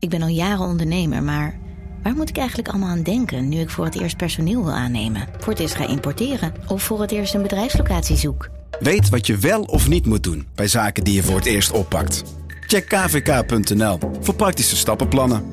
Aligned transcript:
Ik 0.00 0.08
ben 0.08 0.22
al 0.22 0.28
jaren 0.28 0.66
ondernemer, 0.66 1.22
maar 1.22 1.58
waar 2.02 2.14
moet 2.14 2.28
ik 2.28 2.36
eigenlijk 2.36 2.68
allemaal 2.68 2.88
aan 2.88 3.02
denken 3.02 3.48
nu 3.48 3.58
ik 3.58 3.70
voor 3.70 3.84
het 3.84 4.00
eerst 4.00 4.16
personeel 4.16 4.64
wil 4.64 4.72
aannemen, 4.72 5.28
voor 5.38 5.52
het 5.52 5.62
eerst 5.62 5.74
ga 5.74 5.88
importeren 5.88 6.54
of 6.66 6.82
voor 6.82 7.00
het 7.00 7.10
eerst 7.10 7.34
een 7.34 7.42
bedrijfslocatie 7.42 8.16
zoek? 8.16 8.48
Weet 8.78 9.08
wat 9.08 9.26
je 9.26 9.36
wel 9.36 9.62
of 9.62 9.88
niet 9.88 10.06
moet 10.06 10.22
doen 10.22 10.46
bij 10.54 10.68
zaken 10.68 11.04
die 11.04 11.14
je 11.14 11.22
voor 11.22 11.36
het 11.36 11.46
eerst 11.46 11.70
oppakt. 11.70 12.24
Check 12.66 12.88
kvk.nl 12.88 13.98
voor 14.20 14.34
praktische 14.34 14.76
stappenplannen. 14.76 15.44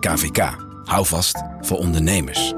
KVK, 0.00 0.56
hou 0.84 1.06
vast 1.06 1.42
voor 1.60 1.78
ondernemers. 1.78 2.54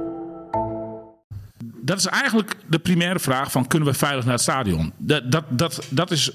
Dat 1.80 1.98
is 1.98 2.06
eigenlijk 2.06 2.56
de 2.66 2.78
primaire 2.78 3.20
vraag 3.20 3.50
van 3.50 3.66
kunnen 3.66 3.88
we 3.88 3.94
veilig 3.94 4.24
naar 4.24 4.32
het 4.32 4.42
stadion? 4.42 4.92
Dat, 4.96 5.32
dat, 5.32 5.44
dat, 5.48 5.86
dat 5.88 6.10
is 6.10 6.32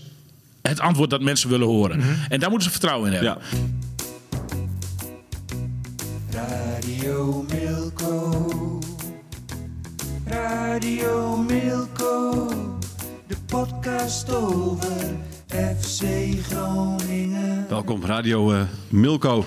het 0.62 0.80
antwoord 0.80 1.10
dat 1.10 1.22
mensen 1.22 1.50
willen 1.50 1.68
horen. 1.68 2.02
En 2.30 2.40
daar 2.40 2.50
moeten 2.50 2.68
ze 2.68 2.78
vertrouwen 2.80 3.08
in 3.08 3.14
hebben. 3.14 3.38
Ja. 3.52 3.58
Radio 6.34 7.46
Milko. 7.50 8.80
Radio 10.26 11.38
Milko. 11.38 12.48
De 13.28 13.36
podcast 13.46 14.34
over 14.34 15.16
FC 15.48 16.04
Groningen. 16.50 17.66
Welkom, 17.70 18.06
Radio 18.06 18.54
eh, 18.54 18.62
Milko. 18.90 19.46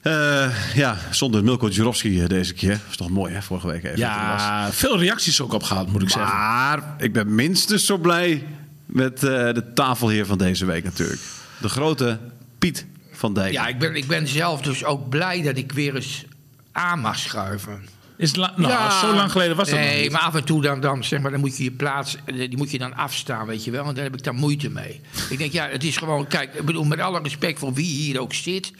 Eh, 0.00 0.74
ja, 0.74 0.98
zonder 1.10 1.44
Milko 1.44 1.68
Jurovski 1.68 2.26
deze 2.26 2.54
keer. 2.54 2.70
Dat 2.70 2.90
is 2.90 2.96
toch 2.96 3.10
mooi, 3.10 3.32
hè? 3.34 3.42
Vorige 3.42 3.66
week 3.66 3.84
even. 3.84 4.10
hij 4.10 4.32
was. 4.32 4.42
Ja, 4.42 4.72
veel 4.72 4.98
reacties 4.98 5.40
ook 5.40 5.52
op 5.52 5.62
gehad, 5.62 5.88
moet 5.88 6.02
ik 6.02 6.10
zeggen. 6.10 6.36
Maar 6.36 6.94
ik 6.98 7.12
ben 7.12 7.34
minstens 7.34 7.86
zo 7.86 7.98
blij 7.98 8.46
met 8.86 9.14
eh, 9.14 9.30
de 9.30 9.70
tafelheer 9.74 10.26
van 10.26 10.38
deze 10.38 10.64
week 10.64 10.84
natuurlijk. 10.84 11.20
De 11.60 11.68
grote 11.68 12.18
Piet 12.58 12.86
van 13.22 13.34
Dijk. 13.34 13.52
Ja, 13.52 13.66
ik 13.66 13.78
ben, 13.78 13.94
ik 13.94 14.06
ben 14.06 14.28
zelf 14.28 14.60
dus 14.62 14.84
ook 14.84 15.08
blij 15.08 15.42
dat 15.42 15.56
ik 15.56 15.72
weer 15.72 15.94
eens 15.94 16.24
aan 16.72 16.98
mag 17.00 17.18
schuiven. 17.18 17.82
Is 18.16 18.36
la- 18.36 18.52
nou, 18.56 18.72
Ja. 18.72 19.00
zo 19.00 19.14
lang 19.14 19.30
geleden 19.32 19.56
was 19.56 19.68
dat 19.70 19.78
nog 19.78 19.88
Nee, 19.88 20.02
niet. 20.02 20.10
maar 20.12 20.20
af 20.20 20.34
en 20.34 20.44
toe 20.44 20.62
dan, 20.62 20.80
dan, 20.80 21.04
zeg 21.04 21.20
maar, 21.20 21.30
dan 21.30 21.40
moet 21.40 21.56
je 21.56 21.64
je 21.64 21.70
plaats, 21.70 22.16
eh, 22.24 22.34
die 22.36 22.56
moet 22.56 22.70
je 22.70 22.78
dan 22.78 22.94
afstaan, 22.96 23.46
weet 23.46 23.64
je 23.64 23.70
wel. 23.70 23.84
En 23.86 23.94
daar 23.94 24.04
heb 24.04 24.14
ik 24.16 24.24
dan 24.24 24.34
moeite 24.34 24.70
mee. 24.70 25.00
ik 25.30 25.38
denk, 25.38 25.52
ja, 25.52 25.68
het 25.68 25.84
is 25.84 25.96
gewoon, 25.96 26.26
kijk, 26.26 26.54
ik 26.54 26.64
bedoel, 26.64 26.84
met 26.84 27.00
alle 27.00 27.20
respect 27.22 27.58
voor 27.58 27.72
wie 27.72 27.86
hier 27.86 28.20
ook 28.20 28.34
zit. 28.34 28.72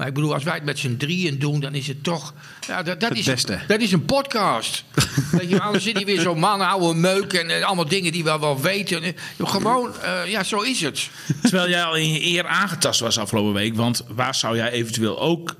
Maar 0.00 0.08
ik 0.08 0.14
bedoel, 0.14 0.34
als 0.34 0.44
wij 0.44 0.54
het 0.54 0.64
met 0.64 0.78
z'n 0.78 0.96
drieën 0.96 1.38
doen, 1.38 1.60
dan 1.60 1.74
is 1.74 1.86
het 1.86 2.02
toch... 2.02 2.34
Ja, 2.66 2.82
dat, 2.82 3.00
dat, 3.00 3.08
Het 3.08 3.18
is, 3.18 3.24
beste. 3.24 3.60
dat 3.66 3.80
is 3.80 3.92
een 3.92 4.04
podcast. 4.04 4.84
Weet 5.38 5.50
je, 5.50 5.60
anders 5.60 5.84
zit 5.84 5.96
hier 5.96 6.06
weer 6.06 6.20
zo'n 6.20 6.38
man, 6.38 6.60
oude 6.60 6.98
meuk 6.98 7.32
en 7.32 7.50
eh, 7.50 7.64
allemaal 7.64 7.88
dingen 7.88 8.12
die 8.12 8.24
we 8.24 8.38
wel 8.38 8.60
weten. 8.60 9.02
Eh, 9.02 9.12
Gewoon, 9.38 10.00
eh, 10.02 10.30
ja, 10.30 10.42
zo 10.42 10.60
is 10.60 10.80
het. 10.80 11.08
Terwijl 11.42 11.68
jij 11.68 11.82
al 11.84 11.96
in 11.96 12.12
je 12.12 12.24
eer 12.24 12.46
aangetast 12.46 13.00
was 13.00 13.18
afgelopen 13.18 13.52
week. 13.52 13.76
Want 13.76 14.04
waar 14.08 14.34
zou 14.34 14.56
jij 14.56 14.70
eventueel 14.70 15.20
ook 15.20 15.54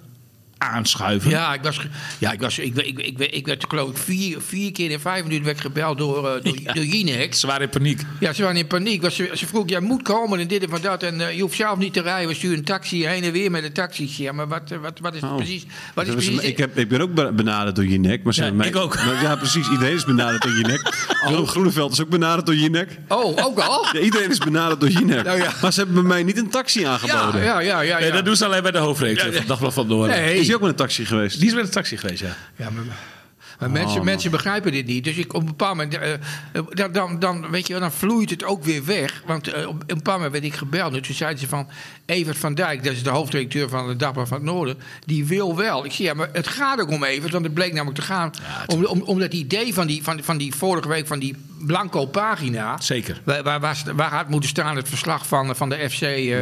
aanschuiven? 0.60 1.30
Ja, 1.30 1.54
ik 1.54 1.62
was, 1.62 1.80
ja, 2.18 2.32
ik 2.32 2.40
was, 2.40 2.58
ik, 2.58 2.76
ik, 2.76 2.98
ik, 2.98 3.18
ik, 3.18 3.46
werd 3.46 3.64
geloof 3.68 3.90
ik 3.90 3.96
vier, 3.96 4.40
vier 4.40 4.72
keer 4.72 4.90
in 4.90 5.00
vijf 5.00 5.22
minuten 5.22 5.44
werd 5.44 5.60
gebeld 5.60 5.98
door, 5.98 6.16
eh, 6.28 6.42
door, 6.44 6.54
Ja. 6.64 6.72
door. 6.72 7.34
Ze 7.34 7.46
waren 7.46 7.62
in 7.62 7.68
paniek. 7.68 8.00
Ja, 8.20 8.32
ze 8.32 8.42
waren 8.42 8.56
in 8.56 8.66
paniek. 8.66 9.00
Want 9.00 9.12
Ze, 9.12 9.30
ze 9.34 9.46
vroeg, 9.46 9.68
jij 9.68 9.80
moet 9.80 10.02
komen 10.02 10.40
en 10.40 10.46
dit 10.48 10.62
en 10.62 10.68
van 10.68 10.80
dat. 10.80 11.02
En 11.02 11.20
eh, 11.20 11.34
je 11.36 11.42
hoeft 11.42 11.56
zelf 11.56 11.78
niet 11.78 11.92
te 11.92 12.00
rijden. 12.02 12.28
We 12.28 12.34
sturen 12.34 12.58
een 12.58 12.64
taxi 12.64 13.06
heen 13.06 13.22
en 13.22 13.32
weer 13.32 13.50
met 13.50 13.62
de 13.62 13.72
taxi. 13.72 14.10
Ja, 14.16 14.32
maar 14.32 14.48
wat, 14.48 14.70
eh, 14.70 14.78
wat, 14.78 14.98
wat 15.00 15.14
is 15.14 15.22
Oh. 15.22 15.36
precies... 15.36 15.64
Wat 15.94 16.06
is 16.06 16.12
Dat 16.14 16.24
precies 16.24 16.40
ik, 16.42 16.58
heb, 16.58 16.78
ik 16.78 16.88
ben 16.88 17.00
ook 17.00 17.14
be- 17.14 17.32
benaderd 17.32 17.76
door 17.76 17.84
Jinek. 17.86 18.22
Maar 18.22 18.34
ze 18.34 18.40
Ja, 18.40 18.46
hebben 18.46 18.66
ik 18.66 18.72
mij- 18.72 18.82
ook. 18.82 18.94
Maar 19.04 19.22
ja, 19.22 19.36
precies. 19.36 19.68
Iedereen 19.70 19.94
is 19.94 20.04
benaderd 20.04 20.42
door 20.42 20.52
Jinek. 20.52 20.94
Willem 21.28 21.46
Groeneveld 21.46 21.92
is 21.92 22.00
ook 22.00 22.08
benaderd 22.08 22.46
door 22.46 22.54
Jinek. 22.56 22.98
Oh, 23.08 23.44
ook 23.46 23.58
al? 23.58 23.86
Ja, 23.92 24.00
iedereen 24.00 24.30
is 24.30 24.38
benaderd 24.38 24.80
door 24.80 24.88
Jinek. 24.88 25.24
Nou 25.24 25.38
ja. 25.38 25.52
Maar 25.62 25.72
ze 25.72 25.78
hebben 25.78 25.96
bij 25.96 26.04
mij 26.04 26.22
niet 26.22 26.36
een 26.38 26.50
taxi 26.50 26.80
Ja, 26.80 26.90
aangeboden. 26.90 27.42
ja, 27.42 27.60
ja. 27.60 27.80
ja, 27.80 27.98
Nee, 27.98 28.08
ja. 28.08 28.14
dat 28.14 28.24
doen 28.24 28.36
ze 28.36 28.44
alleen 28.44 28.62
bij 28.62 28.70
de 28.70 28.78
hoofdredacteur 28.78 29.32
van 29.34 29.46
Dagblad 29.46 29.72
van 29.74 29.86
Noorden. 29.86 30.16
Nee. 30.20 30.44
Is 30.50 30.56
hij 30.56 30.64
ook 30.64 30.70
met 30.70 30.80
een 30.80 30.86
taxi 30.86 31.06
geweest? 31.06 31.38
Die 31.38 31.48
is 31.48 31.54
met 31.54 31.64
de 31.64 31.70
taxi 31.70 31.96
geweest, 31.96 32.20
ja. 32.20 32.36
Ja, 32.56 32.70
maar, 32.70 32.84
maar 33.58 33.70
mensen, 33.70 33.96
man. 33.96 34.04
mensen 34.04 34.30
begrijpen 34.30 34.72
dit 34.72 34.86
niet. 34.86 35.04
Dus 35.04 35.16
ik 35.16 35.34
op 35.34 35.40
een 35.40 35.46
bepaald 35.46 35.76
moment, 35.76 35.94
eh, 35.94 36.12
eh, 36.12 36.20
dan, 36.68 36.92
dan, 36.92 37.18
dan, 37.18 37.50
weet 37.50 37.66
je, 37.66 37.72
wel, 37.72 37.82
dan 37.82 37.92
vloeit 37.92 38.30
het 38.30 38.44
ook 38.44 38.64
weer 38.64 38.84
weg. 38.84 39.22
Want 39.26 39.48
eh, 39.48 39.68
op 39.68 39.80
een 39.80 39.86
bepaald 39.86 40.16
moment 40.16 40.32
werd 40.32 40.44
ik 40.44 40.54
gebeld. 40.54 40.94
En 40.94 41.02
toen 41.02 41.14
zeiden 41.14 41.40
ze 41.40 41.48
van, 41.48 41.68
Evert 42.06 42.38
van 42.38 42.54
Dijk, 42.54 42.84
dat 42.84 42.92
is 42.92 43.02
de 43.02 43.10
hoofdredacteur 43.10 43.68
van 43.68 43.88
de 43.88 43.96
Dagblad 43.96 44.28
van 44.28 44.36
het 44.36 44.46
Noorden, 44.46 44.78
die 45.04 45.24
wil 45.24 45.56
wel. 45.56 45.84
Ik 45.84 45.92
zie, 45.92 46.04
ja, 46.04 46.14
maar 46.14 46.28
het 46.32 46.48
gaat 46.48 46.80
ook 46.80 46.90
om 46.90 47.04
Evert, 47.04 47.32
want 47.32 47.44
het 47.44 47.54
bleek 47.54 47.72
namelijk 47.72 47.98
te 47.98 48.04
gaan 48.04 48.30
om, 48.66 48.84
om, 48.84 49.00
om 49.00 49.18
dat 49.18 49.32
idee 49.32 49.74
van 49.74 49.86
die, 49.86 50.02
van, 50.02 50.22
van 50.22 50.38
die 50.38 50.54
vorige 50.54 50.88
week, 50.88 51.06
van 51.06 51.18
die 51.18 51.36
blanco 51.66 52.06
pagina. 52.06 52.80
Zeker. 52.80 53.20
Waar, 53.24 53.42
waar, 53.42 53.60
waar, 53.60 53.82
waar 53.94 54.12
had 54.12 54.28
moeten 54.28 54.50
staan 54.50 54.76
het 54.76 54.88
verslag 54.88 55.26
van, 55.26 55.56
van 55.56 55.68
de 55.68 55.90
FC 55.90 56.02
eh, 56.02 56.38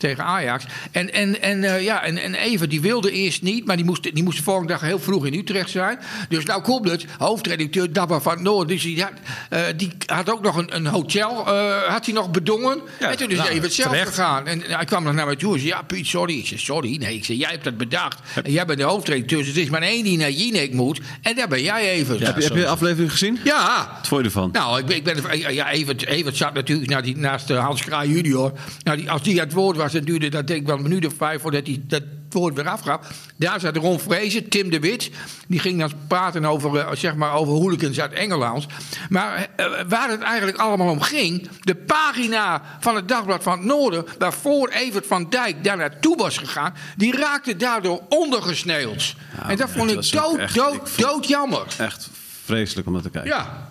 tegen 0.00 0.24
Ajax. 0.24 0.64
En, 0.90 1.12
en, 1.12 1.42
en, 1.42 1.64
eh, 1.64 1.82
ja, 1.82 2.02
en, 2.02 2.18
en 2.18 2.34
Even, 2.34 2.68
die 2.68 2.80
wilde 2.80 3.10
eerst 3.10 3.42
niet, 3.42 3.66
maar 3.66 3.76
die 3.76 3.84
moest, 3.84 4.02
die 4.14 4.22
moest 4.22 4.36
de 4.36 4.42
volgende 4.42 4.72
dag 4.72 4.80
heel 4.80 4.98
vroeg 4.98 5.26
in 5.26 5.34
Utrecht 5.34 5.70
zijn. 5.70 5.98
Dus 6.28 6.44
nou 6.44 6.62
komt 6.62 6.90
het, 6.90 7.04
hoofdredacteur 7.18 7.92
Dabba 7.92 8.20
van 8.20 8.32
het 8.32 8.42
Noord. 8.42 8.68
Dus 8.68 8.82
die 8.82 9.02
had, 9.02 9.12
eh, 9.48 9.62
die 9.76 9.90
had 10.06 10.30
ook 10.30 10.42
nog 10.42 10.56
een, 10.56 10.76
een 10.76 10.86
hotel, 10.86 11.46
eh, 11.46 11.82
had 11.88 12.04
hij 12.04 12.14
nog 12.14 12.30
bedongen. 12.30 12.80
Ja, 13.00 13.10
en 13.10 13.16
toen 13.16 13.30
is 13.30 13.36
nou, 13.36 13.48
Even 13.48 13.70
zelf 13.72 13.88
terecht. 13.88 14.08
gegaan. 14.08 14.46
En 14.46 14.62
hij 14.66 14.84
kwam 14.84 15.04
nog 15.04 15.14
naar 15.14 15.26
mij 15.26 15.36
toe 15.36 15.54
en 15.54 15.60
zei, 15.60 15.70
ja 15.70 15.82
Piet, 15.82 16.06
sorry. 16.06 16.38
Ik 16.38 16.46
zei, 16.46 16.60
sorry. 16.60 16.96
Nee, 16.96 17.14
ik 17.14 17.24
zei, 17.24 17.38
jij 17.38 17.50
hebt 17.50 17.64
dat 17.64 17.76
bedacht. 17.76 18.18
En 18.44 18.52
jij 18.52 18.66
bent 18.66 18.78
de 18.78 18.84
hoofdredacteur, 18.84 19.38
dus 19.38 19.48
het 19.48 19.56
is 19.56 19.70
maar 19.70 19.82
één 19.82 20.04
die 20.04 20.18
naar 20.18 20.30
Jinek 20.30 20.72
moet. 20.72 21.00
En 21.22 21.36
daar 21.36 21.48
ben 21.48 21.62
jij 21.62 21.90
even. 21.90 22.18
Ja. 22.18 22.24
heb, 22.24 22.36
je, 22.36 22.42
heb 22.42 22.52
je 22.52 22.60
de 22.60 22.66
aflevering 22.68 23.10
gezien? 23.10 23.38
ja. 23.44 23.90
Wat 23.96 24.08
vond 24.08 24.20
je 24.20 24.26
ervan? 24.26 24.50
Nou, 24.52 24.78
ik 24.78 24.86
ben, 24.86 24.96
ik 24.96 25.04
ben, 25.04 25.54
ja, 25.54 25.70
Evert, 25.70 26.06
Evert 26.06 26.36
zat 26.36 26.54
natuurlijk 26.54 26.90
naar 26.90 27.02
die, 27.02 27.16
naast 27.16 27.48
Hans 27.48 27.84
Kraai 27.84 28.12
junior. 28.12 28.52
Nou, 28.82 28.96
die, 28.96 29.10
als 29.10 29.22
die 29.22 29.40
aan 29.40 29.46
het 29.46 29.54
woord 29.54 29.76
was, 29.76 29.89
dan 29.92 30.02
duurde 30.04 30.28
dat 30.28 30.46
denk 30.46 30.60
ik 30.60 30.66
wel 30.66 30.76
een 30.76 30.82
minuut 30.82 31.06
of 31.06 31.14
vijf 31.16 31.40
voordat 31.42 31.66
hij 31.66 31.82
dat 31.86 32.02
woord 32.30 32.54
weer 32.54 32.68
afgaf. 32.68 33.00
Daar 33.36 33.60
zat 33.60 33.76
Ron 33.76 34.00
Vrezen, 34.00 34.48
Tim 34.48 34.70
de 34.70 34.80
Wit. 34.80 35.10
Die 35.48 35.58
ging 35.58 35.78
dan 35.78 35.92
praten 36.08 36.44
over, 36.44 36.78
eh, 36.78 36.94
zeg 36.94 37.14
maar, 37.14 37.32
over 37.34 37.52
hooligans 37.52 38.00
uit 38.00 38.12
Engeland. 38.12 38.66
Maar 39.08 39.48
eh, 39.56 39.66
waar 39.88 40.08
het 40.10 40.20
eigenlijk 40.20 40.58
allemaal 40.58 40.90
om 40.90 41.00
ging... 41.00 41.48
de 41.60 41.74
pagina 41.74 42.62
van 42.80 42.96
het 42.96 43.08
Dagblad 43.08 43.42
van 43.42 43.52
het 43.58 43.66
Noorden... 43.66 44.04
waarvoor 44.18 44.68
Evert 44.68 45.06
van 45.06 45.26
Dijk 45.30 45.64
daar 45.64 45.76
naartoe 45.76 46.16
was 46.16 46.38
gegaan... 46.38 46.74
die 46.96 47.16
raakte 47.16 47.56
daardoor 47.56 48.00
ondergesneeuwd. 48.08 49.14
en 49.48 49.56
dat 49.56 49.70
vond 49.70 49.90
ik 49.90 49.96
dat 49.96 50.10
dood, 50.10 50.38
echt- 50.38 50.54
dood, 50.54 50.74
ik 50.88 50.98
dood 50.98 51.28
jammer. 51.28 51.66
Echt 51.78 52.10
vreselijk 52.44 52.86
om 52.86 52.92
naar 52.92 53.02
te 53.02 53.10
kijken. 53.10 53.30
Ja. 53.30 53.69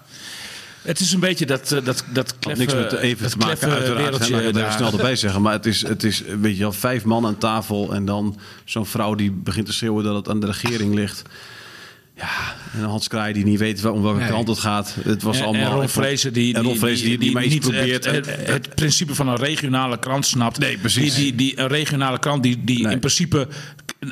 Het 0.81 1.00
is 1.00 1.13
een 1.13 1.19
beetje 1.19 1.45
dat, 1.45 1.72
eh, 1.72 1.85
dat, 1.85 2.03
dat 2.13 2.40
kleffe, 2.40 2.62
niks 2.62 2.73
met 2.73 2.94
even 2.94 3.29
te 3.29 3.38
maken, 3.38 3.69
uiteraard. 3.72 4.29
hè, 4.29 4.47
ik 4.47 4.53
daar. 4.53 4.72
snel 4.72 4.91
erbij 4.91 5.16
zeggen. 5.16 5.41
Maar 5.41 5.53
het 5.53 5.66
is, 5.66 5.88
het 5.88 6.03
is 6.03 6.23
weet 6.40 6.53
je 6.56 6.59
wel, 6.59 6.72
vijf 6.72 7.03
man 7.03 7.25
aan 7.25 7.38
tafel... 7.38 7.94
en 7.94 8.06
dan 8.06 8.40
zo'n 8.66 8.85
vrouw 8.85 9.16
die 9.16 9.31
begint 9.31 9.66
te 9.66 9.73
schreeuwen 9.73 10.03
dat 10.03 10.16
het 10.16 10.29
aan 10.29 10.40
de 10.40 10.45
regering 10.45 10.94
ligt. 10.94 11.22
Ja, 12.19 12.56
en 12.74 12.84
Hans 12.84 13.07
Kraai 13.07 13.34
die 13.34 13.44
niet 13.46 13.59
weet 13.59 13.85
om 13.85 14.02
welke 14.02 14.19
Nee. 14.19 14.30
kant 14.30 14.47
het 14.47 14.59
gaat. 14.59 14.96
Het 15.03 15.22
was 15.24 15.38
En- 15.38 15.44
allemaal... 15.46 15.72
en 15.72 15.78
Ron 15.78 15.90
Vrezen 15.90 16.34
die, 16.34 16.53
die, 16.62 16.80
die, 16.96 17.18
die, 17.18 17.31
maar 17.31 17.44
iets 17.44 17.53
niet 17.53 17.62
probeert. 17.62 18.06
Het, 18.06 18.28
en- 18.28 18.40
het, 18.40 18.47
het 18.47 18.75
principe 18.75 19.16
van 19.16 19.28
een 19.28 19.35
regionale 19.35 20.00
krant 20.00 20.25
snapt. 20.25 20.59
Nee, 20.59 20.78
precies. 20.78 21.16
Die, 21.16 21.24
die, 21.24 21.35
die, 21.35 21.59
een 21.59 21.68
regionale 21.68 22.19
krant 22.19 22.44
die, 22.44 22.63
die 22.63 22.84
Nee. 22.84 22.94
in 22.94 23.00
principe 23.00 23.47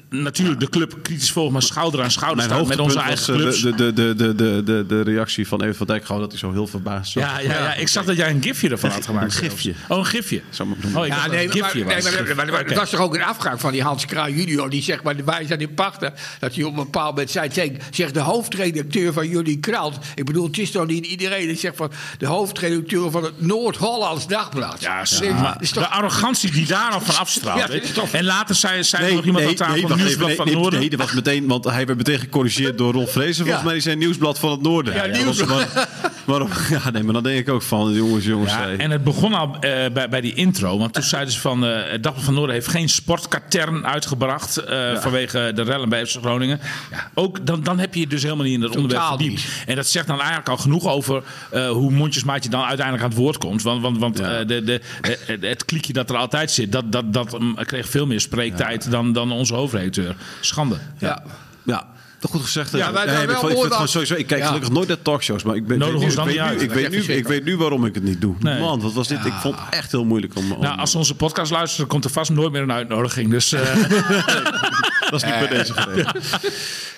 natuurlijk 0.09 0.59
de 0.59 0.69
club 0.69 0.97
kritisch 1.01 1.31
volgt, 1.31 1.51
maar 1.53 1.61
schouder 1.61 2.01
aan 2.03 2.11
schouder 2.11 2.37
mijn 2.37 2.49
staat 2.59 2.67
met 2.67 2.79
onze 2.79 2.99
eigen 2.99 3.33
was 3.33 3.59
clubs. 3.61 3.63
eh, 3.65 3.77
de, 3.77 3.93
de, 3.93 4.15
de, 4.15 4.15
de, 4.15 4.35
de, 4.35 4.63
de, 4.63 4.85
de 4.87 5.01
reactie 5.01 5.47
van 5.47 5.61
Even 5.63 5.75
van 5.75 5.87
Dijk. 5.87 6.05
Gewoon 6.05 6.21
dat 6.21 6.31
hij 6.31 6.39
zo 6.39 6.51
heel 6.51 6.67
verbaasd 6.67 7.13
was. 7.13 7.23
ja, 7.23 7.39
ja, 7.39 7.51
ja, 7.51 7.73
ik 7.73 7.87
zag 7.87 8.05
dat 8.05 8.15
jij 8.15 8.29
een 8.29 8.41
gifje 8.43 8.69
ervan 8.69 8.89
had 8.89 9.05
gemaakt. 9.05 9.25
Een 9.25 9.49
gifje. 9.49 9.73
Oh, 9.87 9.97
een 9.97 10.05
gifje. 10.05 10.41
Zou 10.49 10.69
maar 10.69 10.77
doen. 10.81 10.97
Oh, 10.97 11.05
ik 11.05 11.11
dacht 11.11 11.21
Ja, 11.23 11.27
dat 11.27 11.35
nee, 11.37 11.45
het 11.45 11.53
een 11.55 11.61
maar, 11.61 11.69
gifje 11.69 11.85
nee, 11.85 11.95
was. 11.95 12.03
maar, 12.03 12.13
maar, 12.25 12.35
maar, 12.35 12.45
maar 12.45 12.59
Oké. 12.61 12.69
het 12.69 12.77
was 12.79 12.89
toch 12.89 12.99
ook 12.99 13.15
een 13.15 13.23
afgang 13.23 13.59
van 13.59 13.71
die 13.71 13.81
Hans 13.83 14.05
Kraai 14.05 14.35
junior. 14.35 14.69
Die 14.69 14.81
zeg 14.83 15.03
maar, 15.03 15.15
wij 15.25 15.45
zijn 15.45 15.59
in 15.59 15.73
pachten. 15.73 16.13
Dat 16.39 16.55
hij 16.55 16.63
op 16.63 16.69
een 16.69 16.83
bepaald 16.83 17.09
moment 17.09 17.31
zei, 17.31 17.49
tegen- 17.49 17.77
zegt 17.97 18.13
de 18.13 18.19
hoofdredacteur 18.19 19.13
van 19.13 19.27
jullie 19.29 19.59
krant. 19.59 19.97
Ik 20.15 20.25
bedoel, 20.25 20.45
het 20.47 20.57
is 20.57 20.71
toch 20.71 20.87
niet 20.87 21.05
iedereen 21.05 21.47
die 21.47 21.57
zegt 21.57 21.75
van 21.75 21.91
de 22.17 22.25
hoofdredacteur 22.25 23.11
van 23.11 23.23
het 23.23 23.41
Noord-Hollands 23.41 24.27
Dagblad. 24.27 24.81
Ja, 24.81 25.01
is- 25.01 25.09
dat 25.19 25.55
is 25.59 25.71
de 25.71 25.79
toch, 25.79 25.89
arrogantie 25.89 26.51
die 26.51 26.65
daar 26.65 26.91
nog 26.91 27.03
van 27.03 27.15
afstraalt. 27.17 27.59
Ja, 27.59 27.67
is 27.69 27.91
toch- 27.91 28.11
En 28.11 28.23
later 28.23 28.55
zei, 28.55 28.83
zei 28.83 29.05
er 29.09 29.13
nog 29.15 29.25
iemand 29.25 29.45
aan 29.47 29.55
tafel 29.55 29.79
van 29.79 29.89
wacht 29.89 30.01
Nieuwsblad 30.01 30.31
van 30.35 30.45
nee, 30.45 30.53
het 30.53 30.61
Noorden. 30.61 30.79
Nee, 30.79 30.89
dat 30.89 30.99
was 30.99 31.13
meteen, 31.13 31.47
want 31.47 31.63
hij 31.65 31.85
werd 31.85 31.97
meteen 31.97 32.19
gecorrigeerd 32.19 32.77
door 32.77 32.93
Ron 32.93 33.07
Vrezen. 33.07 33.35
Volgens 33.35 33.57
Ja. 33.57 33.63
mij 33.63 33.73
die 33.73 33.81
zijn 33.81 33.97
Nieuwsblad 33.97 34.39
van 34.39 34.51
het 34.51 34.61
Noorden. 34.61 34.93
Ja, 34.93 35.05
Nieuwsblad. 35.05 35.73
maar- 35.73 35.89
Waarom? 36.25 36.49
Ja, 36.69 36.89
nee, 36.91 37.03
maar 37.03 37.13
dan 37.13 37.23
denk 37.23 37.39
ik 37.39 37.49
ook 37.49 37.61
van, 37.61 37.93
jongens, 37.93 38.25
jongens. 38.25 38.51
Ja, 38.51 38.69
en 38.69 38.91
het 38.91 39.03
begon 39.03 39.33
al 39.33 39.55
eh, 39.59 39.91
bij, 39.93 40.09
bij 40.09 40.21
die 40.21 40.33
intro. 40.33 40.77
Want 40.77 40.93
toen 40.93 41.03
zeiden 41.03 41.33
ze 41.33 41.39
van... 41.39 41.65
eh 41.65 41.91
het 41.91 42.03
Dagblad 42.03 42.25
van 42.25 42.33
Noorden 42.33 42.55
heeft 42.55 42.67
geen 42.67 42.89
sportkatern 42.89 43.85
uitgebracht... 43.85 44.57
eh, 44.57 44.97
vanwege 45.01 45.51
de 45.55 45.61
rellen 45.61 45.89
bij 45.89 46.05
FC 46.05 46.17
Groningen. 46.21 46.59
Ja, 46.91 47.11
ook, 47.13 47.45
dan, 47.45 47.63
dan 47.63 47.77
heb 47.87 47.95
je 47.95 47.99
je 47.99 48.07
dus 48.07 48.23
helemaal 48.23 48.45
niet 48.45 48.53
in 48.53 48.59
dat 48.61 48.75
onderwerp 48.75 49.03
verdiept. 49.03 49.31
niet. 49.31 49.63
En 49.65 49.75
dat 49.75 49.87
zegt 49.87 50.07
dan 50.07 50.17
eigenlijk 50.17 50.49
al 50.49 50.57
genoeg 50.57 50.87
over... 50.87 51.23
eh, 51.51 51.69
hoe 51.69 51.91
mondjesmaat 51.91 52.43
je 52.43 52.49
dan 52.49 52.63
uiteindelijk 52.63 53.03
aan 53.05 53.09
het 53.09 53.19
woord 53.19 53.37
komt. 53.37 53.61
Want, 53.61 53.81
want, 53.81 53.97
want 53.97 54.17
Ja. 54.17 54.39
eh, 54.39 54.47
de, 54.47 54.63
de, 54.63 54.81
het, 55.01 55.41
het 55.41 55.65
kliekje 55.65 55.93
dat 55.93 56.09
er 56.09 56.15
altijd 56.17 56.51
zit... 56.51 56.71
dat, 56.71 56.91
dat, 56.91 57.13
dat 57.13 57.39
mm, 57.39 57.55
kreeg 57.55 57.89
veel 57.89 58.05
meer 58.05 58.21
spreektijd 58.21 58.91
dan, 58.91 59.13
dan 59.13 59.31
onze 59.31 59.53
hoofdredacteur. 59.53 60.15
Schande. 60.41 60.77
ja. 60.99 61.23
Ja, 61.63 61.87
Toch 62.19 62.31
goed 62.31 62.41
gezegd. 62.41 62.71
Ja, 62.71 62.91
wij 62.93 63.05
Nee, 63.05 63.15
wel 63.27 63.49
ik 63.49 63.57
het 63.57 63.73
gewoon 63.73 63.87
sowieso. 63.87 64.13
Ik 64.15 64.27
kijk 64.27 64.41
Ja. 64.41 64.47
gelukkig 64.47 64.69
nooit 64.71 64.87
naar 64.87 65.01
talkshows, 65.01 65.43
maar 65.43 65.55
ik, 65.55 65.67
ben, 65.67 65.77
Nodig 65.77 66.01
ik, 66.01 66.15
weet, 66.25 66.25
nu, 66.27 66.63
ik, 66.63 66.71
weet 66.71 66.89
nu, 67.07 67.13
ik 67.13 67.27
weet 67.27 67.43
nu 67.45 67.57
waarom 67.57 67.85
ik 67.85 67.95
het 67.95 68.03
niet 68.03 68.21
doe. 68.21 68.35
Nee. 68.39 68.59
Man, 68.59 68.81
wat 68.81 68.93
was 68.93 69.07
dit? 69.07 69.25
Ik 69.25 69.33
vond 69.33 69.55
het 69.59 69.73
echt 69.73 69.91
heel 69.91 70.05
moeilijk 70.05 70.35
om... 70.35 70.51
om 70.51 70.61
Nou, 70.61 70.77
als 70.79 70.91
ze 70.91 70.97
onze 70.97 71.15
podcast 71.15 71.51
luisteren, 71.51 71.87
komt 71.87 72.03
er 72.05 72.09
vast 72.11 72.29
nooit 72.31 72.51
meer 72.51 72.61
een 72.61 72.71
uitnodiging. 72.71 73.29
Dus 73.29 73.53
eh, 73.53 73.61
Dat 75.09 75.23
is 75.23 75.23
niet 75.23 75.39
bij 75.39 75.47
deze 75.47 75.73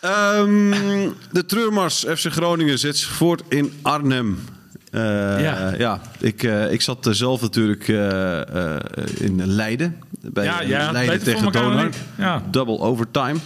Ehm, 0.00 1.08
de 1.32 1.44
treurmars 1.46 1.98
FC 2.08 2.26
Groningen 2.32 2.78
zet 2.78 2.96
zich 2.98 3.08
voort 3.10 3.42
in 3.48 3.72
Arnhem. 3.82 4.38
Eh, 4.90 5.00
Ja. 5.42 5.74
ja. 5.78 6.00
ik, 6.18 6.42
eh, 6.42 6.72
ik 6.72 6.80
zat 6.82 7.06
zelf 7.10 7.40
natuurlijk 7.40 7.88
eh, 7.88 8.40
in 9.18 9.46
Leiden. 9.46 9.96
Bij 10.20 10.44
Ja, 10.66 10.90
Leiden 10.92 11.22
tegen 11.22 11.52
Donar. 11.52 11.88
Ja. 12.18 12.42
Double 12.50 12.78
overtime. 12.78 13.36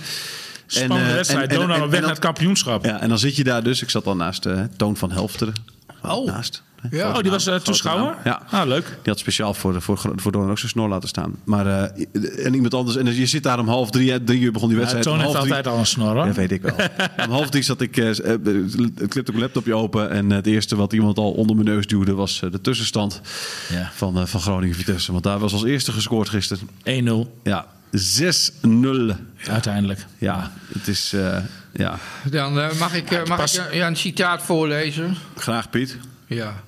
spannende 0.66 1.12
wedstrijd. 1.14 1.50
en- 1.50 1.54
en- 1.54 1.60
Donau 1.60 1.82
en- 1.82 1.90
weg 1.90 2.00
naar 2.00 2.10
het 2.10 2.18
kampioenschap. 2.18 2.84
Ja, 2.84 3.00
en 3.00 3.08
dan 3.08 3.18
zit 3.18 3.36
je 3.36 3.44
daar 3.44 3.62
dus. 3.62 3.82
Ik 3.82 3.90
zat 3.90 4.04
dan 4.04 4.16
naast 4.16 4.46
Toon 4.76 4.96
van 4.96 5.10
Helfteren. 5.12 5.54
Oh. 6.02 6.26
Naast. 6.26 6.62
Ja. 6.90 7.08
Oh, 7.12 7.18
die 7.22 7.30
was 7.30 7.46
eh, 7.46 7.54
toeschouwer? 7.56 8.16
Ja. 8.24 8.42
Ah, 8.50 8.66
leuk. 8.66 8.84
Die 8.86 8.94
had 9.04 9.18
speciaal 9.18 9.54
voor, 9.54 9.82
voor, 9.82 9.98
voor 10.16 10.32
Donar 10.32 10.50
ook 10.50 10.58
zijn 10.58 10.70
snor 10.70 10.88
laten 10.88 11.08
staan. 11.08 11.34
Maar, 11.44 11.66
eh, 11.66 12.46
en 12.46 12.54
iemand 12.54 12.74
anders. 12.74 12.96
En 12.96 13.14
je 13.14 13.26
zit 13.26 13.42
daar 13.42 13.58
om 13.58 13.68
half 13.68 13.90
drie. 13.90 14.24
Drie 14.24 14.40
uur 14.40 14.52
begon 14.52 14.68
die 14.68 14.76
Ja, 14.78 14.82
wedstrijd. 14.84 15.04
Toon 15.06 15.14
om 15.14 15.20
heeft 15.20 15.40
drie- 15.40 15.54
altijd 15.54 15.66
al 15.74 15.78
een 15.78 15.86
snor, 15.86 16.14
hoor. 16.16 16.26
Ja, 16.26 16.32
weet 16.32 16.50
ik 16.52 16.62
wel. 16.62 16.74
Om 17.26 17.30
half 17.32 17.48
drie 17.50 17.62
zat 17.62 17.80
ik, 17.80 17.96
eh, 17.96 18.08
eh, 18.10 18.16
het 18.24 19.08
klipte 19.08 19.18
op 19.20 19.26
mijn 19.26 19.40
laptopje 19.40 19.74
open. 19.74 20.10
En 20.10 20.30
het 20.30 20.46
eerste 20.46 20.76
wat 20.76 20.92
iemand 20.92 21.18
al 21.18 21.32
onder 21.32 21.56
mijn 21.56 21.68
neus 21.68 21.86
duwde 21.86 22.14
was 22.14 22.42
eh, 22.42 22.50
de 22.50 22.60
tussenstand 22.60 23.20
Ja. 23.68 23.90
van, 23.94 24.18
eh, 24.18 24.26
van 24.26 24.40
Groningen 24.40 24.76
Vitesse. 24.76 25.12
Want 25.12 25.24
daar 25.24 25.38
was 25.38 25.52
als 25.52 25.64
eerste 25.64 25.92
gescoord 25.92 26.28
gisteren. 26.28 26.68
1-0 26.84 27.38
Ja, 27.42 27.66
6-0. 27.90 29.16
uiteindelijk. 29.48 30.06
Ja, 30.18 30.52
het 30.72 30.88
is... 30.88 31.12
eh, 31.12 31.36
ja, 31.72 31.98
Dan 32.30 32.52
mag 32.52 32.94
ik, 32.94 33.26
mag 33.28 33.54
ik 33.54 33.72
ja, 33.72 33.86
een 33.86 33.96
citaat 33.96 34.42
voorlezen. 34.42 35.16
graag 35.36 35.70
Piet. 35.70 35.96
Ja. 36.26 36.62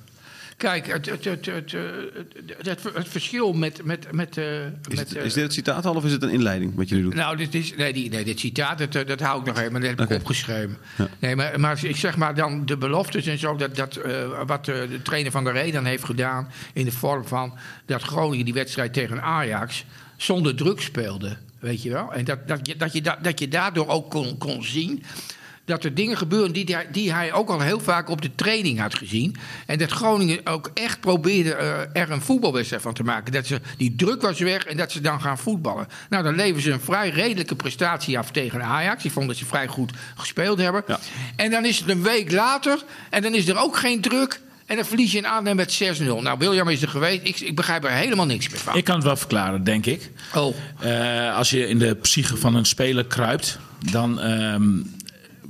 Kijk, 0.57 0.87
het, 0.87 1.05
het, 1.05 1.23
het, 1.23 1.45
het, 1.45 1.71
het, 1.71 2.67
het, 2.67 2.83
het 2.93 3.07
verschil 3.07 3.53
met... 3.53 3.83
met, 3.83 4.11
met, 4.11 4.37
eh, 4.37 4.65
Is, 4.87 5.15
eh, 5.15 5.25
is 5.25 5.33
dit 5.33 5.43
het 5.43 5.53
citaat 5.53 5.85
al 5.85 5.95
of 5.95 6.05
is 6.05 6.11
het 6.11 6.23
een 6.23 6.29
inleiding 6.29 6.75
wat 6.75 6.89
jullie 6.89 7.03
doen? 7.03 7.15
Nou, 7.15 7.37
dit 7.37 7.55
is, 7.55 7.75
nee, 7.75 7.93
die, 7.93 8.09
nee, 8.09 8.23
dit 8.23 8.39
citaat, 8.39 8.77
dat, 8.77 8.95
eh, 8.95 9.05
dat 9.05 9.19
hou 9.19 9.39
ik 9.39 9.45
nog 9.45 9.57
even, 9.57 9.71
maar 9.71 9.81
dat 9.81 9.89
heb 9.89 9.99
Oké. 9.99 10.13
ik 10.13 10.19
opgeschreven. 10.19 10.77
Nee, 11.19 11.35
maar, 11.35 11.59
maar 11.59 11.85
ik 11.85 11.95
zeg 11.95 12.17
maar 12.17 12.35
dan 12.35 12.65
de 12.65 12.77
beloftes 12.77 13.25
en 13.25 13.37
zo, 13.37 13.55
dat, 13.55 13.75
dat, 13.75 13.99
wat 14.45 14.65
de 14.65 14.99
trainer 15.03 15.31
van 15.31 15.43
de 15.43 15.51
Ree 15.51 15.71
dan 15.71 15.85
heeft 15.85 16.03
gedaan... 16.03 16.51
in 16.73 16.85
de 16.85 16.91
vorm 16.91 17.27
van 17.27 17.57
dat 17.85 18.01
Groningen 18.01 18.45
die 18.45 18.53
wedstrijd 18.53 18.93
tegen 18.93 19.21
Ajax 19.21 19.85
zonder 20.15 20.55
druk 20.55 20.81
speelde. 20.81 21.37
Weet 21.59 21.83
je 21.83 21.89
wel? 21.89 22.13
En 22.13 22.25
dat, 22.25 22.47
dat, 22.47 22.67
je, 22.67 22.75
dat, 22.75 22.93
je, 22.93 23.01
da- 23.01 23.19
dat 23.21 23.39
je 23.39 23.47
daardoor 23.47 23.87
ook 23.87 24.09
kon, 24.09 24.37
kon 24.37 24.63
zien 24.63 25.03
dat 25.67 25.83
er 25.83 25.93
dingen 25.93 26.17
gebeuren 26.17 26.51
die, 26.51 26.65
hij- 26.65 26.87
die 26.91 27.13
hij 27.13 27.33
ook 27.33 27.49
al 27.49 27.59
heel 27.59 27.79
vaak 27.79 28.09
op 28.09 28.21
de 28.21 28.35
training 28.35 28.79
had 28.79 28.95
gezien. 28.95 29.35
En 29.65 29.77
dat 29.77 29.91
Groningen 29.91 30.39
ook 30.45 30.71
echt 30.73 30.99
probeerde 30.99 31.53
eh, 31.53 32.01
er 32.01 32.11
een 32.11 32.21
voetbalwedstrijd 32.21 32.81
van 32.81 32.93
te 32.93 33.03
maken. 33.03 33.31
Dat 33.33 33.45
ze, 33.47 33.61
die 33.77 33.95
druk 33.95 34.21
was 34.21 34.39
weg 34.39 34.65
en 34.65 34.77
dat 34.77 34.91
ze 34.91 35.01
dan 35.01 35.21
gaan 35.21 35.37
voetballen. 35.37 35.87
Nou, 36.09 36.23
dan 36.23 36.35
leveren 36.35 36.61
ze 36.61 36.71
een 36.71 36.79
vrij 36.81 37.09
redelijke 37.09 37.55
prestatie 37.55 38.17
af 38.17 38.31
tegen 38.31 38.63
Ajax. 38.63 39.03
Ik 39.05 39.11
vond 39.11 39.27
dat 39.27 39.35
ze 39.37 39.45
vrij 39.45 39.67
goed 39.67 39.91
gespeeld 40.15 40.57
hebben. 40.59 40.83
Ja. 40.87 40.99
En 41.35 41.51
dan 41.51 41.65
is 41.65 41.79
het 41.79 41.89
een 41.89 42.03
week 42.03 42.31
later 42.31 42.83
en 43.09 43.21
dan 43.21 43.33
is 43.33 43.47
er 43.47 43.57
ook 43.59 43.77
geen 43.77 44.01
druk. 44.01 44.39
En 44.65 44.75
dan 44.75 44.85
verlies 44.85 45.11
je 45.11 45.17
in 45.17 45.25
Arnhem 45.25 45.55
met 45.55 45.71
6-0. 45.99 46.03
Nou, 46.21 46.37
William 46.37 46.69
is 46.69 46.81
er 46.81 46.87
geweest. 46.89 47.19
Ik, 47.23 47.39
ik 47.39 47.55
begrijp 47.55 47.83
er 47.83 47.91
helemaal 47.91 48.25
niks 48.25 48.49
meer 48.49 48.59
van. 48.59 48.75
Ik 48.77 48.83
kan 48.83 48.95
het 48.95 49.03
wel 49.03 49.15
verklaren, 49.15 49.63
denk 49.63 49.85
ik. 49.85 50.11
Oh, 50.35 50.55
Eh, 50.79 51.35
als 51.35 51.49
je 51.49 51.67
in 51.67 51.79
de 51.79 51.95
psyche 51.95 52.37
van 52.37 52.55
een 52.55 52.65
speler 52.65 53.05
kruipt, 53.05 53.59
dan 53.91 54.19
ehm, 54.19 54.63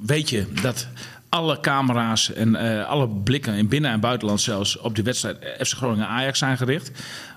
weet 0.06 0.30
je 0.30 0.46
dat 0.62 0.88
alle 1.30 1.60
camera's 1.60 2.34
en 2.34 2.56
eh, 2.56 2.86
alle 2.88 3.08
blikken 3.10 3.54
in 3.54 3.68
binnen- 3.68 3.92
en 3.92 4.00
buitenland 4.00 4.42
zelfs 4.42 4.78
op 4.78 4.96
die 4.96 5.04
wedstrijd 5.04 5.38
FC 5.60 5.74
Groningen-Ajax 5.74 6.40
zijn 6.40 6.58
gericht. 6.58 6.92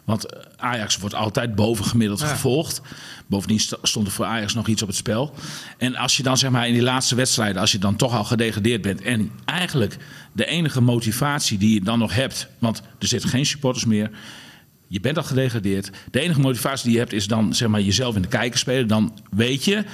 Want 0.04 0.26
eh, 0.26 0.40
Ajax 0.56 0.98
wordt 0.98 1.14
altijd 1.14 1.54
bovengemiddeld 1.54 2.20
Ja. 2.20 2.26
gevolgd. 2.26 2.80
Bovendien 3.26 3.60
st- 3.60 3.78
stond 3.82 4.06
er 4.06 4.12
voor 4.12 4.24
Ajax 4.24 4.54
nog 4.54 4.66
iets 4.68 4.82
op 4.82 4.88
het 4.88 4.96
spel. 4.96 5.34
En 5.78 5.96
als 5.96 6.16
je 6.16 6.22
dan 6.22 6.36
zeg 6.38 6.50
maar 6.50 6.66
in 6.66 6.72
die 6.72 6.82
laatste 6.82 7.14
wedstrijden, 7.14 7.60
als 7.60 7.72
je 7.72 7.78
dan 7.78 7.96
toch 7.96 8.14
al 8.16 8.24
gedegradeerd 8.24 8.82
bent 8.82 9.02
en 9.02 9.30
eigenlijk 9.44 9.96
de 10.32 10.46
enige 10.46 10.80
motivatie 10.80 11.58
die 11.58 11.74
je 11.74 11.80
dan 11.80 11.98
nog 11.98 12.14
hebt, 12.14 12.48
want 12.58 12.82
er 12.98 13.06
zitten 13.06 13.28
geen 13.30 13.46
supporters 13.46 13.84
meer. 13.84 14.10
Je 14.86 15.00
bent 15.00 15.16
al 15.16 15.22
gedegradeerd. 15.22 15.90
De 16.10 16.20
enige 16.20 16.40
motivatie 16.40 16.84
die 16.84 16.92
je 16.92 16.98
hebt 16.98 17.12
is 17.12 17.26
dan 17.26 17.54
zeg 17.54 17.68
maar, 17.68 17.80
jezelf 17.80 18.16
in 18.16 18.22
de 18.22 18.28
kijker 18.28 18.58
spelen. 18.58 18.88
Dan 18.88 19.18
weet 19.30 19.64
je 19.64 19.84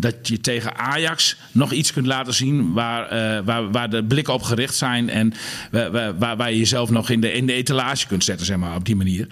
dat 0.00 0.28
je 0.28 0.40
tegen 0.40 0.76
Ajax 0.76 1.36
nog 1.52 1.72
iets 1.72 1.92
kunt 1.92 2.06
laten 2.06 2.34
zien 2.34 2.72
waar, 2.72 3.08
eh, 3.08 3.44
waar, 3.44 3.70
waar 3.70 3.90
de 3.90 4.04
blikken 4.04 4.34
op 4.34 4.42
gericht 4.42 4.74
zijn. 4.74 5.10
En 5.10 5.32
waar, 5.70 6.18
waar, 6.18 6.36
waar- 6.36 6.50
je 6.50 6.58
jezelf 6.58 6.90
nog 6.90 7.10
in 7.10 7.20
de, 7.20 7.32
in 7.32 7.46
de 7.46 7.52
etalage 7.52 8.06
kunt 8.06 8.24
zetten, 8.24 8.46
zeg 8.46 8.56
maar, 8.56 8.74
op 8.74 8.84
die 8.84 8.96
manier. 8.96 9.26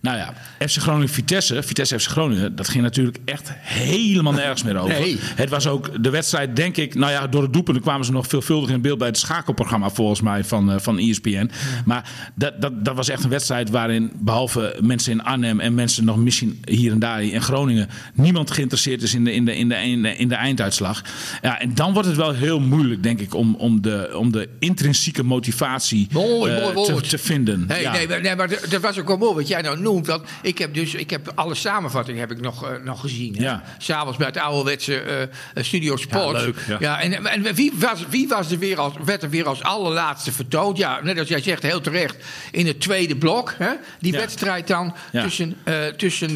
Nou 0.00 0.16
ja, 0.16 0.32
FC 0.68 0.76
Groningen-Vitesse, 0.76 1.62
Vitesse 1.62 1.98
FC 2.00 2.08
Groningen, 2.08 2.56
dat 2.56 2.68
ging 2.68 2.82
natuurlijk 2.82 3.18
echt 3.24 3.50
helemaal 3.60 4.32
nergens 4.32 4.62
meer 4.62 4.76
over. 4.76 5.00
Nee. 5.00 5.16
Het 5.20 5.48
was 5.50 5.66
ook 5.66 6.02
de 6.02 6.10
wedstrijd, 6.10 6.56
denk 6.56 6.76
ik, 6.76 6.94
nou 6.94 7.12
ja, 7.12 7.26
door 7.26 7.42
het 7.42 7.52
doelpunt 7.52 7.80
kwamen 7.80 8.06
ze 8.06 8.12
nog 8.12 8.26
veelvuldig 8.26 8.70
in 8.70 8.80
beeld 8.80 8.98
bij 8.98 9.06
het 9.08 9.18
schakelprogramma, 9.18 9.90
volgens 9.90 10.20
mij, 10.20 10.44
van, 10.44 10.72
eh, 10.72 10.78
van 10.78 10.98
ESPN. 10.98 11.50
Maar 11.84 12.10
dat, 12.34 12.60
dat, 12.60 12.84
dat 12.84 12.96
was 12.96 13.08
echt 13.08 13.24
een 13.24 13.30
wedstrijd 13.30 13.70
waarin, 13.70 14.12
behalve 14.14 14.76
mensen 14.82 15.12
in 15.12 15.22
Arnhem 15.22 15.60
en 15.60 15.74
mensen 15.74 16.04
nog 16.04 16.16
misschien 16.16 16.62
hier 16.64 16.92
en 16.92 16.98
daar 16.98 17.22
in 17.22 17.42
Groningen, 17.42 17.88
niemand 18.14 18.50
geïnteresseerd 18.50 19.02
is 19.02 19.14
in 19.14 19.24
de, 19.24 19.32
in 19.34 19.44
de, 19.44 19.56
in 19.56 19.68
de, 19.68 19.74
in 19.74 20.02
de, 20.02 20.16
in 20.16 20.28
de 20.28 20.34
einduitslag. 20.34 21.02
Ja, 21.42 21.60
en 21.60 21.74
dan 21.74 21.92
wordt 21.92 22.08
het 22.08 22.16
wel 22.16 22.32
heel 22.32 22.60
moeilijk, 22.60 23.02
denk 23.02 23.20
ik, 23.20 23.34
om, 23.34 23.54
om, 23.54 23.82
de, 23.82 24.10
om 24.16 24.32
de 24.32 24.48
intrinsieke 24.58 25.22
motivatie 25.22 26.08
Mooi, 26.12 26.52
eh, 26.52 26.74
mooi 26.74 27.00
te, 27.00 27.18
vinden. 27.18 27.64
Nee, 27.68 27.80
Ja. 27.80 27.92
nee, 27.92 28.08
maar- 28.08 28.20
nee, 28.20 28.36
maar 28.36 28.48
dat 28.48 28.66
dat 28.70 28.80
was 28.80 28.98
ook 28.98 29.06
wel 29.06 29.16
mooi 29.16 29.34
wat 29.34 29.48
jij 29.48 29.62
nou 29.62 29.80
noemt. 29.80 29.88
Want 29.98 30.22
ik 30.42 30.58
heb 30.58 30.74
dus 30.74 30.94
ik 30.94 31.10
heb 31.10 31.32
alle 31.34 31.54
samenvattingen 31.54 32.20
heb 32.20 32.30
ik 32.30 32.40
nog, 32.40 32.64
eh, 32.70 32.82
nog 32.84 33.00
gezien. 33.00 33.36
hè. 33.36 33.42
Ja. 33.42 33.62
S'avonds 33.78 34.16
bij 34.18 34.26
het 34.26 34.36
ouderwetse 34.36 35.00
eh, 35.00 35.64
Studio 35.64 35.96
Sport. 35.96 36.36
Ja, 36.36 36.42
leuk, 36.44 36.56
ja. 36.80 37.00
en, 37.00 37.26
en 37.26 37.54
wie, 37.54 37.72
was, 37.74 38.04
wie 38.08 38.28
was 38.28 38.50
er 38.50 38.58
weer 38.58 38.78
als, 38.78 38.94
werd 39.04 39.22
er 39.22 39.30
weer 39.30 39.48
als 39.48 39.62
allerlaatste 39.62 40.32
vertoond? 40.32 40.76
Ja, 40.76 41.00
net 41.02 41.18
als 41.18 41.28
jij 41.28 41.42
zegt, 41.42 41.62
heel 41.62 41.80
terecht. 41.80 42.16
In 42.50 42.66
het 42.66 42.80
tweede 42.80 43.16
blok. 43.16 43.54
Hè, 43.58 43.70
die 43.98 44.12
Ja. 44.12 44.18
wedstrijd 44.18 44.66
dan 44.66 44.94
tussen, 45.12 45.56
tussen 45.96 46.30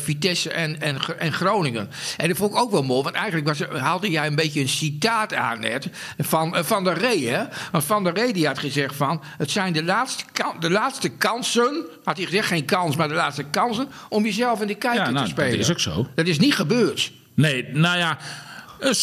Vitesse 0.00 0.50
en, 0.50 0.80
en, 0.80 0.98
en 1.18 1.32
Groningen. 1.32 1.90
En 2.16 2.28
dat 2.28 2.36
vond 2.36 2.50
ik 2.52 2.58
ook 2.58 2.70
wel 2.70 2.82
mooi. 2.82 3.02
Want 3.02 3.14
eigenlijk 3.14 3.46
was, 3.46 3.80
haalde 3.80 4.10
jij 4.10 4.26
een 4.26 4.34
beetje 4.34 4.60
een 4.60 4.68
citaat 4.68 5.34
aan 5.34 5.60
net. 5.60 5.88
Van, 6.18 6.56
van 6.64 6.84
der 6.84 6.98
Ree. 6.98 7.28
Hè? 7.28 7.44
Want 7.72 7.84
Van 7.84 8.04
der 8.04 8.14
Ree 8.14 8.32
die 8.32 8.46
had 8.46 8.58
gezegd 8.58 8.94
van... 8.96 9.22
Het 9.38 9.50
zijn 9.50 9.72
de 9.72 9.84
laatste, 9.84 10.24
de 10.60 10.70
laatste 10.70 11.08
kansen... 11.08 11.84
Had 12.04 12.16
hij 12.16 12.26
gezegd, 12.26 12.46
geen 12.48 12.64
kans, 12.64 12.95
maar 12.96 13.08
de 13.08 13.14
laatste 13.14 13.42
kansen... 13.42 13.88
om 14.08 14.24
jezelf 14.24 14.60
in 14.60 14.66
de 14.66 14.74
kijker 14.74 15.04
Ja, 15.04 15.10
nou, 15.10 15.24
te 15.24 15.30
spelen. 15.30 15.50
dat 15.50 15.60
is 15.60 15.70
ook 15.70 15.80
zo. 15.80 16.06
Dat 16.14 16.26
is 16.26 16.38
niet 16.38 16.54
gebeurd. 16.54 17.12
Nee, 17.34 17.64
nou 17.72 17.98
ja. 17.98 18.18
Een, 18.80 18.94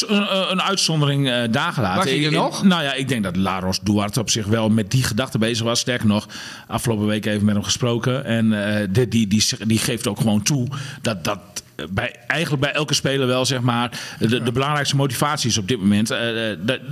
een 0.51 0.61
uitzondering 0.61 1.29
eh 1.29 1.41
daar 1.51 1.73
gelaten. 1.73 1.97
Was 1.97 2.05
hij 2.09 2.17
er 2.19 2.25
Ik- 2.25 2.31
nog? 2.31 2.63
Nou 2.63 2.83
ja, 2.83 2.93
ik 2.93 3.07
denk 3.07 3.23
dat 3.23 3.35
Laros 3.35 3.79
Duarte 3.79 4.19
op 4.19 4.29
zich 4.29 4.45
wel 4.45 4.69
met 4.69 4.91
die 4.91 5.03
gedachte 5.03 5.37
bezig 5.37 5.65
was. 5.65 5.79
Sterker 5.79 6.07
nog, 6.07 6.27
afgelopen 6.67 7.05
week 7.05 7.25
even 7.25 7.45
met 7.45 7.55
hem 7.55 7.63
gesproken. 7.63 8.25
En 8.25 8.65
eh, 8.79 8.87
die, 8.89 9.07
die, 9.07 9.27
die, 9.27 9.43
die 9.65 9.77
geeft 9.79 10.07
ook 10.07 10.17
gewoon 10.17 10.41
toe 10.43 10.67
dat 11.01 11.23
dat 11.23 11.39
bij, 11.89 12.15
eigenlijk 12.27 12.61
bij 12.61 12.71
elke 12.73 12.93
speler 12.93 13.27
wel 13.27 13.45
zeg 13.45 13.59
maar 13.61 13.91
de, 14.19 14.43
de 14.43 14.51
belangrijkste 14.51 14.95
motivatie 14.95 15.49
is 15.49 15.57
op 15.57 15.67
dit 15.67 15.79
moment. 15.79 16.07
dat- 16.07 16.19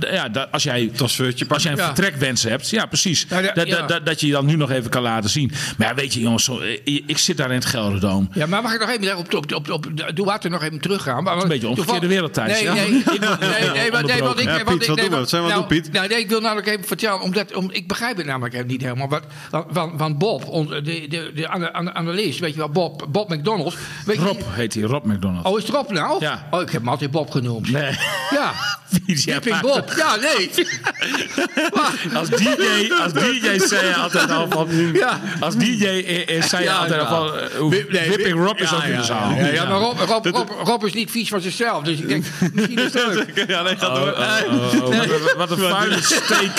dat- 0.00 0.10
ja, 0.12 0.28
dat, 0.28 0.48
als 0.52 0.62
jij 0.62 0.90
Transfertje 0.94 1.44
als 1.48 1.62
jij 1.62 1.72
een 1.72 1.78
Ja. 1.78 1.84
vertrekwens 1.86 2.42
hebt, 2.42 2.70
ja 2.70 2.86
precies, 2.86 3.26
ja, 3.28 3.40
dat, 3.42 3.68
dat, 3.68 3.88
dat, 3.88 4.06
dat 4.06 4.20
je 4.20 4.26
je 4.26 4.32
dan 4.32 4.46
nu 4.46 4.56
nog 4.56 4.70
even 4.70 4.90
kan 4.90 5.02
laten 5.02 5.30
zien. 5.30 5.50
Maar 5.76 5.88
ja, 5.88 5.94
weet 5.94 6.14
je 6.14 6.20
jongens, 6.20 6.44
zo, 6.44 6.58
eh, 6.60 6.80
ik 7.06 7.18
zit 7.18 7.36
daar 7.36 7.48
in 7.48 7.54
het 7.54 7.64
Gelderdoom. 7.64 8.28
Ja, 8.34 8.46
maar 8.46 8.62
mag 8.62 8.74
ik 8.74 8.80
nog 8.80 8.90
even 8.90 9.16
op, 9.18 9.34
op, 9.34 9.52
op, 9.54 9.70
op, 9.70 9.86
op 9.86 10.16
Duarte 10.16 10.48
nog 10.48 10.62
even 10.62 10.80
teruggaan? 10.80 11.22
Maar, 11.22 11.36
een 11.36 11.48
beetje 11.48 11.68
omgekeerde 11.68 12.06
wereldtijd, 12.06 12.50
Nee, 12.52 12.62
ja. 12.62 12.74
nee, 12.74 12.90
nee, 12.90 13.02
nee, 13.18 13.18
nee, 13.60 13.70
nee, 13.70 13.90
want 13.90 14.10
ik... 14.10 14.18
Want 14.18 14.34
Piet, 14.34 14.48
ik- 14.82 14.88
wat 14.88 14.96
nee, 14.96 15.10
Wat 15.10 15.28
zijn 15.28 15.42
we 15.42 15.48
nou, 15.48 15.60
doen, 15.60 15.68
Piet? 15.68 15.92
Nou, 15.92 16.08
nee, 16.08 16.18
ik 16.18 16.28
wil 16.28 16.40
namelijk 16.40 16.66
even 16.66 16.84
vertellen, 16.84 17.20
omdat, 17.20 17.54
om, 17.54 17.70
ik 17.72 17.88
begrijp 17.88 18.16
het 18.16 18.26
namelijk 18.26 18.54
even 18.54 18.66
niet 18.66 18.82
helemaal. 18.82 19.08
Wat, 19.08 19.22
want, 19.50 19.66
want, 19.70 19.98
want 19.98 20.18
Bob, 20.18 20.44
on- 20.48 20.66
de, 20.68 20.82
de, 21.08 21.30
de 21.34 21.48
ana- 21.48 21.92
analist, 21.94 22.38
weet 22.38 22.52
je 22.52 22.58
wel, 22.58 22.68
Bob, 22.68 23.06
Bob 23.08 23.28
McDonald. 23.28 23.76
Weet 24.06 24.16
je, 24.16 24.22
Rob 24.22 24.40
heet 24.48 24.71
hij, 24.74 24.82
Rob 24.82 25.04
McDonald. 25.04 25.46
Oh, 25.46 25.58
is 25.58 25.64
het 25.66 25.74
Rob 25.74 25.90
nou? 25.90 26.16
Ja. 26.20 26.46
Oh, 26.50 26.60
ik 26.60 26.70
heb 26.70 26.80
hem 26.80 26.90
altijd 26.90 27.10
Bob 27.10 27.30
genoemd. 27.30 27.70
Nee. 27.70 27.98
Ja. 28.30 28.52
Dipping 29.24 29.60
Bob. 29.60 29.92
Ja, 29.96 30.16
nee. 30.16 30.50
Als 32.18 32.28
DJ, 32.28 32.92
als 33.02 33.12
DJ 33.12 33.58
zei 33.58 33.86
je 33.86 33.94
altijd 33.96 34.30
al 34.30 34.46
van. 34.50 34.68
Ja. 34.92 35.20
Als 35.40 35.54
DJ 35.56 35.84
is, 35.84 36.24
is 36.24 36.48
zei 36.48 36.62
je 36.62 36.68
Ja, 36.68 36.76
altijd 36.76 37.00
al 37.00 37.06
van. 37.06 37.68
Whipping 37.70 38.16
wip- 38.16 38.32
Rob 38.46 38.58
is 38.60 38.70
ja, 38.70 38.76
ook 38.76 38.82
in 38.82 38.90
ja, 38.90 38.96
de 38.98 39.04
zaal. 39.04 39.30
Ja, 39.30 39.46
ja, 39.46 39.64
maar 39.64 39.78
Rob, 39.78 39.98
Rob, 39.98 40.26
Rob, 40.26 40.50
Rob 40.64 40.84
is 40.84 40.92
niet 40.92 41.10
vies 41.10 41.28
van 41.28 41.40
zichzelf. 41.40 41.82
Dus 41.82 41.98
ik 41.98 42.08
denk, 42.08 42.24
misschien 42.52 42.78
is 42.78 42.92
het 42.92 43.06
leuk. 43.06 43.44
Ja, 43.48 43.62
nee, 43.62 43.76
ga 43.76 43.86
Oh, 43.88 43.94
door. 43.94 44.12
oh, 44.12 44.18
oh, 44.52 44.74
oh, 44.74 44.96
wat, 44.96 45.08
een, 45.10 45.36
wat 45.36 45.50
een 45.50 45.58
vuile 45.58 46.02
steek. 46.02 46.50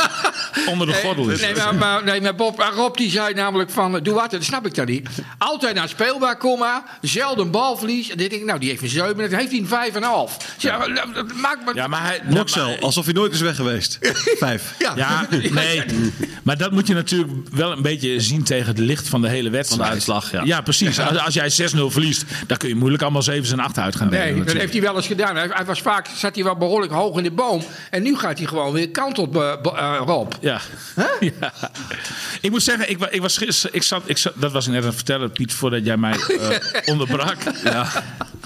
onder 0.68 0.88
de 0.88 0.94
gordel 0.94 1.30
is. 1.30 1.42
Nee, 1.42 1.56
maar, 1.56 1.76
maar, 1.76 2.04
nee, 2.04 2.22
maar 2.22 2.36
Bob, 2.36 2.72
Rob 2.76 2.96
die 2.98 3.10
zei 3.12 3.34
namelijk 3.34 3.70
van, 3.70 3.96
eh, 3.96 4.02
doe 4.04 4.14
wat, 4.14 4.32
dat 4.32 4.44
snap 4.44 4.66
ik 4.66 4.76
dan 4.76 4.86
niet. 4.86 5.10
Altijd 5.38 5.74
naar 5.74 5.84
het 5.84 5.92
speelbaar 5.92 6.38
komen, 6.38 6.84
zelden 7.02 7.52
balverlies. 7.52 8.03
En 8.12 8.18
dan 8.18 8.28
denk 8.28 8.42
ik, 8.42 8.48
nou, 8.48 8.60
die 8.60 8.70
heeft 8.70 8.82
een 8.82 8.90
7, 8.90 9.18
dan 9.18 9.40
heeft 9.40 9.52
hij 9.52 9.60
een 9.60 9.68
5,5. 9.68 10.38
Ja. 10.58 10.78
Ja, 10.88 10.88
dat- 10.94 11.16
dat 11.16 11.34
maakt 11.34 11.66
me... 11.66 11.72
Ja, 11.76 11.88
maar 11.88 12.02
hij... 12.04 12.20
Noxel, 12.24 12.68
maar- 12.68 12.80
alsof 12.80 13.06
hij 13.06 13.14
nooit 13.14 13.34
is 13.34 13.42
weg 13.42 13.56
geweest. 13.56 13.98
Vijf. 14.46 14.74
Ja. 14.80 14.94
Ja, 14.96 15.28
nee. 15.52 15.84
Maar 16.44 16.58
dat 16.58 16.72
moet 16.72 16.88
je 16.88 16.94
natuurlijk 16.94 17.32
wel 17.52 17.72
een 17.72 17.82
beetje 17.82 18.20
zien 18.20 18.44
tegen 18.44 18.68
het 18.68 18.78
licht 18.80 19.08
van 19.10 19.22
de 19.22 19.30
hele 19.30 19.50
wedstrijd. 19.50 19.82
Van 19.82 19.90
de 19.90 19.94
uitslag, 19.96 20.32
ja. 20.32 20.42
Ja, 20.44 20.62
precies. 20.62 21.00
Als, 21.00 21.18
als 21.18 21.34
jij 21.34 21.52
6-0 21.52 21.76
verliest, 21.88 22.24
dan 22.48 22.58
kun 22.58 22.70
je 22.70 22.76
moeilijk 22.76 23.04
allemaal 23.04 23.22
7 23.24 23.52
en 23.60 23.64
8 23.66 23.78
uit 23.78 23.96
gaan. 23.96 24.10
Nee, 24.10 24.44
dat 24.44 24.54
heeft 24.54 24.74
hij 24.74 24.82
wel 24.82 24.96
eens 24.96 25.08
gedaan. 25.08 25.36
Hij, 25.36 25.48
hij 25.52 25.66
was 25.66 25.82
vaak, 25.82 26.08
zat 26.16 26.36
hij 26.36 26.44
wel 26.44 26.56
behoorlijk 26.58 26.92
hoog 26.92 27.18
in 27.18 27.24
de 27.24 27.32
boom. 27.32 27.64
En 27.90 28.04
nu 28.04 28.18
gaat 28.18 28.38
hij 28.38 28.48
gewoon 28.48 28.74
weer 28.74 28.90
kant 28.90 29.18
op 29.20 29.36
eh, 29.38 29.52
eh, 29.64 30.02
Rob. 30.06 30.34
Ja. 30.42 30.62
ja. 31.20 31.54
Ik 32.44 32.52
moet 32.52 32.64
zeggen, 32.64 32.90
ik, 32.90 32.98
ik 33.10 33.22
was 33.22 33.38
gisteren, 33.38 33.76
ik 33.76 33.84
zat, 33.84 34.04
ik 34.06 34.18
zat, 34.18 34.34
dat 34.36 34.52
was 34.52 34.66
ik 34.66 34.72
net 34.72 34.82
aan 34.82 34.88
het 34.88 34.96
vertellen, 34.96 35.32
Piet, 35.32 35.54
voordat 35.54 35.86
jij 35.86 35.98
mij 35.98 36.14
eh, 36.14 36.58
onderbrak. 36.92 37.38
Ja, 37.64 38.04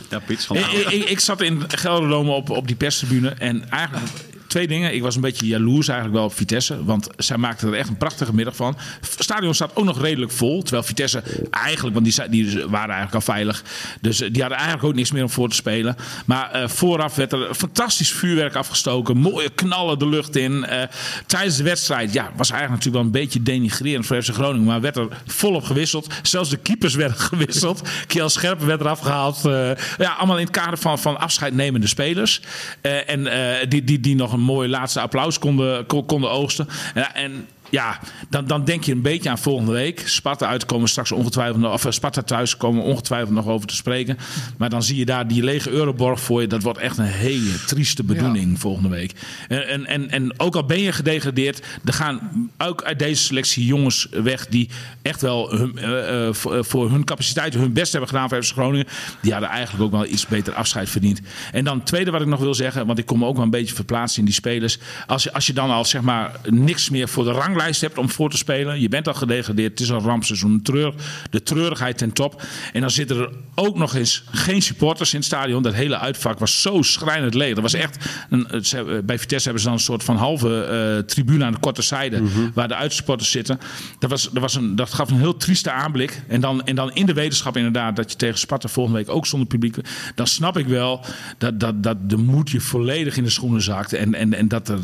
ja 0.09 0.19
Piet. 0.19 0.45
Van 0.45 0.55
Ik, 0.55 0.65
ik, 0.71 0.89
ik- 0.89 1.09
ik 1.09 1.19
zat 1.19 1.41
in 1.41 1.63
Gelderlomen 1.67 2.33
op, 2.35 2.49
op 2.49 2.67
die 2.67 2.75
perstribune 2.75 3.29
en 3.29 3.69
eigenlijk 3.69 4.05
twee 4.47 4.67
dingen. 4.67 4.93
Ik 4.93 5.01
was 5.01 5.15
een 5.15 5.21
beetje 5.21 5.47
jaloers 5.47 5.87
eigenlijk 5.87 6.17
wel 6.17 6.27
op 6.27 6.35
Vitesse, 6.35 6.83
want 6.83 7.09
zij 7.17 7.37
maakten 7.37 7.67
er 7.67 7.73
echt 7.73 7.89
een 7.89 7.97
prachtige 7.97 8.33
middag 8.33 8.55
van. 8.55 8.77
Het 9.01 9.15
stadion 9.19 9.53
staat 9.53 9.75
ook 9.75 9.85
nog 9.85 10.01
redelijk 10.01 10.31
vol, 10.31 10.61
terwijl 10.61 10.83
Vitesse 10.83 11.23
eigenlijk, 11.49 11.95
want 11.95 12.05
die, 12.05 12.29
die 12.29 12.65
waren 12.67 12.95
eigenlijk 12.95 13.13
al 13.13 13.33
veilig, 13.33 13.63
dus 14.01 14.21
eh, 14.21 14.29
die 14.31 14.41
hadden 14.41 14.57
eigenlijk 14.57 14.87
ook 14.87 14.95
niks 14.95 15.11
meer 15.11 15.23
om 15.23 15.29
voor 15.29 15.49
te 15.49 15.55
spelen. 15.55 15.95
Maar 16.25 16.51
eh, 16.51 16.67
vooraf 16.67 17.15
werd 17.15 17.33
er 17.33 17.55
fantastisch 17.55 18.11
vuurwerk 18.11 18.55
afgestoken, 18.55 19.17
mooie 19.17 19.49
knallen 19.49 19.99
de 19.99 20.07
lucht 20.07 20.35
in. 20.35 20.65
Eh, 20.65 20.83
tijdens 21.25 21.57
de 21.57 21.63
wedstrijd, 21.63 22.13
ja, 22.13 22.31
was 22.35 22.49
eigenlijk 22.51 22.83
natuurlijk 22.83 22.95
wel 22.95 23.03
een 23.03 23.25
beetje 23.25 23.43
denigrerend 23.43 24.05
voor 24.05 24.21
FC 24.21 24.33
Groningen, 24.33 24.65
maar 24.65 24.81
werd 24.81 24.97
er 24.97 25.07
volop 25.25 25.63
gewisseld. 25.63 26.13
Zelfs 26.21 26.49
de 26.49 26.57
keepers 26.57 26.95
werden 26.95 27.17
gewisseld. 27.31 27.89
Kiel 28.07 28.29
Scherpen 28.29 28.67
werd 28.67 28.81
eraf 28.81 28.99
gehaald. 28.99 29.45
Eh, 29.45 29.69
ja, 29.97 30.11
allemaal 30.17 30.37
in 30.37 30.45
het 30.45 30.55
kader 30.55 30.77
van, 30.77 30.99
van 30.99 31.19
afscheidnemende 31.19 31.87
spelers. 31.87 32.41
En 32.81 33.29
die, 33.69 33.83
die, 33.83 33.99
die 33.99 34.15
nog 34.15 34.36
een 34.37 34.43
mooi 34.43 34.69
laatste 34.69 34.99
applaus 35.01 35.39
konden, 35.39 35.85
kon- 35.85 36.05
konden 36.05 36.31
oogsten. 36.31 36.67
En 37.13 37.47
ja, 37.69 37.99
dan, 38.29 38.47
dan 38.47 38.65
denk 38.65 38.83
je 38.83 38.91
een 38.91 39.01
beetje 39.01 39.29
aan 39.29 39.37
volgende 39.37 39.71
week. 39.71 40.01
Sparta 40.05 40.47
uit 40.47 40.65
komen 40.65 40.83
we 40.83 40.89
straks 40.89 41.11
ongetwijfeld 41.11 41.59
nog, 41.59 41.73
of 41.73 41.85
eh, 41.85 41.91
Sparta 41.91 42.21
thuis 42.21 42.57
komen 42.57 42.83
ongetwijfeld 42.83 43.31
nog 43.33 43.47
over 43.47 43.67
te 43.67 43.75
spreken. 43.75 44.17
Maar 44.57 44.69
dan 44.69 44.83
zie 44.83 44.97
je 44.97 45.05
daar 45.05 45.27
die 45.27 45.43
lege 45.43 45.69
Euroborg 45.69 46.19
voor 46.19 46.41
je. 46.41 46.47
Dat 46.47 46.63
wordt 46.63 46.79
echt 46.79 46.97
een 46.97 47.05
hele 47.05 47.65
trieste 47.65 48.03
bedoeling 48.03 48.59
volgende 48.59 48.89
week. 48.89 49.11
En, 49.47 49.67
en, 49.67 49.85
en, 49.85 50.09
en 50.09 50.39
ook 50.39 50.55
al 50.55 50.65
ben 50.65 50.81
je 50.81 50.91
gedegradeerd, 50.91 51.65
er 51.85 51.93
gaan 51.93 52.49
ook 52.57 52.83
uit 52.83 52.99
deze 52.99 53.23
selectie 53.23 53.65
jongens 53.65 54.07
weg 54.11 54.47
die 54.47 54.69
echt 55.01 55.21
wel 55.21 55.51
hun, 55.51 55.77
eh, 55.77 56.27
eh, 56.27 56.33
voor, 56.63 56.91
hun 56.91 57.03
capaciteiten 57.03 57.59
hun 57.59 57.73
best 57.73 57.91
hebben 57.91 58.09
gedaan 58.09 58.29
voor 58.29 58.43
FC 58.43 58.51
Groningen. 58.51 58.87
Die 59.21 59.31
hadden 59.31 59.49
eigenlijk 59.49 59.83
ook 59.83 59.91
wel 59.91 60.05
iets 60.05 60.27
beter 60.27 60.53
afscheid 60.53 60.89
verdiend. 60.89 61.21
En 61.51 61.63
dan 61.63 61.77
het 61.77 61.85
tweede 61.85 62.11
wat 62.11 62.21
ik 62.21 62.27
nog 62.27 62.39
wil 62.39 62.53
zeggen, 62.53 62.85
want 62.85 62.99
ik 62.99 63.05
kom 63.05 63.19
me 63.19 63.25
ook 63.25 63.35
wel 63.35 63.43
een 63.43 63.49
beetje 63.49 63.75
verplaatsen 63.75 64.19
in 64.19 64.25
die 64.25 64.33
spelers. 64.33 64.79
Als 65.07 65.23
je, 65.23 65.33
als 65.33 65.47
je 65.47 65.53
dan 65.53 65.69
al 65.69 65.85
zeg 65.85 66.01
maar 66.01 66.31
niks 66.49 66.89
meer 66.89 67.07
voor 67.07 67.23
de 67.23 67.31
ranglijst 67.57 67.81
hebt 67.81 67.97
om 67.97 68.09
voor 68.09 68.29
te 68.29 68.37
spelen. 68.37 68.79
Je 68.81 68.89
bent 68.89 69.07
al 69.07 69.13
gedegradeerd, 69.13 69.71
het 69.71 69.79
is 69.79 69.89
een 69.89 69.99
rampseizoen. 69.99 70.61
Treur, 70.61 70.93
de 71.29 71.43
treurigheid 71.43 71.97
ten 71.97 72.11
top. 72.13 72.41
En 72.73 72.81
dan 72.81 72.91
zitten 72.91 73.17
er 73.17 73.29
ook 73.55 73.77
nog 73.77 73.95
eens 73.95 74.23
geen 74.31 74.61
supporters 74.61 75.11
in 75.13 75.17
het 75.17 75.25
stadion. 75.27 75.63
Dat 75.63 75.73
hele 75.73 75.97
uitvak 75.99 76.39
was 76.39 76.61
zo 76.61 76.81
schrijnend 76.81 77.33
leeg. 77.33 77.53
Dat 77.53 77.63
was 77.63 77.73
echt 77.73 78.05
een, 78.29 78.65
ze- 78.65 79.01
bij 79.05 79.19
Vitesse 79.19 79.43
hebben 79.43 79.61
ze 79.61 79.67
dan 79.67 79.77
een 79.77 79.83
soort 79.83 80.03
van 80.03 80.15
halve 80.15 80.63
eh, 80.63 81.05
tribune 81.05 81.45
aan 81.45 81.51
de 81.51 81.59
korte 81.59 81.81
zijde. 81.81 82.21
Waar 82.53 82.67
de 82.67 82.75
uitsupporters 82.75 83.31
zitten. 83.31 83.59
Dat, 83.99 84.09
was, 84.09 84.23
dat, 84.31 84.41
was 84.41 84.55
een, 84.55 84.75
dat 84.75 84.93
gaf 84.93 85.09
een 85.09 85.19
heel 85.19 85.37
trieste 85.37 85.71
aanblik. 85.71 86.21
En 86.27 86.41
dan, 86.41 86.65
en 86.65 86.75
dan 86.75 86.93
in 86.93 87.05
de 87.05 87.13
wetenschap 87.13 87.57
inderdaad 87.57 87.95
dat 87.95 88.11
je 88.11 88.17
tegen 88.17 88.37
Sparta 88.39 88.67
volgende 88.67 88.99
week 88.99 89.09
ook 89.09 89.25
zonder 89.25 89.47
publiek. 89.47 89.75
Dan 90.15 90.27
snap 90.27 90.57
ik 90.57 90.67
wel 90.67 91.05
dat, 91.37 91.59
dat, 91.59 91.83
dat 91.83 92.09
de 92.09 92.17
moed 92.17 92.49
je 92.49 92.59
volledig 92.61 93.17
in 93.17 93.23
de 93.23 93.29
schoenen 93.29 93.61
zakt. 93.61 93.93
En, 93.93 94.13
en, 94.13 94.33
en 94.33 94.47
dat 94.47 94.69
er 94.69 94.79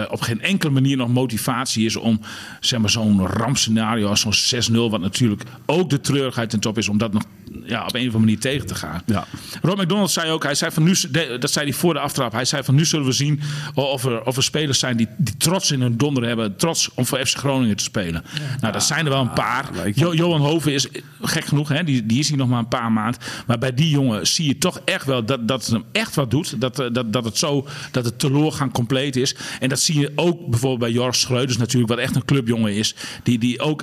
eh, 0.00 0.12
op 0.12 0.20
geen 0.20 0.40
enkele 0.40 0.72
manier 0.72 0.96
nog 0.96 1.08
motivatie 1.08 1.84
is 1.84 1.96
om 1.96 2.20
zeg 2.60 2.80
maar, 2.80 2.90
zo'n 2.90 3.26
rampscenario 3.26 4.08
als 4.08 4.20
zo'n 4.20 4.62
6-0, 4.72 4.90
wat 4.90 5.00
natuurlijk 5.00 5.42
ook 5.66 5.90
de 5.90 6.00
treurigheid 6.00 6.50
ten 6.50 6.60
top 6.60 6.78
is, 6.78 6.88
om 6.88 6.98
dat 6.98 7.12
nog 7.12 7.22
ja, 7.64 7.84
op 7.84 7.94
een 7.94 8.00
of 8.00 8.14
andere 8.14 8.18
manier 8.18 8.38
tegen 8.38 8.66
te 8.66 8.74
gaan. 8.74 9.02
Ja. 9.06 9.26
Rob 9.62 9.80
McDonald 9.80 10.10
zei 10.10 10.30
ook, 10.30 10.42
hij 10.42 10.54
zei 10.54 10.70
van 10.70 10.82
nu, 10.82 10.94
dat 11.38 11.50
zei 11.50 11.64
hij 11.64 11.74
voor 11.74 11.94
de 11.94 12.00
aftrap, 12.00 12.32
hij 12.32 12.44
zei 12.44 12.62
van 12.62 12.74
nu 12.74 12.84
zullen 12.84 13.06
we 13.06 13.12
zien 13.12 13.40
of 13.74 14.04
er, 14.04 14.22
of 14.24 14.36
er 14.36 14.42
spelers 14.42 14.78
zijn 14.78 14.96
die, 14.96 15.08
die 15.18 15.36
trots 15.36 15.70
in 15.70 15.80
hun 15.80 15.96
donder 15.96 16.24
hebben, 16.24 16.56
trots 16.56 16.90
om 16.94 17.06
voor 17.06 17.26
FC 17.26 17.36
Groningen 17.36 17.76
te 17.76 17.82
spelen. 17.82 18.24
Nou, 18.60 18.72
dat 18.72 18.82
zijn 18.82 19.04
er 19.04 19.12
wel 19.12 19.20
een 19.20 19.32
paar. 19.32 19.68
Jo- 19.94 20.14
Johan 20.14 20.40
Hoven 20.40 20.72
is 20.72 20.88
gek 21.22 21.44
genoeg, 21.44 21.68
hè, 21.68 21.84
die, 21.84 22.06
die 22.06 22.18
is 22.18 22.28
hier 22.28 22.38
nog 22.38 22.48
maar 22.48 22.58
een 22.58 22.68
paar 22.68 22.92
maanden. 22.92 23.20
Maar 23.46 23.58
bij 23.58 23.74
die 23.74 23.90
jongen 23.90 24.26
zie 24.26 24.46
je 24.46 24.58
toch 24.58 24.80
echt 24.84 25.06
wel 25.06 25.24
dat, 25.24 25.48
dat 25.48 25.60
het 25.62 25.72
hem 25.72 25.84
echt 25.92 26.14
wat 26.14 26.30
doet. 26.30 26.60
Dat, 26.60 26.78
eh, 26.78 26.86
dat, 26.92 27.12
dat 27.12 27.24
het 27.24 27.36
zo, 27.38 27.66
dat 27.90 28.04
het 28.04 28.18
teleurgang 28.18 28.72
compleet 28.72 29.16
is. 29.16 29.34
En 29.60 29.68
dat 29.68 29.80
zie 29.80 30.00
je 30.00 30.12
ook 30.14 30.46
bijvoorbeeld 30.48 30.80
bij 30.80 30.90
Joris 30.90 31.20
Schreuders 31.20 31.58
natuurlijk, 31.58 31.90
wat 31.90 31.98
echt 32.00 32.16
een 32.16 32.24
clubjongen 32.24 32.72
is. 32.74 32.94
Die, 33.22 33.38
die 33.38 33.60
ook 33.60 33.82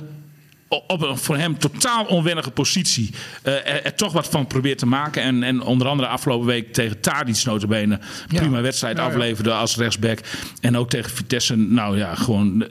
op 0.68 1.02
een 1.02 1.18
voor 1.18 1.36
hem 1.36 1.58
totaal 1.58 2.04
onwennige 2.04 2.50
positie 2.50 3.10
eh, 3.42 3.52
er, 3.54 3.84
er 3.84 3.94
toch 3.94 4.12
wat 4.12 4.28
van 4.28 4.46
probeert 4.46 4.78
te 4.78 4.86
maken. 4.86 5.22
En, 5.22 5.42
en 5.42 5.62
onder 5.62 5.86
andere 5.88 6.08
afgelopen 6.08 6.46
week 6.46 6.72
tegen 6.72 7.00
Tadic 7.00 7.44
notabene 7.44 7.98
Ja. 8.28 8.38
prima 8.40 8.60
wedstrijd 8.60 8.96
Ja, 8.96 9.02
ja. 9.02 9.08
afleverde 9.08 9.52
als 9.52 9.76
rechtsback. 9.76 10.18
En 10.60 10.76
ook 10.76 10.88
tegen 10.90 11.10
Vitesse, 11.10 11.56
nou 11.56 11.96
ja, 11.98 12.14
gewoon 12.14 12.58
de- 12.58 12.70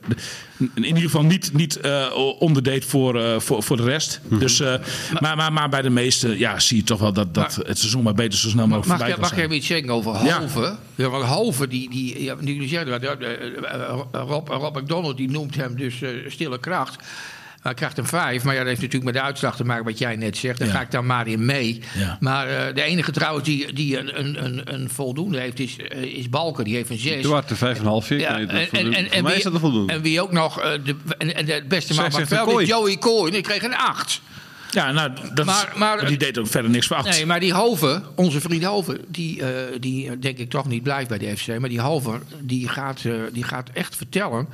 in 0.74 0.86
ieder 0.86 1.02
geval 1.02 1.24
niet, 1.24 1.54
niet 1.54 1.76
eh, 1.80 2.06
onderdeed 2.40 2.86
voor, 2.86 3.22
eh, 3.22 3.40
voor, 3.40 3.64
voor 3.64 3.78
de 3.78 3.84
rest. 3.84 4.20
Mhm. 4.28 4.40
Dus, 4.40 4.60
eh, 4.60 4.74
maar, 5.20 5.36
maar, 5.38 5.54
maar 5.54 5.70
bij 5.70 5.82
de 5.82 5.90
meeste 5.90 6.38
ja, 6.38 6.60
zie 6.60 6.78
je 6.78 6.84
toch 6.84 7.00
wel 7.00 7.14
dat, 7.14 7.34
dat 7.34 7.56
het 7.66 7.78
seizoen 7.78 8.04
maar 8.04 8.14
beter 8.14 8.40
zo 8.40 8.50
snel 8.50 8.68
mogelijk 8.68 8.88
Mag, 8.88 8.98
voorbij 8.98 9.08
ik- 9.16 9.22
kan 9.22 9.30
mag 9.30 9.38
ik 9.38 9.44
even 9.44 9.56
iets 9.56 9.68
zeggen 9.68 9.90
over 9.90 10.26
Ja. 10.26 10.38
Halve? 10.40 10.76
Ja, 10.96 11.10
want 11.10 11.24
Halve, 11.24 11.68
die, 11.68 11.90
die, 11.90 12.24
ja, 12.24 12.36
nu 12.40 12.54
jullie 12.54 12.68
zeggen, 12.68 13.02
dat, 13.02 13.02
eh, 13.20 13.32
eh, 13.32 14.00
Rob, 14.12 14.48
Rob 14.48 14.76
McDonald 14.78 15.18
die 15.18 15.30
noemt 15.32 15.56
hem 15.56 15.76
dus 15.76 16.02
eh, 16.02 16.10
stille 16.28 16.60
kracht. 16.60 16.96
Hij 17.68 17.76
krijgt 17.76 17.98
een 17.98 18.06
vijf, 18.06 18.44
maar 18.44 18.54
ja, 18.54 18.60
dat 18.60 18.68
heeft 18.68 18.82
natuurlijk 18.82 19.12
met 19.12 19.22
de 19.22 19.28
uitslag 19.28 19.56
te 19.56 19.64
maken 19.64 19.84
wat 19.86 19.98
jij 19.98 20.16
net 20.16 20.38
zegt. 20.38 20.60
Daar 20.60 20.68
Ja. 20.68 20.74
ga 20.74 20.82
ik 20.82 20.92
dan 20.92 21.06
maar 21.06 21.28
in 21.28 21.46
mee. 21.46 21.82
Ja. 21.98 22.18
Maar 22.20 22.48
eh, 22.48 22.74
de 22.76 22.82
enige 22.82 23.12
trouwens 23.12 23.46
die, 23.46 23.74
die 23.74 23.98
een, 24.00 24.20
een, 24.20 24.46
een, 24.46 24.74
een 24.74 24.90
voldoende 24.90 25.40
heeft, 25.40 25.60
is, 25.60 25.78
eh, 25.78 26.02
is 26.02 26.30
Balken. 26.30 26.64
Die 26.64 26.76
heeft 26.76 26.90
een 26.90 26.98
zes. 27.00 27.22
Duarte, 27.22 27.56
vijf 27.56 27.76
en 27.78 27.82
een 27.84 27.88
half, 27.90 28.06
vier. 28.06 28.20
Ja, 28.20 28.36
Nee, 28.38 28.46
dat 28.46 28.56
en, 28.56 28.62
en, 28.62 28.68
voldoende. 28.70 28.98
en, 28.98 29.06
Voor 29.06 29.16
en 29.16 29.22
mij 29.24 29.32
wie, 29.32 29.38
is 29.38 29.44
dat 29.44 29.54
een 29.54 29.60
voldoende. 29.60 29.94
En 29.94 30.02
wie 30.02 30.22
ook 30.22 30.32
nog, 30.32 30.60
eh, 30.62 30.72
de, 30.84 30.96
en, 31.18 31.36
en 31.36 31.46
de 31.46 31.64
beste 31.68 31.94
man 31.94 32.12
van. 32.12 32.66
Joey 32.66 32.98
Coy. 32.98 33.32
Die 33.32 33.42
kreeg 33.42 33.64
een 33.64 33.76
acht. 33.76 34.22
Ja, 34.72 34.92
nou, 34.92 35.12
dat 35.34 35.46
Maar- 35.46 35.70
is, 35.74 35.78
maar- 35.80 36.06
die 36.08 36.18
deed 36.18 36.38
ook 36.38 36.48
verder 36.48 36.72
niks 36.72 36.88
fout. 36.88 37.10
Nee, 37.10 37.26
maar 37.26 37.40
die 37.40 37.54
Halve, 37.54 38.02
onze 38.16 38.42
vriend 38.42 38.64
Halve, 38.64 39.00
die, 39.08 39.42
eh, 39.44 39.50
die 39.80 40.20
denk 40.20 40.38
ik 40.38 40.50
toch 40.50 40.68
niet 40.68 40.84
blijft 40.84 41.10
bij 41.10 41.18
de 41.18 41.38
FC. 41.38 41.60
Maar 41.60 41.70
die 41.70 41.80
Halve, 41.80 42.20
die 42.42 42.68
gaat, 42.68 43.02
eh, 43.06 43.14
die 43.34 43.44
gaat 43.44 43.70
echt 43.74 43.96
vertellen 43.96 44.48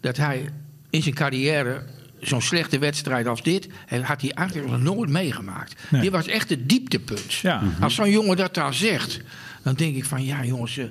dat 0.00 0.16
hij 0.16 0.48
in 0.90 1.02
zijn 1.02 1.14
carrière 1.14 1.82
zo'n 2.20 2.42
slechte 2.42 2.78
wedstrijd 2.78 3.26
als 3.26 3.42
dit, 3.42 3.68
had 4.02 4.20
hij 4.20 4.30
eigenlijk 4.30 4.70
nog 4.70 4.80
nooit 4.80 5.10
meegemaakt. 5.10 5.74
Nee. 5.90 6.00
Dit 6.00 6.10
was 6.10 6.26
echt 6.26 6.48
het 6.48 6.68
dieptepunt. 6.68 7.32
Ja. 7.32 7.62
Als 7.80 7.94
zo'n 7.94 8.10
jongen 8.10 8.36
dat 8.36 8.54
dan 8.54 8.74
zegt, 8.74 9.20
dan 9.62 9.74
denk 9.74 9.96
ik 9.96 10.04
van 10.04 10.24
ja 10.24 10.44
jongens, 10.44 10.76
eh, 10.76 10.84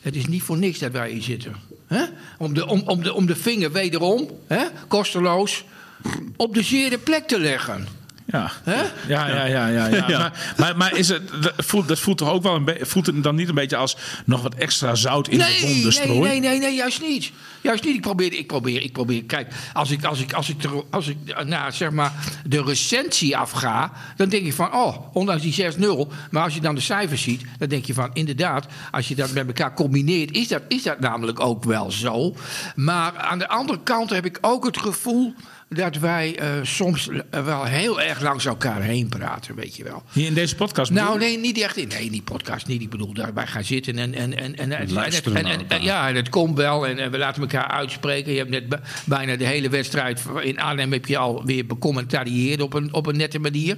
het 0.00 0.16
is 0.16 0.26
niet 0.26 0.42
voor 0.42 0.58
niks 0.58 0.78
dat 0.78 0.92
wij 0.92 1.10
hier 1.10 1.22
zitten. 1.22 1.54
Hè? 1.86 2.04
Om, 2.38 2.54
de, 2.54 2.66
om, 2.66 2.82
om, 2.86 3.02
de, 3.02 3.14
om 3.14 3.26
de 3.26 3.36
vinger 3.36 3.72
wederom, 3.72 4.30
hè? 4.46 4.64
kosteloos, 4.88 5.64
op 6.36 6.54
de 6.54 6.62
zere 6.62 6.98
plek 6.98 7.26
te 7.28 7.38
leggen. 7.38 7.86
Ja. 8.30 8.50
Hè? 8.64 8.82
Ja, 9.08 9.28
ja, 9.28 9.44
ja, 9.44 9.66
ja, 9.66 9.86
ja. 9.86 10.08
Ja. 10.08 10.18
Maar, 10.18 10.32
maar, 10.56 10.76
maar 10.76 10.96
is 10.96 11.08
het, 11.08 11.42
dat, 11.42 11.52
voelt, 11.56 11.88
dat 11.88 11.98
voelt 11.98 12.18
toch 12.18 12.30
ook 12.30 12.42
wel 12.42 12.54
een. 12.54 12.76
Voelt 12.80 13.06
het 13.06 13.22
dan 13.22 13.34
niet 13.34 13.48
een 13.48 13.54
beetje 13.54 13.76
als 13.76 13.96
nog 14.24 14.42
wat 14.42 14.54
extra 14.54 14.94
zout 14.94 15.28
in 15.28 15.38
de 15.38 15.44
Nee, 15.44 15.60
wonden 15.60 15.82
nee, 15.82 15.90
strooien? 15.90 16.22
nee, 16.22 16.40
nee, 16.40 16.58
nee, 16.58 16.74
juist 16.74 17.00
niet. 17.00 17.32
Juist 17.60 17.84
niet. 17.84 17.94
Ik 17.94 18.00
probeer, 18.00 18.32
ik 18.32 18.46
probeer, 18.46 18.82
ik 18.82 18.92
probeer. 18.92 19.24
Kijk, 19.24 19.52
als 19.72 19.90
ik, 19.90 20.04
als 20.04 20.20
ik, 20.20 20.32
als 20.32 20.48
ik, 20.48 20.56
als 20.90 21.08
ik 21.08 21.44
naar 21.44 21.72
zeg 21.72 21.90
maar 21.90 22.12
de 22.44 22.62
recensie 22.62 23.36
afga, 23.36 23.92
dan 24.16 24.28
denk 24.28 24.46
ik 24.46 24.54
van, 24.54 24.74
oh, 24.74 24.96
ondanks 25.12 25.42
die 25.42 25.72
6-0. 25.72 25.78
Maar 26.30 26.42
als 26.42 26.54
je 26.54 26.60
dan 26.60 26.74
de 26.74 26.80
cijfers 26.80 27.22
ziet, 27.22 27.42
dan 27.58 27.68
denk 27.68 27.84
je 27.84 27.94
van, 27.94 28.10
inderdaad, 28.12 28.66
als 28.90 29.08
je 29.08 29.14
dat 29.14 29.32
met 29.32 29.46
elkaar 29.46 29.74
combineert, 29.74 30.30
is 30.30 30.48
dat, 30.48 30.62
is 30.68 30.82
dat 30.82 31.00
namelijk 31.00 31.40
ook 31.40 31.64
wel 31.64 31.90
zo. 31.90 32.34
Maar 32.74 33.16
aan 33.16 33.38
de 33.38 33.48
andere 33.48 33.80
kant 33.82 34.10
heb 34.10 34.24
ik 34.24 34.38
ook 34.40 34.64
het 34.64 34.78
gevoel 34.78 35.34
dat 35.74 35.96
wij 35.96 36.38
eh, 36.38 36.48
soms 36.62 37.08
eh, 37.08 37.44
wel 37.44 37.64
heel 37.64 38.00
erg 38.00 38.20
langs 38.20 38.44
elkaar 38.46 38.82
heen 38.82 39.08
praten, 39.08 39.54
weet 39.54 39.76
je 39.76 39.84
wel. 39.84 40.02
Hier 40.12 40.26
in 40.26 40.34
deze 40.34 40.54
podcast. 40.56 40.90
Nou, 40.90 41.18
nee, 41.18 41.38
niet 41.38 41.58
echt 41.60 41.76
in. 41.76 41.88
Nee, 41.88 42.10
die 42.10 42.22
podcast 42.22 42.66
niet. 42.66 42.80
Ik 42.82 42.90
bedoel, 42.90 43.14
wij 43.34 43.46
gaan 43.46 43.64
zitten 43.64 43.98
en... 43.98 44.14
en, 44.14 44.36
en, 44.36 44.56
en, 44.56 44.72
en, 44.72 44.92
Luisteren 44.92 45.36
en- 45.36 45.44
naar 45.44 45.58
en- 45.68 45.82
ja, 45.82 46.08
en 46.08 46.14
het 46.14 46.28
komt 46.28 46.56
wel 46.56 46.86
en, 46.86 46.98
en 46.98 47.10
we 47.10 47.18
laten 47.18 47.42
elkaar 47.42 47.66
uitspreken. 47.68 48.32
Je 48.32 48.38
hebt 48.38 48.50
net 48.50 48.80
bijna 49.04 49.36
de 49.36 49.46
hele 49.46 49.68
wedstrijd 49.68 50.22
in 50.42 50.58
Arnhem... 50.58 50.92
heb 50.92 51.06
je 51.06 51.16
alweer 51.18 51.66
becommentarieerd 51.66 52.60
op 52.62 52.74
een, 52.74 52.94
op 52.94 53.06
een 53.06 53.16
nette 53.16 53.38
manier. 53.38 53.76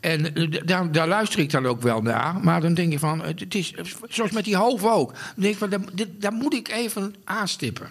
En 0.00 0.34
eh, 0.34 0.60
daar, 0.64 0.92
daar 0.92 1.08
luister 1.08 1.38
ik 1.40 1.50
dan 1.50 1.66
ook 1.66 1.82
wel 1.82 2.02
naar. 2.02 2.40
Maar 2.42 2.60
dan 2.60 2.74
denk 2.74 2.92
je 2.92 2.98
van, 2.98 3.22
het 3.24 3.54
is 3.54 3.74
zoals 4.08 4.30
met 4.30 4.44
die 4.44 4.56
hoofd 4.56 4.84
ook. 4.84 5.12
Dan 5.12 5.22
denk 5.36 5.52
ik 5.52 5.58
van, 5.58 5.88
daar, 6.18 6.32
moet 6.32 6.54
ik 6.54 6.68
even 6.68 7.14
aanstippen. 7.24 7.88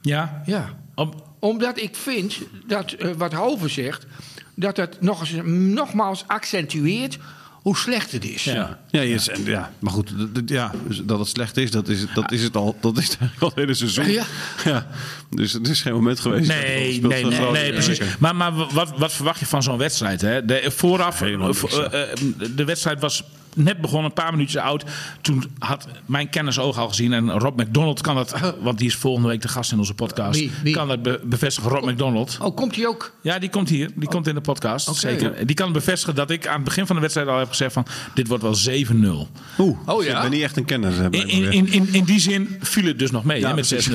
Ja? 0.00 0.42
Ja. 0.46 0.78
Om- 0.94 1.22
Omdat 1.44 1.80
ik 1.80 1.96
vind 1.96 2.38
dat 2.66 2.92
eh, 2.92 3.10
wat 3.16 3.32
Hoven 3.32 3.70
zegt, 3.70 4.06
dat 4.54 4.76
het 4.76 5.00
nog 5.00 5.20
eens, 5.20 5.32
nogmaals 5.74 6.24
accentueert 6.26 7.18
hoe 7.52 7.76
slecht 7.76 8.12
het 8.12 8.24
is. 8.24 8.44
Ja. 8.44 8.78
Ja, 8.90 9.02
yes, 9.02 9.28
en, 9.28 9.44
ja, 9.44 9.72
maar 9.78 9.92
goed, 9.92 10.12
ja, 10.46 10.72
dus 10.86 11.00
dat 11.04 11.18
het 11.18 11.28
slecht 11.28 11.56
is, 11.56 11.70
dat 11.70 11.88
is, 11.88 12.00
het- 12.00 12.14
dat 12.14 12.32
is 12.32 12.42
het 12.42 12.56
al. 12.56 12.76
Dat 12.80 12.98
is 12.98 13.04
het 13.08 13.16
eigenlijk 13.18 13.42
al 13.42 13.48
het 13.48 13.56
hele 13.58 13.74
seizoen. 13.74 14.10
Ja. 14.10 14.24
Ja, 14.64 14.86
dus 15.30 15.52
het 15.52 15.68
is 15.68 15.82
geen 15.82 15.92
moment 15.92 16.20
geweest. 16.20 16.48
dat 16.48 16.56
Nee, 16.60 17.00
nee, 17.02 17.24
nee, 17.24 17.50
nee, 17.50 17.72
precies. 17.72 18.00
Maar, 18.18 18.36
maar 18.36 18.52
wat, 18.52 18.92
wat 18.98 19.12
verwacht 19.12 19.40
je 19.40 19.46
van 19.46 19.62
zo'n 19.62 19.78
wedstrijd? 19.78 20.20
Hè? 20.20 20.44
De, 20.44 20.70
vooraf, 20.70 21.20
niks, 21.20 21.62
eh, 21.78 22.02
eh, 22.12 22.18
de 22.56 22.64
wedstrijd 22.64 23.00
was 23.00 23.24
net 23.54 23.80
begonnen, 23.80 24.04
een 24.04 24.12
paar 24.22 24.30
minuutjes 24.32 24.62
oud. 24.62 24.84
Toen 25.20 25.44
had 25.58 25.88
mijn 26.06 26.28
kennis 26.28 26.58
oog 26.58 26.78
al 26.78 26.88
gezien. 26.88 27.12
En 27.12 27.30
Rob 27.30 27.60
McDonald 27.60 28.00
kan 28.00 28.14
dat, 28.14 28.34
want 28.60 28.78
die 28.78 28.86
is 28.86 28.94
volgende 28.94 29.28
week 29.28 29.42
de 29.42 29.48
gast 29.48 29.72
in 29.72 29.78
onze 29.78 29.94
podcast. 29.94 30.38
Wie? 30.40 30.50
Wie? 30.62 30.74
Kan 30.74 30.88
dat 30.88 31.02
be- 31.02 31.20
bevestigen, 31.24 31.70
Rob 31.70 31.84
McDonald. 31.90 32.38
Oh, 32.40 32.56
komt 32.56 32.76
hij 32.76 32.86
ook? 32.86 33.12
Ja, 33.22 33.38
die 33.38 33.48
komt 33.50 33.68
hier. 33.68 33.90
Die 33.94 34.08
komt 34.08 34.26
in 34.26 34.34
de 34.34 34.40
podcast. 34.40 34.94
Zeker. 34.96 35.46
Die 35.46 35.56
kan 35.56 35.72
bevestigen 35.72 36.14
dat 36.14 36.30
ik 36.30 36.46
aan 36.46 36.54
het 36.54 36.64
begin 36.64 36.86
van 36.86 36.94
de 36.96 37.00
wedstrijd 37.02 37.28
al 37.28 37.38
heb 37.38 37.48
gezegd 37.48 37.72
van... 37.72 37.86
dit 38.14 38.28
wordt 38.28 38.42
wel 38.42 38.56
7-0. 38.56 39.28
Oeh, 39.58 39.78
Oh, 39.86 39.96
dus 39.98 40.06
ja? 40.06 40.16
ik 40.16 40.22
ben 40.22 40.30
niet 40.30 40.42
echt 40.42 40.56
een 40.56 40.64
kenner. 40.64 40.92
eh, 41.00 41.20
In, 41.20 41.28
in, 41.52 41.72
in, 41.72 41.88
in, 41.92 42.04
die 42.04 42.20
zin 42.20 42.56
viel 42.60 42.84
het 42.86 42.98
dus 42.98 43.10
nog 43.10 43.24
mee 43.24 43.40
Ja, 43.40 43.48
hè, 43.48 43.54
met 43.54 43.64
6-0. 43.64 43.68
precies. 43.68 43.86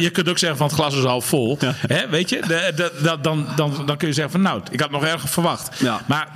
Je 0.04 0.10
kunt 0.12 0.28
ook 0.28 0.38
zeggen 0.38 0.58
van 0.58 0.66
het 0.66 0.76
glas 0.76 0.96
is 0.96 1.04
half 1.04 1.24
vol. 1.26 1.58
Hè, 1.86 2.08
weet 2.08 2.28
je? 2.28 2.40
De, 2.46 2.72
de, 2.76 2.92
dat- 3.02 3.24
dan, 3.24 3.46
dan, 3.56 3.72
dan 3.86 3.96
kun 3.96 4.08
je 4.08 4.14
zeggen 4.14 4.32
van 4.32 4.42
nou, 4.42 4.62
ik 4.70 4.80
had 4.80 4.90
nog 4.90 5.04
erg 5.04 5.28
verwacht. 5.30 5.80
Ja. 5.80 6.00
Maar 6.08 6.28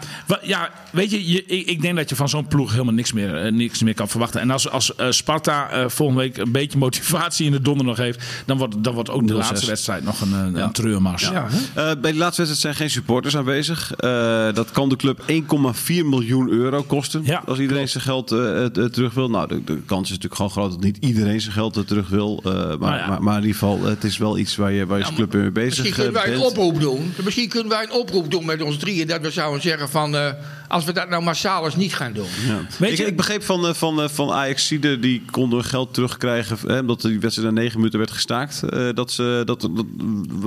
ja, 0.43 0.71
weet 0.91 1.11
je, 1.11 1.31
je 1.31 1.45
ik, 1.45 1.67
ik 1.67 1.81
denk 1.83 1.97
dat 1.97 2.09
je 2.09 2.17
van 2.17 2.29
zo'n 2.29 2.47
ploeg 2.47 2.57
helemaal 2.67 2.95
niks 2.95 3.12
meer, 3.12 3.37
eh, 3.45 3.53
niks 3.53 3.83
meer 3.83 3.95
kan 3.95 4.09
verwachten. 4.09 4.41
En 4.41 4.50
als, 4.50 4.71
als 4.71 4.95
eh, 4.95 5.07
Sparta 5.11 5.71
eh, 5.71 5.88
volgende 5.88 6.23
week 6.23 6.37
een 6.37 6.53
beetje 6.53 6.79
motivatie 6.79 7.47
in 7.47 7.53
de 7.53 7.61
donder 7.61 7.87
nog 7.87 7.97
heeft... 7.97 8.25
dan 8.47 8.59
wordt, 8.59 8.85
dan 8.85 8.95
wordt 8.95 9.11
ook 9.11 9.27
de 9.27 9.35
0-6. 9.35 9.37
laatste 9.37 9.67
wedstrijd 9.67 10.05
nog 10.05 10.21
een, 10.21 10.33
een, 10.33 10.57
een 10.62 10.73
treurmars. 10.73 11.23
Ja? 11.23 11.47
Eh, 11.75 11.91
bij 12.00 12.12
de 12.12 12.19
laatste 12.19 12.43
wedstrijd 12.43 12.59
zijn 12.59 12.75
geen 12.75 12.91
supporters 12.91 13.37
aanwezig. 13.37 13.95
Eh, 13.95 14.53
dat 14.53 14.71
kan 14.71 14.88
de 14.88 14.97
club 14.97 15.23
1,4 15.27 16.05
miljoen 16.05 16.49
euro 16.50 16.83
kosten. 16.83 17.23
Ja, 17.25 17.43
als 17.47 17.59
iedereen 17.59 17.88
zijn 17.88 18.03
geld 18.05 18.27
terug 18.93 19.15
wil. 19.15 19.31
Nou, 19.31 19.49
de, 19.49 19.65
de 19.65 19.83
kans 19.87 20.03
is 20.03 20.09
natuurlijk 20.09 20.35
gewoon 20.35 20.50
groot 20.50 20.71
dat 20.71 20.81
niet 20.81 20.97
iedereen 21.00 21.41
zijn 21.41 21.53
geld 21.53 21.87
terug 21.87 22.09
wil. 22.09 22.41
Eh, 22.45 22.53
maar, 22.53 22.79
Nou 22.79 22.97
ja. 22.97 23.07
maar, 23.07 23.23
maar 23.23 23.37
in 23.37 23.41
ieder 23.47 23.59
geval, 23.59 23.83
het 23.85 24.05
is 24.05 24.19
wel 24.19 24.38
iets 24.38 24.57
waar 24.57 24.73
je, 24.73 24.87
waar 24.87 24.99
je 24.99 25.05
als 25.05 25.15
club 25.15 25.33
mee 25.33 25.50
bezig 25.50 25.69
Misschien 25.85 25.93
kunnen 25.93 26.15
eh, 26.15 26.27
wij 26.27 26.35
een 26.35 26.41
bent. 26.41 26.50
oproep 26.50 26.81
doen. 26.81 27.12
Misschien 27.25 27.49
kunnen 27.49 27.69
wij 27.69 27.83
een 27.83 27.93
oproep 27.93 28.31
doen 28.31 28.47
met 28.47 28.62
ons 28.62 28.77
drieën. 28.77 29.07
Dat 29.07 29.21
we 29.21 29.31
zouden 29.31 29.62
zeggen 29.62 29.88
van... 29.88 30.17
als 30.69 30.85
we 30.85 30.93
dat 30.93 31.09
nou 31.09 31.23
massaal 31.23 31.65
eens 31.65 31.77
niet 31.77 31.95
gaan 31.95 32.13
doen. 32.13 32.27
Ja. 32.47 32.61
Weet 32.79 32.91
ik, 32.93 32.97
je- 32.99 33.07
ik 33.07 33.17
begreep 33.17 33.43
van, 33.43 33.67
eh, 33.67 33.75
van, 33.75 34.03
eh, 34.03 34.09
van 34.09 34.31
Ajaxide, 34.33 34.99
die 34.99 35.23
konden 35.31 35.59
hun 35.59 35.69
geld 35.69 35.95
terugkrijgen. 35.95 36.69
eh, 36.69 36.79
omdat 36.79 37.01
die 37.01 37.21
wedstrijd 37.21 37.55
na 37.55 37.61
negen 37.61 37.77
minuten 37.77 37.99
werd 37.99 38.11
gestaakt. 38.11 38.63
eh, 38.63 38.89
dat 38.95 39.11
ze, 39.13 39.43
dat, 39.45 39.61
dat 39.61 39.85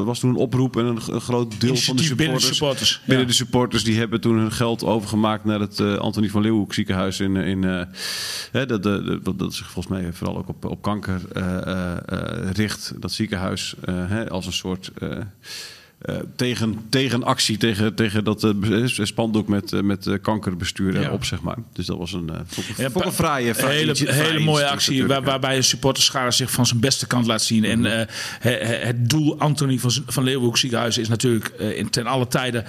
was 0.06 0.20
toen 0.20 0.30
een 0.30 0.36
oproep 0.36 0.78
en 0.78 0.86
een, 0.86 1.02
groot 1.02 1.30
deel 1.32 1.50
van 1.50 1.58
de 1.60 1.68
Initiatief 1.68 2.16
binnen 2.16 2.36
de 2.38 2.44
supporters. 2.44 3.00
binnen 3.06 3.26
ja. 3.26 3.30
de 3.32 3.36
supporters 3.38 3.84
die 3.84 3.98
hebben 3.98 4.22
toen 4.22 4.38
hun 4.38 4.52
geld 4.52 4.84
overgemaakt 4.84 5.46
naar 5.46 5.60
het 5.60 5.80
eh 5.80 5.96
Antonie 5.96 6.32
van 6.32 6.42
Leeuwenhoek 6.42 6.74
ziekenhuis. 6.74 7.20
In, 7.20 7.36
in, 7.36 7.64
eh, 7.64 7.82
hè, 8.52 8.66
dat, 8.66 8.84
dat, 8.84 9.24
dat, 9.26 9.40
dat 9.40 9.54
zich 9.54 9.72
volgens 9.72 9.88
mij 10.02 10.14
vooral 10.14 10.38
ook 10.38 10.48
op, 10.50 10.66
op 10.66 10.82
kanker 10.82 11.22
eh, 11.34 11.58
eh, 11.68 11.98
eh, 12.06 12.52
richt. 12.54 12.94
Dat 13.00 13.12
ziekenhuis 13.12 13.74
eh, 13.86 13.96
hè, 14.08 14.30
als 14.30 14.46
een 14.46 14.54
soort. 14.54 14.92
Eh, 16.02 16.16
tegen, 16.36 16.80
tegen 16.90 17.24
actie, 17.24 17.58
tegen, 17.58 17.96
tegen 17.96 18.24
dat 18.24 18.44
eh, 18.44 18.52
spandoek 18.86 19.48
met, 19.48 19.74
eh, 19.74 19.82
met 19.82 20.10
kankerbestuur 20.22 20.94
Ja. 20.94 21.02
erop, 21.02 21.26
zeg 21.26 21.42
maar. 21.42 21.58
Dus 21.74 21.86
dat 21.86 21.98
was 21.98 22.14
een, 22.14 22.30
Ja, 22.78 22.90
een 22.94 23.12
fraaie, 23.12 23.56
fraaie 23.56 23.78
hele, 23.78 24.12
hele 24.12 24.40
mooie 24.40 24.68
actie 24.68 25.06
waar, 25.06 25.24
waarbij 25.24 25.56
een 25.56 25.64
supporterschade 25.64 26.32
zich 26.32 26.52
van 26.52 26.66
zijn 26.66 26.80
beste 26.80 27.08
kant 27.08 27.26
laat 27.26 27.42
zien. 27.44 27.64
En 27.64 27.84
he- 28.40 28.78
het 28.86 29.10
doel 29.10 29.40
Anthony 29.40 29.78
van, 29.78 29.92
van 30.08 30.24
Leeuwenhoek 30.24 30.58
ziekenhuis 30.58 30.98
is 30.98 31.08
natuurlijk 31.08 31.48
in 31.48 31.90
ten 31.90 32.06
alle 32.06 32.28
tijden 32.28 32.66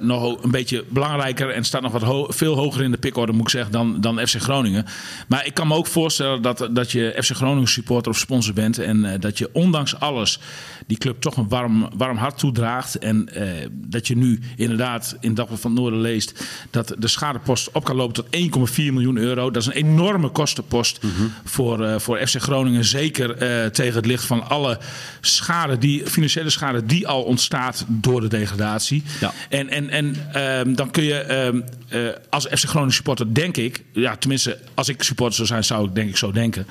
nog 0.00 0.42
een 0.44 0.50
beetje 0.50 0.84
belangrijker 0.88 1.50
en 1.50 1.64
staat 1.64 1.82
nog 1.82 1.92
wat 1.92 2.02
ho- 2.02 2.26
veel 2.30 2.54
hoger 2.56 2.82
in 2.82 2.90
de 2.90 2.98
pikorde 2.98 3.32
moet 3.32 3.42
ik 3.42 3.48
zeggen 3.48 3.72
dan, 3.72 4.00
dan 4.00 4.26
FC 4.26 4.34
Groningen. 4.40 4.84
Maar 5.28 5.46
ik 5.46 5.54
kan 5.54 5.68
me 5.68 5.74
ook 5.74 5.86
voorstellen 5.86 6.42
dat, 6.42 6.68
dat 6.70 6.92
je 6.92 7.16
FC 7.22 7.30
Groningen 7.30 7.68
supporter 7.68 8.12
of 8.12 8.18
sponsor 8.18 8.54
bent 8.54 8.78
en 8.78 9.20
dat 9.20 9.38
je 9.38 9.48
ondanks 9.52 10.00
alles 10.00 10.38
die 10.86 10.98
club 10.98 11.20
toch 11.20 11.36
een 11.36 11.48
warm, 11.48 11.88
warm 11.96 12.16
hart 12.16 12.38
toedraagt 12.56 12.98
en 12.98 13.28
eh, 13.34 13.68
dat 13.72 14.06
je 14.06 14.16
nu 14.16 14.40
inderdaad 14.56 15.16
in 15.20 15.34
Dagblad 15.34 15.60
van 15.60 15.70
het 15.70 15.80
Noorden 15.80 16.00
leest 16.00 16.44
dat 16.70 16.94
de 16.98 17.08
schadepost 17.08 17.70
op 17.72 17.84
kan 17.84 17.96
lopen 17.96 18.14
tot 18.14 18.26
1,4 18.26 18.74
miljoen 18.76 19.16
euro. 19.16 19.50
Dat 19.50 19.62
is 19.62 19.68
een 19.68 19.88
enorme 19.88 20.28
kostenpost 20.28 21.00
voor, 21.44 21.84
eh, 21.84 21.98
voor 21.98 22.26
FC 22.26 22.40
Groningen. 22.40 22.84
Zeker 22.84 23.36
eh, 23.36 23.66
tegen 23.66 23.94
het 23.94 24.06
licht 24.06 24.24
van 24.24 24.48
alle 24.48 24.78
schade 25.20 25.78
die, 25.78 26.06
financiële 26.06 26.50
schade 26.50 26.86
die 26.86 27.08
al 27.08 27.22
ontstaat 27.22 27.84
door 27.88 28.20
de 28.20 28.28
degradatie. 28.28 29.02
Ja. 29.20 29.32
En, 29.48 29.68
en, 29.68 29.90
en 29.90 30.16
ehm, 30.32 30.74
dan 30.74 30.90
kun 30.90 31.04
je 31.04 31.18
ehm, 31.18 31.60
eh, 31.88 32.00
als 32.30 32.46
FC 32.46 32.64
Groningen 32.64 32.94
supporter, 32.94 33.34
denk 33.34 33.56
ik, 33.56 33.84
ja, 33.92 34.16
tenminste, 34.16 34.58
als 34.74 34.88
ik 34.88 35.02
supporter 35.02 35.36
zou 35.36 35.48
zijn, 35.48 35.64
zou 35.64 35.88
ik 35.88 35.94
denk 35.94 36.08
ik 36.08 36.16
zo 36.16 36.32
denken. 36.32 36.66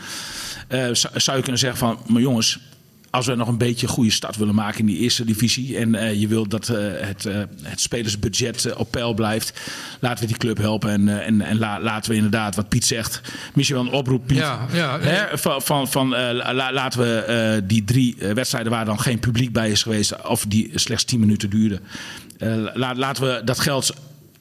zou, 0.69 1.19
zou 1.19 1.37
je 1.37 1.43
kunnen 1.43 1.59
zeggen 1.59 1.79
van, 1.79 1.99
maar 2.07 2.21
jongens, 2.21 2.59
als 3.15 3.25
we 3.25 3.35
nog 3.35 3.47
een 3.47 3.57
beetje 3.57 3.87
een 3.87 3.93
goede 3.93 4.09
start 4.11 4.35
willen 4.37 4.55
maken 4.55 4.79
in 4.79 4.85
die 4.85 4.97
eerste 4.97 5.25
divisie. 5.25 5.77
En 5.77 5.95
eh, 5.95 6.13
je 6.19 6.27
wilt 6.27 6.51
dat 6.51 6.69
eh, 6.69 6.77
het, 6.97 7.25
eh, 7.25 7.35
het 7.61 7.81
spelersbudget 7.81 8.73
op 8.75 8.91
peil 8.91 9.13
blijft. 9.13 9.53
Laten 9.99 10.19
we 10.19 10.27
die 10.27 10.37
club 10.37 10.57
helpen. 10.57 10.89
En, 10.89 11.23
en, 11.23 11.41
en 11.41 11.57
la- 11.57 11.79
laten 11.81 12.09
we 12.11 12.15
inderdaad, 12.15 12.55
wat 12.55 12.69
Piet 12.69 12.85
zegt. 12.85 13.21
Misschien 13.53 13.77
wel 13.77 13.85
een 13.85 13.91
oproep, 13.91 14.27
Piet. 14.27 14.37
Ja, 14.37 14.65
ja. 14.73 14.99
Hè, 14.99 15.37
van 15.37 15.61
van, 15.61 15.87
van 15.87 16.09
la- 16.09 16.71
laten 16.73 16.99
we 16.99 17.63
die 17.67 17.83
drie 17.83 18.15
wedstrijden 18.33 18.71
waar 18.71 18.85
dan 18.85 18.99
geen 18.99 19.19
publiek 19.19 19.51
bij 19.53 19.69
is 19.71 19.83
geweest. 19.83 20.23
Of 20.27 20.45
die 20.47 20.71
slechts 20.73 21.03
10 21.03 21.19
minuten 21.19 21.49
duurden. 21.49 21.79
la- 22.73 22.95
laten 22.95 23.23
we 23.23 23.41
dat 23.45 23.59
geld. 23.59 23.93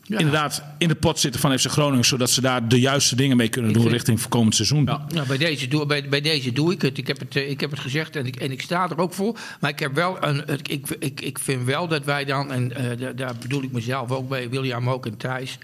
Ja. 0.06 0.18
Inderdaad, 0.18 0.62
in 0.78 0.88
de 0.88 0.94
pot 0.94 1.18
zitten 1.18 1.40
van 1.40 1.58
FC 1.58 1.66
Groningen, 1.66 2.04
zodat 2.04 2.30
ze 2.30 2.40
daar 2.40 2.68
de 2.68 2.80
juiste 2.80 3.16
dingen 3.16 3.36
mee 3.36 3.48
kunnen 3.48 3.72
doen 3.72 3.82
vind- 3.82 3.94
richting 3.94 4.20
voor 4.20 4.30
komend 4.30 4.54
seizoen. 4.54 4.84
Nou, 4.84 5.26
bij, 5.26 5.36
deze 5.38 5.68
doe, 5.68 5.86
bij, 5.86 6.08
bij 6.08 6.20
deze 6.20 6.52
doe 6.52 6.72
ik 6.72 6.82
het. 6.82 6.98
Ik 6.98 7.06
heb 7.06 7.18
het, 7.18 7.36
eh, 7.36 7.50
ik 7.50 7.60
heb 7.60 7.70
het 7.70 7.80
gezegd 7.80 8.16
en 8.16 8.26
ik, 8.26 8.36
en 8.36 8.50
ik 8.50 8.62
sta 8.62 8.90
er 8.90 8.98
ook 8.98 9.12
voor. 9.12 9.38
Maar 9.60 9.70
ik, 9.70 9.78
heb 9.78 9.94
wel 9.94 10.24
een, 10.24 10.42
ik, 10.48 10.68
ik, 10.68 10.86
ik, 10.98 11.20
ik 11.20 11.38
vind 11.38 11.64
wel 11.64 11.88
dat 11.88 12.04
wij 12.04 12.24
dan, 12.24 12.52
en 12.52 12.72
eh, 12.76 12.98
daar, 12.98 13.16
daar 13.16 13.34
bedoel 13.40 13.62
ik 13.62 13.72
mezelf 13.72 14.10
ook 14.10 14.28
bij, 14.28 14.48
William 14.50 14.88
ook 14.90 15.06
en 15.06 15.16
Thijs. 15.16 15.58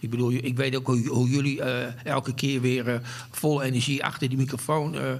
Ik 0.00 0.10
bedoel, 0.10 0.32
ik 0.32 0.56
weet 0.56 0.76
ook 0.76 0.86
hoe, 0.86 1.08
hoe 1.08 1.28
jullie 1.28 1.62
eh, 1.62 1.86
elke 2.04 2.34
keer 2.34 2.60
weer 2.60 2.88
eh, 2.88 2.94
vol 3.30 3.62
energie 3.62 4.04
achter 4.04 4.28
die 4.28 4.38
microfoon 4.38 4.94
eh, 4.94 5.10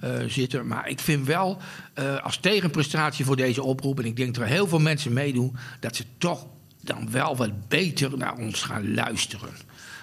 eh, 0.00 0.28
zitten. 0.30 0.66
Maar 0.66 0.88
ik 0.88 1.00
vind 1.00 1.26
wel, 1.26 1.58
eh, 1.94 2.22
als 2.24 2.36
tegenprestatie 2.36 3.24
voor 3.24 3.36
deze 3.36 3.62
oproep... 3.62 3.98
en 3.98 4.04
ik 4.04 4.16
denk 4.16 4.34
dat 4.34 4.44
er 4.44 4.50
heel 4.50 4.68
veel 4.68 4.78
mensen 4.78 5.12
meedoen... 5.12 5.56
dat 5.80 5.96
ze 5.96 6.04
toch 6.18 6.46
dan 6.86 7.10
wel 7.10 7.36
wat 7.36 7.68
beter 7.68 8.18
naar 8.18 8.36
ons 8.36 8.62
gaan 8.62 8.94
luisteren. 8.94 9.50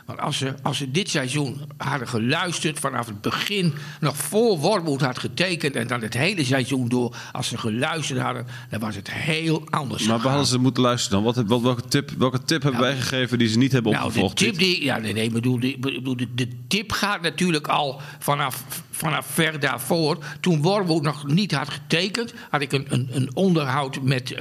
Want 0.06 0.19
als 0.19 0.38
ze, 0.38 0.54
als 0.62 0.78
ze 0.78 0.91
dit 0.91 1.10
seizoen 1.10 1.62
hadden 1.78 2.08
geluisterd 2.08 2.80
vanaf 2.80 3.06
het 3.06 3.22
begin, 3.22 3.74
nog 4.00 4.17
voor 4.17 4.58
Wormoed 4.58 5.02
had 5.02 5.19
getekend 5.19 5.76
en 5.76 5.88
dan 5.88 6.02
het 6.02 6.13
hele 6.13 6.43
seizoen 6.43 6.89
door, 6.89 7.15
als 7.32 7.48
ze 7.48 7.58
geluisterd 7.58 8.19
hadden, 8.19 8.48
dan 8.69 8.80
was 8.80 8.96
het 8.96 9.12
heel 9.12 9.63
anders. 9.69 10.08
Maar 10.08 10.17
waar 10.19 10.28
hadden 10.28 10.48
ze 10.48 10.58
moeten 10.58 10.84
luisteren 10.84 11.24
dan? 11.24 11.34
Wat, 11.34 11.48
wat, 11.48 11.62
welke, 11.62 11.88
tip, 11.88 12.10
welke 12.17 12.43
tip 12.43 12.63
hebben 12.63 12.82
wij 12.82 12.96
gegeven 12.96 13.38
die 13.38 13.48
ze 13.48 13.58
niet 13.58 13.72
hebben 13.72 13.91
Nou, 13.91 14.04
de 14.04 14.10
opgevolgd? 14.10 14.38
tip 14.38 14.58
die, 14.58 14.84
ja, 14.84 14.98
nee, 14.98 15.13
nee, 15.13 15.30
bedoel, 15.32 15.60
de, 15.60 15.78
bedoel, 15.80 16.17
de, 16.17 16.34
de 16.34 16.48
tip 16.67 16.91
gaat 16.91 17.22
natuurlijk 17.22 17.67
al 17.67 18.02
vanaf, 18.19 18.63
vanaf 18.91 19.26
ver 19.26 19.60
daarvoor. 19.60 20.17
Toen 20.39 20.62
Wormoed 20.62 21.04
nog 21.04 21.28
niet 21.28 21.52
had 21.52 21.69
getekend, 21.69 22.34
had 22.50 22.62
ik 22.62 22.72
een, 22.72 22.86
een, 22.89 23.10
een 23.12 23.36
onderhoud 23.36 24.02
met 24.02 24.36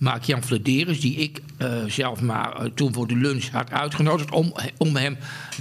eh 0.00 0.06
Mark-Jan 0.06 0.44
Flederis, 0.44 1.00
die 1.00 1.16
ik 1.16 1.40
eh, 1.56 1.84
zelf 1.86 2.20
maar 2.20 2.56
eh, 2.56 2.64
toen 2.74 2.92
voor 2.92 3.06
de 3.06 3.16
lunch 3.16 3.48
had 3.48 3.70
uitgenodigd, 3.70 4.30
om, 4.30 4.54
om 4.76 4.96
hem 4.96 5.16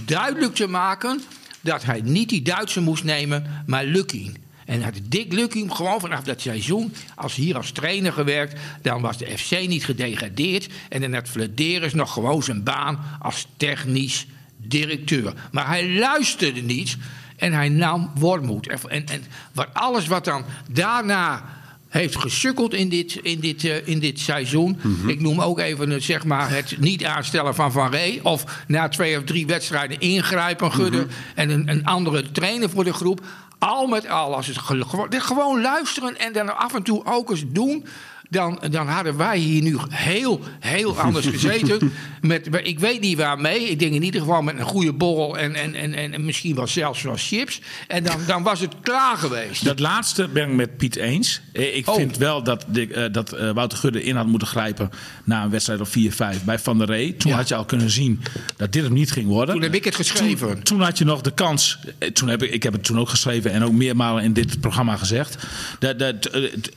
duidelijk 0.05 0.55
te 0.55 0.67
maken 0.67 1.21
dat 1.61 1.83
hij 1.83 2.01
niet 2.01 2.29
die 2.29 2.41
Duitse 2.41 2.81
moest 2.81 3.03
nemen, 3.03 3.63
maar 3.65 3.85
Lukking. 3.85 4.37
En 4.65 4.83
had 4.83 4.99
Dick 5.03 5.33
Lucking 5.33 5.75
gewoon 5.75 5.99
vanaf 5.99 6.23
dat 6.23 6.41
seizoen 6.41 6.93
als 7.15 7.35
hier 7.35 7.55
als 7.55 7.71
trainer 7.71 8.13
gewerkt. 8.13 8.59
Dan 8.81 9.01
was 9.01 9.17
de 9.17 9.37
FC 9.37 9.67
niet 9.67 9.85
gedegradeerd. 9.85 10.67
En 10.89 11.01
dan 11.01 11.13
had 11.13 11.29
Flederis 11.29 11.93
nog 11.93 12.13
gewoon 12.13 12.43
zijn 12.43 12.63
baan 12.63 12.99
als 13.19 13.47
technisch 13.57 14.27
directeur. 14.57 15.33
Maar 15.51 15.67
hij 15.67 15.89
luisterde 15.89 16.61
niet 16.61 16.97
en 17.35 17.53
hij 17.53 17.69
nam 17.69 18.11
Wormoed. 18.15 18.67
En, 18.67 18.79
en, 18.87 19.05
en 19.07 19.23
wat, 19.51 19.67
alles 19.73 20.07
wat 20.07 20.25
dan 20.25 20.45
daarna 20.71 21.58
heeft 21.89 22.15
gesukkeld 22.15 22.73
in 22.73 22.89
dit, 22.89 23.15
in 23.21 23.39
dit, 23.39 23.63
eh, 23.63 23.87
in 23.87 23.99
dit 23.99 24.19
seizoen. 24.19 24.79
Ik 25.07 25.19
noem 25.21 25.41
ook 25.41 25.59
even 25.59 25.89
het, 25.89 26.03
zeg 26.03 26.25
maar, 26.25 26.49
het 26.49 26.75
niet 26.79 27.05
aanstellen 27.05 27.55
van 27.55 27.71
Van 27.71 27.91
Rey. 27.91 28.19
Of 28.23 28.43
na 28.67 28.89
twee 28.89 29.17
of 29.17 29.23
drie 29.23 29.45
wedstrijden 29.47 29.99
ingrijpen, 29.99 30.71
Gudde. 30.71 31.07
En 31.35 31.49
een, 31.49 31.67
een 31.69 31.85
andere 31.85 32.31
trainer 32.31 32.69
voor 32.69 32.83
de 32.83 32.93
groep. 32.93 33.21
Al 33.59 33.87
met 33.87 34.07
al, 34.09 34.35
als 34.35 34.47
het 34.47 34.57
ge- 34.57 34.85
gewoon, 34.87 35.07
gewoon 35.21 35.61
luisteren 35.61 36.17
en 36.19 36.33
dan 36.33 36.57
af 36.57 36.73
en 36.73 36.83
toe 36.83 37.05
ook 37.05 37.29
eens 37.29 37.43
doen. 37.47 37.85
Dan, 38.29 38.61
dan 38.71 38.87
hadden 38.87 39.17
wij 39.17 39.37
hier 39.37 39.61
nu 39.61 39.77
heel, 39.89 40.41
heel 40.59 40.99
anders 40.99 41.25
gezeten. 41.35 41.91
met, 42.21 42.47
ik 42.63 42.79
weet 42.79 43.01
niet 43.01 43.17
waarmee. 43.17 43.69
Ik 43.69 43.79
denk 43.79 43.93
in 43.93 44.03
ieder 44.03 44.21
geval 44.21 44.41
met 44.41 44.59
een 44.59 44.65
goede 44.65 44.93
borrel 44.93 45.37
en, 45.37 45.55
en, 45.55 45.75
en, 45.75 45.93
en 46.13 46.25
misschien 46.25 46.55
wel 46.55 46.67
zelfs 46.67 47.01
wat 47.01 47.21
chips. 47.21 47.61
En 47.87 48.03
dan, 48.03 48.15
dan 48.27 48.43
was 48.43 48.59
het 48.59 48.73
klaar 48.81 49.17
geweest. 49.17 49.65
Dat 49.65 49.79
laatste 49.79 50.27
ben 50.27 50.49
ik 50.49 50.55
met 50.55 50.77
Piet 50.77 50.95
eens. 50.95 51.41
Eh, 51.53 51.75
Ik 51.77 51.87
Oh. 51.89 51.95
vind 51.95 52.17
wel 52.17 52.43
dat, 52.43 52.65
de, 52.67 52.87
eh, 52.87 53.13
dat 53.13 53.31
eh, 53.31 53.51
Wouter 53.51 53.77
Gudde 53.77 54.03
in 54.03 54.15
had 54.15 54.27
moeten 54.27 54.47
grijpen 54.47 54.89
na 55.23 55.43
een 55.43 55.49
wedstrijd 55.49 55.81
of 55.81 55.89
4-5 55.89 56.43
bij 56.43 56.59
Van 56.59 56.77
der 56.77 56.87
Rey. 56.87 57.11
Toen 57.17 57.31
Ja. 57.31 57.37
had 57.37 57.47
je 57.47 57.55
al 57.55 57.65
kunnen 57.65 57.89
zien 57.89 58.21
dat 58.57 58.71
dit 58.73 58.83
hem 58.83 58.93
niet 58.93 59.11
ging 59.11 59.27
worden. 59.27 59.53
Toen 59.55 59.63
heb 59.63 59.73
ik 59.75 59.83
het 59.85 59.95
geschreven. 59.95 60.47
Toen, 60.53 60.61
toen 60.63 60.81
had 60.81 60.97
je 60.97 61.05
nog 61.05 61.21
de 61.21 61.31
kans. 61.33 61.79
Toen 62.13 62.27
heb 62.29 62.43
ik, 62.43 62.51
ik 62.51 62.63
heb 62.63 62.73
het 62.73 62.83
toen 62.83 62.99
ook 62.99 63.09
geschreven 63.09 63.51
en 63.51 63.63
ook 63.63 63.71
meermalen 63.71 64.23
in 64.23 64.33
dit 64.33 64.59
programma 64.61 64.95
gezegd. 64.97 65.37
Dat, 65.79 65.99
dat, 65.99 66.29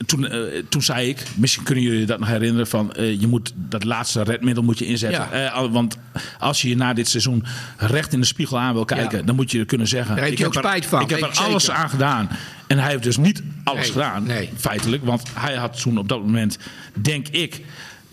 toen, 0.05 0.27
toen 0.69 0.81
zei 0.81 1.09
ik, 1.09 1.17
misschien 1.43 1.63
kunnen 1.63 1.83
jullie 1.83 2.05
dat 2.05 2.19
nog 2.19 2.27
herinneren, 2.29 2.67
van 2.67 2.93
eh, 2.93 3.19
je 3.21 3.27
moet 3.27 3.53
dat 3.55 3.83
laatste 3.83 4.23
redmiddel 4.23 4.63
moet 4.63 4.79
je 4.79 4.85
inzetten. 4.85 5.27
Ja. 5.31 5.53
Eh, 5.53 5.71
want 5.71 5.97
als 6.39 6.61
je 6.61 6.69
je 6.69 6.75
na 6.75 6.93
dit 6.93 7.07
seizoen 7.07 7.43
recht 7.77 8.13
in 8.13 8.19
de 8.19 8.25
spiegel 8.25 8.59
aan 8.59 8.73
wil 8.73 8.85
kijken, 8.85 9.17
Ja. 9.17 9.23
dan 9.23 9.35
moet 9.35 9.51
je 9.51 9.65
kunnen 9.65 9.87
zeggen. 9.87 10.15
Daar 10.15 10.25
heb 10.25 10.41
ook 10.45 10.53
er- 10.53 10.59
spijt 10.59 10.85
van, 10.85 11.01
Ik 11.01 11.09
heb 11.09 11.21
er 11.21 11.37
alles 11.39 11.69
aan 11.71 11.89
gedaan. 11.89 12.29
En 12.67 12.79
hij 12.79 12.89
heeft 12.91 13.03
dus 13.03 13.17
niet 13.17 13.43
alles 13.63 13.81
Nee, 13.81 13.91
gedaan, 13.91 14.23
nee. 14.23 14.49
feitelijk. 14.55 15.05
Want 15.05 15.23
hij 15.33 15.55
had 15.55 15.81
toen 15.81 15.97
op 15.97 16.07
dat 16.09 16.19
moment, 16.21 16.57
denk 16.93 17.27
ik... 17.27 17.61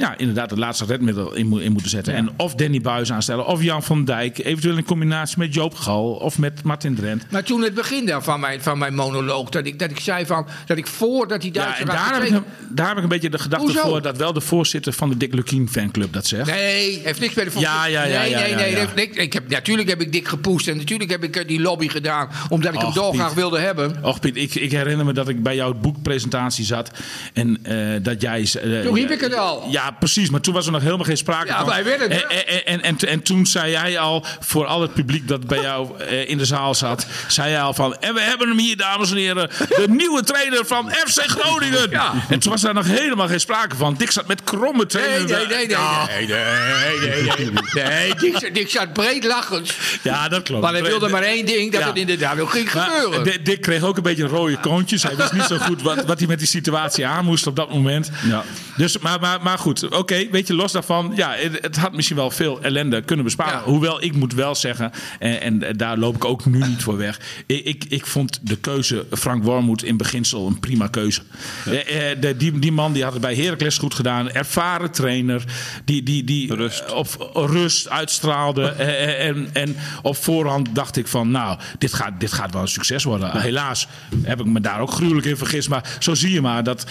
Ja, 0.00 0.14
inderdaad, 0.18 0.50
het 0.50 0.58
laatste 0.58 0.84
redmiddel 0.84 1.34
in, 1.34 1.60
in 1.60 1.72
moeten 1.72 1.90
zetten. 1.90 2.14
En 2.14 2.30
of 2.36 2.54
Danny 2.54 2.80
Buis 2.80 3.12
aanstellen, 3.12 3.46
of 3.46 3.62
Jan 3.62 3.82
van 3.82 4.04
Dijk. 4.04 4.38
Eventueel 4.38 4.76
in 4.76 4.84
combinatie 4.84 5.38
met 5.38 5.54
Joop 5.54 5.74
Gal 5.74 6.10
of 6.12 6.38
met 6.38 6.62
Martin 6.62 6.94
Drent. 6.94 7.24
Maar 7.30 7.44
toen 7.44 7.62
het 7.62 7.74
begin 7.74 8.06
daar 8.06 8.22
van 8.22 8.40
mijn, 8.40 8.62
van 8.62 8.78
mijn 8.78 8.94
monoloog, 8.94 9.48
dat 9.50 9.66
ik, 9.66 9.78
dat 9.78 9.90
ik 9.90 10.00
zei 10.00 10.26
van, 10.26 10.46
dat 10.66 10.76
ik 10.78 10.86
voordat 10.86 11.40
die 11.40 11.54
Ja, 11.54 11.62
Duitser 11.62 11.88
en 11.88 11.94
had 11.96 12.08
daar 12.08 12.22
heb, 12.22 12.32
ik, 12.32 12.42
daar 12.68 12.88
heb 12.88 12.96
ik 12.96 13.02
een 13.02 13.08
beetje 13.08 13.30
de 13.30 13.38
gedachte 13.38 13.64
Hoezo? 13.66 13.88
voor... 13.88 14.02
dat 14.02 14.16
wel 14.16 14.32
de 14.32 14.40
voorzitter 14.40 14.92
van 14.92 15.08
de 15.08 15.16
Dick 15.16 15.34
Lukien 15.34 15.68
fanclub 15.68 16.12
dat 16.12 16.26
zegt. 16.26 16.50
Nee, 16.50 17.00
heeft 17.04 17.20
niks 17.20 17.34
bij 17.34 17.44
de 17.44 17.50
Ja, 17.58 17.86
ja, 17.86 18.04
ja, 18.04 18.20
Nee, 18.20 18.30
ja, 18.30 18.38
nee, 18.40 18.50
ja, 18.50 18.56
nee. 18.56 18.70
ja. 18.70 18.76
heeft 18.78 18.94
niks- 18.94 19.16
ik 19.16 19.32
heb, 19.32 19.48
natuurlijk 19.48 19.88
heb 19.88 20.00
ik 20.00 20.12
dik 20.12 20.28
gepoest 20.28 20.68
en 20.68 20.76
natuurlijk 20.76 21.10
heb 21.10 21.24
ik 21.24 21.36
eh, 21.36 21.46
die 21.48 21.60
lobby 21.60 21.88
gedaan, 21.88 22.28
omdat 22.48 22.74
ik 22.74 22.80
hem 22.80 22.92
dolgraag 22.92 23.26
Piet. 23.26 23.36
wilde 23.36 23.58
hebben. 23.58 24.04
Och 24.04 24.20
Piet, 24.20 24.36
ik, 24.36 24.54
ik 24.54 24.70
herinner 24.70 25.06
me 25.06 25.12
dat 25.12 25.28
ik 25.28 25.42
bij 25.42 25.54
jouw 25.54 25.74
boekpresentatie 25.74 26.64
zat. 26.64 26.90
En 27.32 27.58
eh, 27.64 27.76
dat 28.02 28.20
jij... 28.20 28.40
eh, 28.40 28.80
Toen 28.80 28.94
riep 28.94 29.10
ik 29.10 29.20
het 29.20 29.34
al. 29.34 29.64
Ja, 29.70 29.89
precies. 29.98 30.30
Maar 30.30 30.40
toen 30.40 30.54
was 30.54 30.66
er 30.66 30.72
nog 30.72 30.82
helemaal 30.82 31.04
geen 31.04 31.16
sprake 31.16 31.46
Ja, 31.46 31.58
van. 31.58 31.66
wij 31.68 31.84
werden 31.84 32.10
het. 32.10 32.26
En, 32.26 32.46
en, 32.46 32.64
en, 32.64 32.82
en, 32.82 33.08
en 33.08 33.22
toen 33.22 33.46
zei 33.46 33.70
jij 33.70 33.98
al, 33.98 34.24
voor 34.40 34.66
al 34.66 34.80
het 34.82 34.94
publiek 34.94 35.28
dat 35.28 35.46
bij 35.46 35.60
jou 35.60 35.98
eh, 36.00 36.28
in 36.28 36.38
de 36.38 36.44
zaal 36.44 36.74
zat... 36.74 37.06
zei 37.28 37.50
jij 37.50 37.60
al 37.62 37.74
van... 37.74 37.96
En 38.00 38.14
we 38.14 38.20
hebben 38.20 38.48
hem 38.48 38.58
hier, 38.58 38.76
dames 38.76 39.10
en 39.10 39.16
heren. 39.16 39.50
De 39.58 39.86
nieuwe 39.88 40.22
trainer 40.24 40.66
van 40.66 40.90
FC 40.90 41.20
Groningen. 41.26 41.90
Ja. 41.90 42.12
En 42.28 42.38
toen 42.38 42.52
was 42.52 42.60
daar 42.60 42.74
nog 42.74 42.86
helemaal 42.86 43.28
geen 43.28 43.40
sprake 43.40 43.76
van. 43.76 43.94
Dick 43.98 44.10
zat 44.10 44.26
met 44.26 44.44
kromme 44.44 44.76
Nee, 44.78 44.86
trainer. 44.86 45.26
nee, 45.26 45.46
nee, 45.46 45.66
nee. 45.66 45.76
Nee, 46.26 46.26
nee, 46.98 47.22
nee, 47.22 47.50
nee. 47.74 47.84
Nee, 47.88 48.14
Dick, 48.40 48.54
Dick 48.54 48.70
zat 48.70 48.92
breed 48.92 49.24
lachend. 49.24 49.74
Ja, 50.02 50.28
dat 50.28 50.42
klopt. 50.42 50.62
Maar 50.62 50.72
hij 50.72 50.82
wilde 50.82 51.08
maar 51.08 51.22
één 51.22 51.46
ding, 51.46 51.72
dat 51.72 51.84
het 51.84 51.96
inderdaad 51.96 52.40
ook 52.40 52.50
ging 52.50 52.72
Maar 52.74 52.90
gebeuren. 52.90 53.24
Dick- 53.24 53.44
Dick 53.44 53.60
kreeg 53.60 53.82
ook 53.82 53.96
een 53.96 54.02
beetje 54.02 54.26
rode 54.26 54.56
koontjes. 54.60 55.02
Hij 55.02 55.16
wist 55.16 55.32
niet 55.32 55.42
zo 55.42 55.58
goed 55.58 55.82
wat, 55.82 56.04
wat 56.04 56.18
hij 56.18 56.28
met 56.28 56.38
die 56.38 56.48
situatie 56.48 57.06
aan 57.06 57.24
moest 57.24 57.46
op 57.46 57.56
dat 57.56 57.70
moment. 57.72 58.10
Ja. 58.28 58.44
Dus, 58.76 58.98
maar, 58.98 59.20
maar, 59.20 59.42
maar 59.42 59.58
goed, 59.58 59.79
oké, 59.84 60.28
weet 60.30 60.46
je, 60.46 60.54
los 60.54 60.72
daarvan. 60.72 61.12
Ja, 61.16 61.32
het, 61.36 61.58
het 61.62 61.76
had 61.76 61.92
misschien 61.92 62.16
wel 62.16 62.30
veel 62.30 62.62
ellende 62.62 63.02
kunnen 63.02 63.24
besparen. 63.24 63.58
Ja. 63.58 63.64
Hoewel, 63.64 64.02
ik 64.02 64.14
moet 64.14 64.34
wel 64.34 64.54
zeggen, 64.54 64.92
en, 65.18 65.62
en 65.62 65.76
daar 65.76 65.96
loop 65.98 66.14
ik 66.14 66.24
ook 66.24 66.44
nu 66.46 66.58
niet 66.68 66.82
voor 66.82 66.96
weg. 66.96 67.20
Ik, 67.46 67.64
ik, 67.64 67.84
ik 67.88 68.06
vond 68.06 68.38
de 68.42 68.56
keuze 68.56 69.06
Frank 69.10 69.44
Wormoed 69.44 69.82
in 69.82 69.96
beginsel 69.96 70.46
een 70.46 70.60
prima 70.60 70.86
keuze. 70.86 71.20
Eh, 71.66 72.10
eh, 72.10 72.20
de- 72.20 72.36
die, 72.36 72.58
die 72.58 72.72
man 72.72 72.92
die 72.92 73.02
had 73.02 73.12
het 73.12 73.22
bij 73.22 73.34
Heracles 73.34 73.78
goed 73.78 73.94
gedaan. 73.94 74.30
Ervaren 74.30 74.90
trainer. 74.90 75.44
Die, 75.84 76.02
die, 76.02 76.24
die 76.24 76.54
Rust. 76.54 76.80
eh, 76.80 76.94
op 76.94 77.30
rust 77.34 77.88
uitstraalde. 77.88 78.62
En, 79.20 79.48
en 79.52 79.76
op 80.02 80.16
voorhand 80.16 80.68
dacht 80.74 80.96
ik 80.96 81.06
van, 81.06 81.30
nou, 81.30 81.58
dit 81.78 81.92
gaat, 81.94 82.20
dit 82.20 82.32
gaat 82.32 82.52
wel 82.52 82.62
een 82.62 82.68
succes 82.68 83.04
worden. 83.04 83.40
Helaas 83.40 83.86
heb 84.22 84.40
ik 84.40 84.46
me 84.46 84.60
daar 84.60 84.80
ook 84.80 84.90
gruwelijk 84.90 85.26
in 85.26 85.36
vergist. 85.36 85.68
Maar 85.68 85.96
zo 85.98 86.14
zie 86.14 86.32
je 86.32 86.40
maar 86.40 86.64
dat, 86.64 86.86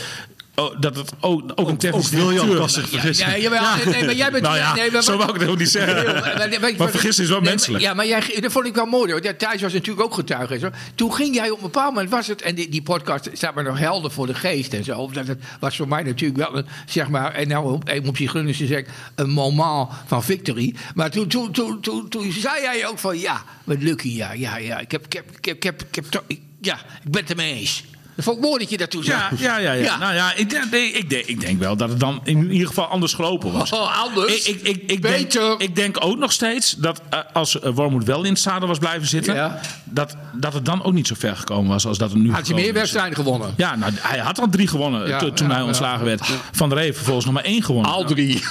oh, 0.56 0.76
dat 0.80 0.96
het 0.96 1.12
ook, 1.20 1.52
ook 1.56 1.68
een 1.68 1.78
technisch 1.78 2.10
William 2.10 2.56
kan 2.56 2.70
zich 2.70 2.90
vergissen. 2.90 3.30
Ja, 3.30 3.38
jawel, 3.38 3.62
nee, 3.86 4.06
maar 4.06 4.14
jij 4.14 4.32
bent... 4.32 4.44
Nou 4.44 4.58
ja, 4.58 4.76
nee, 4.76 4.92
maar- 4.92 5.04
zo 5.04 5.18
wou 5.18 5.34
ik 5.34 5.40
het 5.42 5.50
ook 5.50 5.58
niet 5.58 5.70
zeggen. 5.70 5.96
Nee, 5.96 6.14
maar- 6.60 6.74
maar- 6.78 7.06
is 7.06 7.18
wel 7.18 7.42
nee, 7.42 7.50
menselijk. 7.50 7.84
Ja, 7.84 7.94
maar 7.94 8.08
jij, 8.08 8.38
dat 8.42 8.52
vond 8.52 8.66
ik 8.66 8.76
wel 8.76 8.86
mooi 8.86 9.12
hoor. 9.12 9.24
Ja, 9.24 9.34
Thijs 9.34 9.62
was 9.62 9.74
natuurlijk 9.74 10.06
ook 10.06 10.14
getuige. 10.14 10.60
Zo. 10.60 10.70
Toen 10.96 11.14
ging 11.14 11.36
jij 11.36 11.50
op 11.50 11.58
een 11.58 11.64
bepaald 11.64 11.94
moment, 11.94 12.10
was 12.10 12.28
het, 12.28 12.42
en 12.42 12.56
die, 12.56 12.70
die 12.70 12.82
podcast 12.82 13.30
staat 13.34 13.56
me 13.56 13.64
nog 13.64 13.80
helder 13.80 14.12
voor 14.12 14.28
de 14.28 14.34
geest 14.34 14.74
en 14.74 14.84
zo. 14.84 15.10
Dat 15.12 15.28
het 15.28 15.44
was 15.60 15.76
voor 15.76 15.88
mij 15.88 16.04
natuurlijk 16.04 16.40
wel 16.40 16.58
een, 16.58 16.66
zeg 16.86 17.10
maar, 17.10 17.34
en 17.34 17.48
nou 17.48 17.74
op 17.74 17.90
een 17.90 18.08
optie 18.08 18.28
gunnen 18.28 18.56
ze 18.56 18.66
zeggen, 18.66 18.94
een 19.16 19.30
moment 19.30 19.88
van 20.06 20.24
victory. 20.24 20.76
Maar 20.96 21.12
toen, 21.12 21.28
toen, 21.28 21.52
toen, 21.52 21.82
toen, 21.82 22.10
toen 22.10 22.32
zei 22.32 22.62
jij 22.62 22.88
ook 22.88 23.00
van, 23.00 23.20
ja, 23.20 23.44
met 23.64 23.84
Lucky, 23.84 24.10
ja, 24.10 24.32
ja, 24.34 24.58
ja. 24.58 24.80
Ik 24.80 24.92
heb, 24.92 25.06
ik 25.06 25.14
heb, 25.14 25.26
ik 25.42 25.64
heb, 25.64 25.82
ik 25.82 25.96
heb, 25.96 26.24
ik 26.28 26.40
ja, 26.62 26.76
ik 27.04 27.12
ben 27.12 27.22
het 27.22 27.30
ermee 27.30 27.54
eens. 27.54 27.84
Dat 28.20 28.28
vond 28.28 28.38
ik 28.40 28.50
mooi 28.50 28.60
dat 28.60 28.70
je 28.70 28.78
dat 28.78 28.90
toen 28.92 29.04
zei. 29.04 29.18
Ja, 29.38 29.58
ja, 29.58 29.58
ja, 29.58 29.84
ja. 29.84 29.98
Nou 29.98 30.14
ja, 30.14 30.34
ik, 30.36 30.50
denk- 30.50 30.72
nee, 30.72 30.92
ik, 30.92 31.10
denk, 31.10 31.26
ik 31.26 31.40
denk 31.42 31.60
wel 31.60 31.76
dat 31.78 31.90
het 31.90 32.00
dan 32.00 32.22
in 32.24 32.52
ieder 32.52 32.68
geval 32.68 32.86
anders 32.86 33.14
gelopen 33.14 33.52
was. 33.52 33.72
Oh, 33.72 34.04
anders? 34.04 34.44
Ik, 34.48 34.56
ik, 34.56 34.68
ik, 34.68 34.92
ik, 34.92 35.02
Beter. 35.02 35.42
Denk, 35.42 35.62
ik 35.62 35.76
denk 35.76 35.98
ook 36.06 36.18
nog 36.18 36.32
steeds 36.32 36.76
dat 36.78 37.02
eh, 37.10 37.20
als 37.34 37.56
uh, 37.64 37.70
Wormoed 37.74 38.04
wel 38.04 38.24
in 38.24 38.32
het 38.32 38.40
zadel 38.40 38.68
was 38.68 38.78
blijven 38.78 39.08
zitten, 39.08 39.34
Ja. 39.36 39.60
dat, 39.84 40.16
dat 40.34 40.54
het 40.54 40.66
dan 40.66 40.84
ook 40.84 40.94
niet 40.94 41.08
zo 41.08 41.16
ver 41.18 41.36
gekomen 41.36 41.70
was 41.72 41.86
als 41.86 41.98
dat 41.98 42.10
het 42.12 42.20
nu 42.22 42.32
Had 42.32 42.48
je 42.48 42.54
meer 42.54 42.74
wedstrijden 42.74 43.16
gewonnen? 43.16 43.54
Ja, 43.58 43.76
nou, 43.76 43.92
hij 43.96 44.20
had 44.20 44.40
al 44.40 44.50
drie 44.50 44.68
gewonnen 44.68 45.08
Ja, 45.08 45.20
to- 45.20 45.34
toen 45.34 45.48
ja, 45.48 45.52
hij 45.54 45.62
ja. 45.62 45.68
ontslagen 45.68 46.06
werd. 46.06 46.22
Van 46.52 46.70
der 46.70 46.78
heeft 46.78 46.96
vervolgens 46.96 47.26
nog 47.26 47.34
maar 47.34 47.44
één 47.44 47.64
gewonnen. 47.64 47.92
Al 47.92 48.06
drie. 48.06 48.44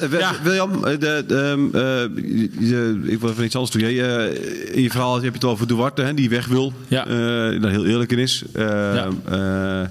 Eh. 0.00 0.30
William, 0.42 0.84
eh, 0.84 0.98
de, 1.00 1.24
de, 1.26 1.36
ehm, 1.36 1.76
eh, 1.76 2.68
je- 2.68 3.00
ik 3.04 3.20
wil 3.20 3.30
even 3.30 3.44
iets 3.44 3.54
anders 3.56 3.72
doen. 3.74 3.82
Jij, 3.94 4.16
eh, 4.28 4.76
in 4.76 4.82
je 4.82 4.90
verhaal 4.90 5.14
heb 5.14 5.22
je 5.24 5.30
het 5.30 5.44
over 5.44 5.66
Duarte, 5.66 6.02
hè, 6.02 6.14
die 6.14 6.28
weg 6.28 6.46
wil. 6.46 6.72
Ja. 6.88 7.06
Eh, 7.06 7.12
daar 7.62 7.70
heel 7.70 7.86
eerlijk 7.86 8.12
in 8.12 8.18
is. 8.18 8.42
Eh, 8.52 8.62
Ja. 8.94 9.08
Eh, 9.24 9.80
eh, 9.80 9.88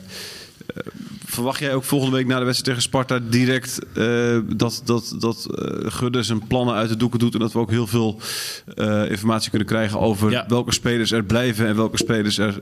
verwacht 1.26 1.60
jij 1.60 1.74
ook 1.74 1.84
volgende 1.84 2.16
week 2.16 2.28
na 2.28 2.40
de 2.40 2.46
wedstrijd 2.46 2.66
tegen 2.66 2.82
Sparta 2.82 3.20
direct 3.30 3.80
eh, 3.94 4.38
dat, 4.56 4.82
dat, 4.86 5.16
dat 5.20 5.48
eh, 5.56 5.92
Gudde 5.92 6.24
zijn 6.24 6.48
plannen 6.48 6.76
uit 6.76 6.90
de 6.90 6.98
doeken 6.98 7.20
doet 7.20 7.34
en 7.34 7.40
dat 7.40 7.54
we 7.54 7.60
ook 7.60 7.70
heel 7.70 7.88
veel 7.88 8.20
informatie 9.10 9.50
kunnen 9.50 9.68
krijgen 9.68 10.00
over 10.00 10.32
Ja. 10.32 10.46
welke 10.48 10.74
spelers 10.74 11.12
er 11.12 11.24
blijven 11.24 11.68
en 11.68 11.76
welke 11.76 11.98
spelers 11.98 12.38
er 12.38 12.60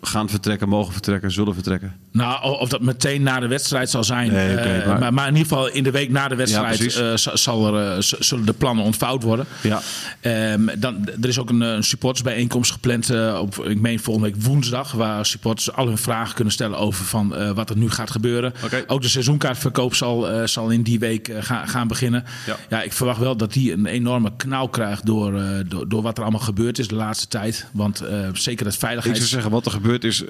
gaan 0.00 0.28
vertrekken, 0.28 0.68
mogen 0.68 0.92
vertrekken, 0.92 1.30
zullen 1.32 1.54
vertrekken? 1.54 1.96
Nou, 2.12 2.58
of 2.60 2.68
dat 2.68 2.80
meteen 2.80 3.22
na 3.22 3.40
de 3.40 3.46
wedstrijd 3.46 3.90
zal 3.90 4.04
zijn. 4.04 4.32
Nee, 4.32 4.54
eh, 4.56 4.86
maar- 4.86 4.98
maar, 4.98 5.14
maar 5.14 5.28
in 5.28 5.36
ieder 5.36 5.48
geval 5.48 5.68
in 5.68 5.82
de 5.82 5.90
week 5.90 6.10
na 6.10 6.28
de 6.28 6.34
wedstrijd 6.34 6.96
eh, 6.96 7.12
zal 7.34 7.74
er, 7.76 7.96
eh, 7.96 8.02
zullen 8.18 8.46
de 8.46 8.52
plannen 8.52 8.84
ontvouwd 8.84 9.22
worden. 9.22 9.46
Ja. 9.62 9.80
Ehm, 10.20 10.66
dan, 10.78 11.08
er 11.20 11.28
is 11.28 11.38
ook 11.38 11.50
een, 11.50 11.60
een 11.60 11.84
supportersbijeenkomst 11.84 12.70
gepland 12.72 13.10
op, 13.40 13.64
ik 13.64 13.80
meen 13.80 14.00
volgende 14.00 14.30
week 14.30 14.42
woensdag, 14.42 14.92
waar 14.92 15.26
supporters 15.26 15.72
al 15.72 15.86
hun 15.86 15.98
vragen 15.98 16.34
kunnen 16.34 16.52
stellen 16.52 16.78
over 16.78 17.04
van, 17.04 17.54
wat 17.54 17.70
er 17.70 17.76
nu 17.76 17.90
gaat 17.90 18.10
gebeuren. 18.10 18.52
Ook 18.86 19.02
de 19.02 19.08
seizoenkaartverkoop 19.08 19.94
zal, 19.94 20.46
zal 20.48 20.70
in 20.70 20.82
die 20.82 20.98
week 20.98 21.32
gaan- 21.40 21.68
gaan 21.68 21.88
beginnen. 21.88 22.24
Ja. 22.68 22.82
ik 22.82 22.92
verwacht 22.92 23.18
wel 23.20 23.36
dat 23.36 23.52
die 23.52 23.72
een 23.72 23.86
enorme 23.86 24.32
knauw 24.36 24.66
krijgt 24.66 25.06
door, 25.06 25.32
door, 25.68 25.88
door 25.88 26.02
wat 26.02 26.16
er 26.16 26.22
allemaal 26.22 26.40
gebeurd 26.40 26.78
is 26.78 26.88
de 26.88 26.94
laatste 26.94 27.28
tijd. 27.28 27.66
Want 27.72 28.02
zeker 28.32 28.64
het 28.64 28.74
Ik 28.74 28.80
veiligheids... 28.80 29.18
zou 29.18 29.30
zeggen, 29.30 29.50
wat 29.50 29.66
er 29.66 29.72
gebeurd 29.92 30.04
is 30.04 30.22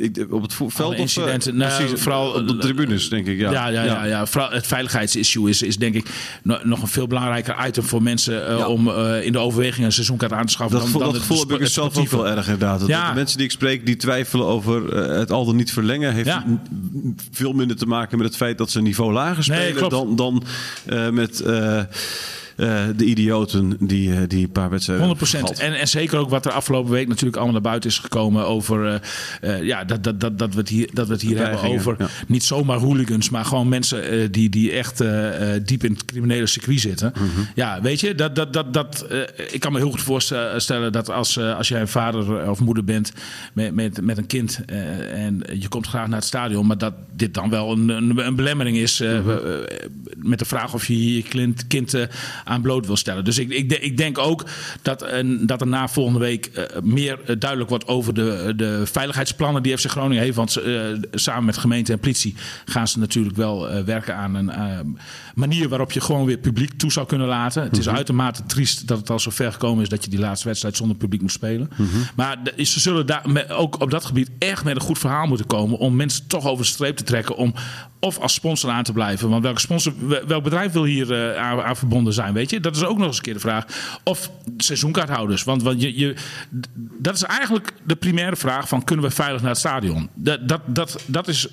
ik- 0.00 0.26
op 0.32 0.42
het 0.42 0.54
veld 0.54 0.74
Alle 0.78 0.86
of... 0.88 0.94
eh, 0.94 1.00
incidenten, 1.00 1.56
nou, 1.56 1.74
precies, 1.82 2.00
vooral, 2.00 2.30
op 2.32 2.48
de 2.48 2.56
tribunes, 2.56 3.08
denk 3.08 3.26
ik. 3.26 3.38
Ja, 3.38 3.50
Ja, 3.52 3.68
ja, 3.84 4.04
ja, 4.04 4.26
het 4.50 4.66
veiligheidsissue 4.66 5.48
is, 5.48 5.62
is 5.62 5.76
denk 5.76 5.94
ik 5.94 6.06
no- 6.42 6.58
nog 6.62 6.82
een 6.82 6.88
veel 6.88 7.06
belangrijker 7.06 7.66
item 7.66 7.82
voor 7.84 8.02
mensen 8.02 8.46
eh, 8.48 8.58
Ja. 8.58 8.66
om 8.68 8.88
eh, 8.88 9.24
in 9.24 9.32
de 9.32 9.38
overweging 9.38 9.84
een 9.86 9.92
seizoenkaart 9.92 10.32
aan 10.32 10.46
te 10.46 10.52
schaffen. 10.52 10.78
Dat, 10.78 10.88
dan, 10.92 11.00
dat 11.00 11.12
het 11.12 11.20
gevoel 11.20 11.46
heb 11.48 11.60
ik 11.60 11.66
zelf 11.66 11.96
ook 11.98 12.08
wel 12.08 12.28
erg 12.28 12.44
inderdaad. 12.44 12.78
Dat. 12.80 12.88
De 12.88 13.10
mensen 13.14 13.36
die 13.36 13.46
ik 13.46 13.52
spreek 13.52 13.86
die 13.86 13.96
twijfelen 13.96 14.46
over 14.46 14.92
eh, 14.96 15.18
het 15.18 15.30
al 15.30 15.44
dan 15.44 15.56
niet 15.56 15.72
verlengen... 15.72 16.12
heeft 16.12 16.32
veel 17.30 17.52
minder 17.52 17.76
te 17.76 17.86
maken 17.86 18.18
met 18.18 18.26
het 18.26 18.36
feit 18.36 18.58
dat 18.58 18.70
ze 18.70 18.78
een 18.78 18.84
niveau 18.84 19.12
lager 19.12 19.44
spelen... 19.44 19.88
dan, 19.88 20.16
dan 20.16 20.42
eh, 20.86 21.08
met 21.10 21.42
eh, 22.56 22.82
de 22.96 23.04
idioten 23.04 23.76
die, 23.80 24.12
eh, 24.12 24.18
die 24.28 24.44
een 24.44 24.52
paar 24.52 24.70
wedstrijden 24.70 25.06
100 25.06 25.32
hebben 25.32 25.48
gehad. 25.54 25.72
En, 25.72 25.80
en 25.80 25.88
zeker 25.88 26.18
ook 26.18 26.30
wat 26.30 26.46
er 26.46 26.52
afgelopen 26.52 26.92
week 26.92 27.08
natuurlijk 27.08 27.36
allemaal 27.36 27.52
naar 27.52 27.62
buiten 27.70 27.90
is 27.90 27.98
gekomen 27.98 28.46
over 28.46 29.00
eh, 29.40 29.62
ja, 29.62 29.84
dat, 29.84 30.04
dat, 30.04 30.20
dat, 30.20 30.38
dat 30.38 30.54
we 30.54 30.60
het 30.60 30.68
hier, 30.68 30.88
dat 30.92 31.06
we 31.06 31.12
het 31.12 31.22
hier 31.22 31.38
hebben 31.38 31.60
over 31.60 31.94
ja. 31.98 32.08
niet 32.26 32.44
zomaar 32.44 32.78
hooligans, 32.78 33.30
maar 33.30 33.44
gewoon 33.44 33.68
mensen 33.68 34.32
die, 34.32 34.48
die 34.48 34.72
echt 34.72 34.98
diep 35.66 35.84
in 35.84 35.92
het 35.92 36.04
criminele 36.04 36.46
circuit 36.46 36.80
zitten. 36.80 37.12
Mhm. 37.14 37.24
Ja, 37.54 37.80
weet 37.82 38.00
je, 38.00 38.14
dat, 38.14 38.36
dat, 38.36 38.52
dat, 38.52 38.72
dat, 38.72 39.06
ik 39.50 39.60
kan 39.60 39.72
me 39.72 39.78
heel 39.78 39.90
goed 39.90 40.02
voorstellen 40.02 40.92
dat 40.92 41.10
als, 41.10 41.38
als 41.38 41.68
jij 41.68 41.80
een 41.80 41.88
vader 41.88 42.50
of 42.50 42.60
moeder 42.60 42.84
bent 42.84 43.12
met, 43.52 43.74
met, 43.74 44.00
met 44.02 44.18
een 44.18 44.26
kind 44.26 44.64
en 44.64 45.42
je 45.58 45.68
komt 45.68 45.86
graag 45.86 46.06
naar 46.06 46.18
het 46.18 46.26
stadion, 46.26 46.66
maar 46.66 46.78
dat 46.78 46.94
dit 47.12 47.34
dan 47.34 47.50
wel 47.50 47.72
een, 47.72 47.88
een, 47.88 48.26
een 48.26 48.36
belemmering 48.36 48.76
is 48.76 49.00
Mhm. 49.00 49.38
met 50.16 50.38
de 50.38 50.44
vraag 50.44 50.74
of 50.74 50.86
je 50.86 51.14
je 51.14 51.22
kind, 51.22 51.66
kind 51.66 51.94
aan 52.44 52.60
bloot 52.62 52.86
wil 52.86 52.96
stellen. 52.96 53.24
Dus 53.24 53.38
ik, 53.38 53.50
ik, 53.50 53.72
ik 53.72 53.96
denk 53.96 54.18
ook 54.18 54.44
dat, 54.82 55.02
eh, 55.02 55.24
dat 55.40 55.60
er 55.60 55.66
na 55.66 55.88
volgende 55.88 56.18
week 56.18 56.46
eh, 56.46 56.82
meer 56.82 57.18
eh, 57.26 57.36
duidelijk 57.38 57.70
wordt 57.70 57.86
over 57.86 58.14
de, 58.14 58.52
de 58.56 58.82
veiligheidsplannen 58.86 59.62
die 59.62 59.78
FC 59.78 59.86
Groningen 59.90 60.22
heeft. 60.22 60.36
Want 60.36 60.58
samen 61.12 61.44
met 61.44 61.56
gemeente 61.56 61.92
en 61.92 61.98
politie 61.98 62.34
gaan 62.64 62.88
ze 62.88 62.98
natuurlijk 62.98 63.36
wel 63.36 63.84
werken 63.84 64.16
aan 64.16 64.34
een 64.34 64.52
manier 65.34 65.68
waarop 65.68 65.92
je 65.92 66.00
gewoon 66.00 66.24
weer 66.26 66.38
publiek 66.38 66.72
toe 66.78 66.92
zou 66.92 67.06
kunnen 67.06 67.26
laten. 67.26 67.62
Het 67.62 67.78
is 67.78 67.88
uitermate 67.88 68.42
triest 68.46 68.86
dat 68.88 68.98
het 68.98 69.10
al 69.10 69.18
zo 69.18 69.30
ver 69.30 69.52
gekomen 69.52 69.82
is 69.82 69.88
dat 69.88 70.04
je 70.04 70.10
die 70.10 70.18
laatste 70.18 70.46
wedstrijd 70.48 70.76
zonder 70.76 70.96
publiek 70.96 71.20
moet 71.20 71.32
spelen. 71.32 71.70
Maar 72.16 72.36
de- 72.44 72.64
ze 72.64 72.80
zullen 72.80 73.06
daar 73.06 73.22
ook 73.48 73.80
op 73.80 73.90
dat 73.90 74.04
gebied 74.04 74.30
echt 74.38 74.64
met 74.64 74.74
een 74.76 74.82
goed 74.82 74.98
verhaal 74.98 75.26
moeten 75.26 75.46
komen 75.46 75.78
om 75.78 75.96
mensen 75.96 76.26
toch 76.26 76.46
over 76.46 76.64
de 76.64 76.70
streep 76.70 76.96
te 76.96 77.04
trekken 77.04 77.36
om 77.36 77.54
of 78.00 78.18
als 78.18 78.34
sponsor 78.34 78.70
aan 78.70 78.82
te 78.84 78.92
blijven. 78.92 79.28
Want 79.28 79.42
welke 79.42 79.60
sponsor, 79.60 79.92
welk 80.26 80.42
bedrijf 80.44 80.72
wil 80.72 80.84
hier 80.84 81.36
aan, 81.38 81.62
aan 81.62 81.76
verbonden 81.76 82.12
zijn, 82.12 82.32
weet 82.34 82.50
je? 82.50 82.60
Dat 82.60 82.76
is 82.76 82.84
ook 82.84 82.98
nog 82.98 83.06
eens 83.06 83.16
een 83.16 83.22
keer 83.22 83.34
de 83.34 83.40
vraag. 83.40 83.66
Of 84.04 84.30
seizoenkaarthouders. 84.56 85.44
Want, 85.44 85.62
want 85.62 85.80
je, 85.82 85.98
je, 85.98 86.14
dat 86.98 87.14
is 87.14 87.22
eigenlijk 87.22 87.72
de 87.84 87.96
primaire 87.96 88.36
vraag 88.36 88.68
van 88.68 88.84
kunnen 88.84 89.04
we 89.04 89.10
veilig 89.10 89.40
naar 89.40 89.50
het 89.50 89.58
stadion? 89.58 90.08
Dat, 90.14 90.48
dat, 90.48 90.60
dat, 90.66 91.02
dat 91.06 91.28
is 91.28 91.48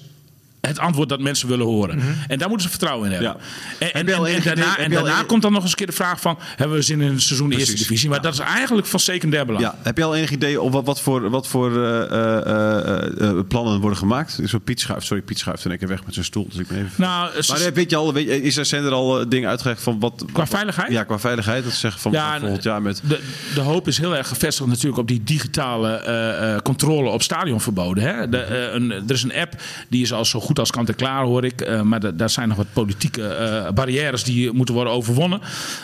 het 0.61 0.79
antwoord 0.79 1.09
dat 1.09 1.19
mensen 1.19 1.47
willen 1.47 1.65
horen. 1.65 2.01
En 2.27 2.37
daar 2.37 2.47
moeten 2.49 2.69
ze 2.69 2.69
vertrouwen 2.69 3.05
in 3.05 3.11
hebben. 3.11 3.37
Ja. 3.79 3.87
En, 3.87 4.07
en, 4.07 4.25
en 4.25 4.41
daarna, 4.43 4.77
en 4.77 4.91
daarna 4.91 5.13
enig- 5.13 5.25
komt 5.25 5.41
dan 5.41 5.51
nog 5.51 5.61
eens 5.61 5.71
een 5.71 5.77
keer 5.77 5.87
de 5.87 5.93
vraag 5.93 6.21
van... 6.21 6.37
hebben 6.55 6.77
we 6.77 6.83
zin 6.83 7.01
in 7.01 7.07
een 7.07 7.21
seizoen 7.21 7.51
eerste 7.51 7.65
Precies. 7.65 7.87
divisie? 7.87 8.09
Maar 8.09 8.21
dat 8.21 8.33
is 8.33 8.39
eigenlijk 8.39 8.87
van 8.87 8.99
secundair 8.99 9.45
belang. 9.45 9.63
Ja, 9.63 9.75
heb 9.81 9.97
je 9.97 10.03
al 10.03 10.15
enig 10.15 10.31
idee 10.31 10.61
op 10.61 10.71
wat, 10.71 10.85
wat 10.85 11.01
voor, 11.01 11.29
wat 11.29 11.47
voor 11.47 11.83
eh, 11.83 12.01
eh, 12.01 12.37
eh, 12.37 13.29
eh, 13.29 13.37
plannen 13.47 13.79
worden 13.79 13.97
gemaakt? 13.97 14.39
Zo 14.45 14.59
Piet 14.59 14.79
schuift, 14.79 15.05
sorry, 15.05 15.23
Piet 15.23 15.39
schuift 15.39 15.63
in 15.65 15.69
één 15.69 15.79
keer 15.79 15.87
weg 15.87 16.05
met 16.05 16.13
zijn 16.13 16.25
stoel. 16.25 16.47
Dus 16.49 16.57
ik 16.57 16.67
ben 16.67 16.77
even... 16.77 16.91
Nou, 16.95 17.31
maar 17.47 17.73
weet 17.73 17.89
je 17.89 17.95
al, 17.95 18.13
weet 18.13 18.27
je, 18.27 18.41
is 18.41 18.57
er, 18.57 18.65
zijn 18.65 18.83
er 18.83 18.91
al 18.91 19.29
dingen 19.29 19.49
uitgelegd 19.49 19.83
van 19.83 19.99
wat... 19.99 20.25
Qua 20.33 20.47
veiligheid? 20.47 20.91
Ja, 20.91 21.03
qua 21.03 21.19
veiligheid. 21.19 21.63
Dat 21.63 21.73
ze 21.73 21.79
zeggen 21.79 22.01
van 22.01 22.11
Ja, 22.11 22.39
volgend 22.39 22.63
jaar 22.63 22.81
met... 22.81 23.01
De, 23.07 23.19
de 23.53 23.61
hoop 23.61 23.87
is 23.87 23.97
heel 23.97 24.15
erg 24.15 24.27
gevestigd 24.27 24.69
natuurlijk 24.69 24.97
op 24.97 25.07
die 25.07 25.23
digitale 25.23 25.89
eh, 25.91 26.53
eh, 26.53 26.61
controle 26.61 27.09
op 27.09 27.21
stadionverboden. 27.21 28.03
Hè? 28.03 28.29
De, 28.29 28.69
een, 28.73 28.91
er 28.91 29.13
is 29.13 29.23
een 29.23 29.33
app 29.33 29.53
die 29.89 30.01
is 30.01 30.13
al 30.13 30.25
zo 30.25 30.39
goed 30.39 30.50
als 30.59 30.71
kant 30.71 30.89
en 30.89 30.95
klaar 30.95 31.23
hoor 31.23 31.45
ik. 31.45 31.61
Eh, 31.61 31.81
maar 31.81 31.99
da- 31.99 32.11
daar 32.11 32.29
zijn 32.29 32.47
nog 32.47 32.57
wat 32.57 32.73
politieke 32.73 33.27
eh, 33.27 33.71
barrières 33.71 34.23
die 34.23 34.51
moeten 34.51 34.75
worden 34.75 34.93
overwonnen. 34.93 35.39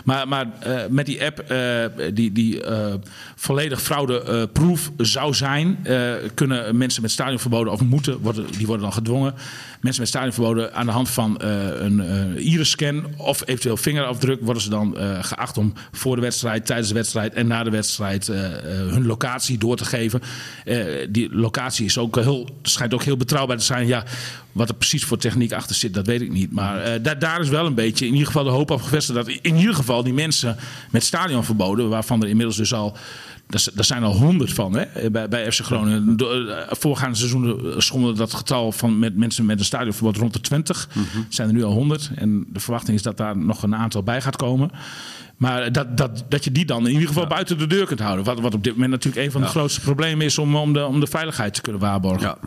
Maar, 0.05 0.27
maar 0.27 0.45
eh, 0.59 0.75
met 0.89 1.05
die 1.05 1.23
app 1.23 1.45
die, 2.13 2.31
die 2.31 2.61
volledig 3.35 3.81
fraudeproof 3.81 4.91
zou 4.97 5.33
zijn, 5.33 5.85
kunnen 6.33 6.77
mensen 6.77 7.01
met 7.01 7.11
stadionverboden 7.11 7.73
of 7.73 7.81
moeten, 7.81 8.19
worden, 8.19 8.45
die 8.57 8.65
worden 8.65 8.83
dan 8.83 8.93
gedwongen. 8.93 9.33
Mensen 9.81 10.01
met 10.01 10.09
stadionverboden 10.11 10.73
aan 10.73 10.85
de 10.85 10.91
hand 10.91 11.09
van 11.09 11.41
een 11.41 11.99
iris-scan 12.37 13.05
of 13.17 13.41
eventueel 13.45 13.77
vingerafdruk 13.77 14.39
worden 14.41 14.61
ze 14.63 14.69
dan 14.69 14.97
geacht 15.21 15.57
om 15.57 15.73
voor 15.91 16.15
de 16.15 16.21
wedstrijd, 16.21 16.65
tijdens 16.65 16.87
de 16.87 16.93
wedstrijd 16.93 17.33
en 17.33 17.47
na 17.47 17.63
de 17.63 17.69
wedstrijd 17.69 18.27
hun 18.67 19.05
locatie 19.05 19.57
door 19.57 19.77
te 19.77 19.85
geven. 19.85 20.21
Die 21.09 21.35
locatie 21.35 21.85
is 21.85 21.97
ook 21.97 22.15
heel, 22.15 22.49
schijnt 22.61 22.93
ook 22.93 23.03
heel 23.03 23.17
betrouwbaar 23.17 23.57
te 23.57 23.63
zijn. 23.63 23.87
Ja, 23.87 24.03
wat 24.57 24.69
er 24.69 24.75
precies 24.75 25.05
voor 25.05 25.17
techniek 25.17 25.51
achter 25.51 25.75
zit, 25.75 25.93
dat 25.93 26.05
weet 26.05 26.21
ik 26.21 26.31
niet. 26.31 26.51
Maar 26.51 26.81
eh, 26.81 27.03
daar, 27.03 27.19
daar 27.19 27.41
is 27.41 27.49
wel 27.49 27.65
een 27.65 27.73
beetje 27.73 28.05
in 28.05 28.11
ieder 28.11 28.27
geval 28.27 28.43
de 28.43 28.49
hoop 28.49 28.71
op 28.71 28.81
gevestigd 28.81 29.17
dat 29.17 29.27
in 29.27 29.55
ieder 29.55 29.75
geval 29.75 30.03
die 30.03 30.13
mensen 30.13 30.57
met 30.91 31.03
stadionverboden, 31.03 31.89
waarvan 31.89 32.21
er 32.21 32.29
inmiddels 32.29 32.57
dus 32.57 32.73
al 32.73 32.97
daar 33.47 33.65
daar 33.73 33.85
zijn 33.85 34.03
al 34.03 34.15
honderd 34.15 34.53
van 34.53 34.77
hè, 34.77 35.11
bij, 35.11 35.27
bij 35.27 35.51
FC 35.51 35.59
Groningen. 35.61 36.15
Eh, 36.17 36.57
voorgaande 36.69 37.17
seizoenen 37.17 37.81
schommelde 37.81 38.17
dat 38.17 38.33
getal 38.33 38.71
van 38.71 38.99
met 38.99 39.17
mensen 39.17 39.45
met 39.45 39.59
een 39.59 39.65
stadionverbod 39.65 40.17
rond 40.17 40.33
de 40.33 40.41
20. 40.41 40.89
zijn 41.29 41.47
er 41.47 41.53
nu 41.53 41.63
al 41.63 41.71
100. 41.71 42.11
En 42.15 42.45
de 42.53 42.59
verwachting 42.59 42.97
is 42.97 43.03
dat 43.03 43.17
daar 43.17 43.37
nog 43.37 43.63
een 43.63 43.75
aantal 43.75 44.03
bij 44.03 44.21
gaat 44.21 44.35
komen. 44.35 44.71
Maar 45.37 45.71
dat, 45.71 45.97
dat, 45.97 46.23
dat 46.29 46.43
je 46.43 46.51
die 46.51 46.65
dan 46.65 46.87
in 46.87 46.93
ieder 46.93 47.07
geval 47.07 47.27
buiten 47.27 47.57
de 47.57 47.67
deur 47.67 47.85
kunt 47.85 47.99
houden. 47.99 48.25
Wat, 48.25 48.39
wat 48.39 48.53
op 48.53 48.63
dit 48.63 48.73
moment 48.73 48.91
natuurlijk 48.91 49.25
een 49.25 49.31
van 49.31 49.41
de 49.41 49.47
grootste 49.47 49.81
problemen 49.81 50.25
is 50.25 50.37
om, 50.37 50.55
om, 50.55 50.73
de, 50.73 50.85
om 50.85 50.99
de 50.99 51.07
veiligheid 51.07 51.53
te 51.53 51.61
kunnen 51.61 51.81
waarborgen. 51.81 52.27
Ja. 52.27 52.37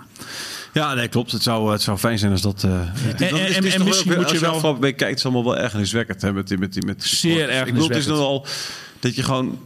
Ja, 0.73 0.95
nee, 0.95 1.09
klopt. 1.09 1.33
Het 1.33 1.43
zou, 1.43 1.73
het 1.73 1.83
zou 1.83 1.99
fijn 1.99 2.19
zijn 2.19 2.33
als 2.33 2.41
dat. 2.43 2.63
het- 2.63 3.21
en- 3.21 3.31
dat 3.31 3.39
is- 3.41 3.57
en- 3.57 3.65
is 3.65 3.75
en 3.75 3.85
misschien 3.85 4.11
ook- 4.13 4.17
moet 4.19 4.27
je 4.27 4.33
als 4.33 4.39
wel- 4.41 4.51
afgelopen 4.51 4.81
week 4.83 4.97
kijkt, 4.97 5.17
is 5.17 5.23
het 5.23 5.33
allemaal 5.33 5.53
wel 5.53 5.63
ergerniswekkend. 5.63 6.23
Hè, 6.23 6.33
met, 6.33 6.49
die- 6.49 6.59
met, 6.59 6.73
die- 6.73 6.85
met, 6.87 7.01
die 7.01 7.09
Zeer 7.09 7.31
supporters. 7.33 7.59
Ik 7.69 7.73
bedoel, 7.75 7.89
het 7.89 7.97
is 7.97 8.07
dan 8.07 8.19
al 8.19 8.47
dat 9.01 9.15
je 9.17 9.23
gewoon. 9.23 9.59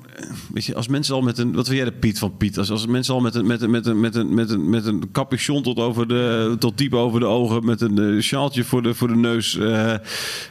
Weet 0.52 0.64
je, 0.64 0.74
als 0.74 0.88
mensen 0.88 1.14
al 1.14 1.20
met 1.22 1.38
een. 1.38 1.52
Wat 1.54 1.66
wil 1.66 1.76
jij 1.76 1.84
de 1.84 1.92
Piet 1.92 2.18
van 2.18 2.36
Piet? 2.36 2.58
Als, 2.58 2.70
als 2.70 2.86
mensen 2.86 3.14
al 3.14 3.20
met 3.20 3.34
een, 3.34 3.46
met 3.46 3.62
een, 3.62 3.70
met 3.70 3.86
een, 3.86 4.00
met 4.00 4.14
een, 4.14 4.34
met 4.34 4.50
een, 4.50 4.70
met 4.70 4.86
een 4.86 5.08
capuchon 5.12 5.62
tot, 5.62 5.78
over 5.78 6.08
de, 6.08 6.56
tot 6.58 6.78
diep 6.78 6.94
over 6.94 7.20
de 7.20 7.26
ogen. 7.26 7.64
Met 7.64 7.80
een 7.80 7.98
eh, 8.16 8.22
sjaaltje 8.22 8.64
voor 8.64 8.82
de, 8.82 8.94
voor 8.94 9.08
de 9.08 9.16
neus. 9.16 9.58
eh, 9.58 9.94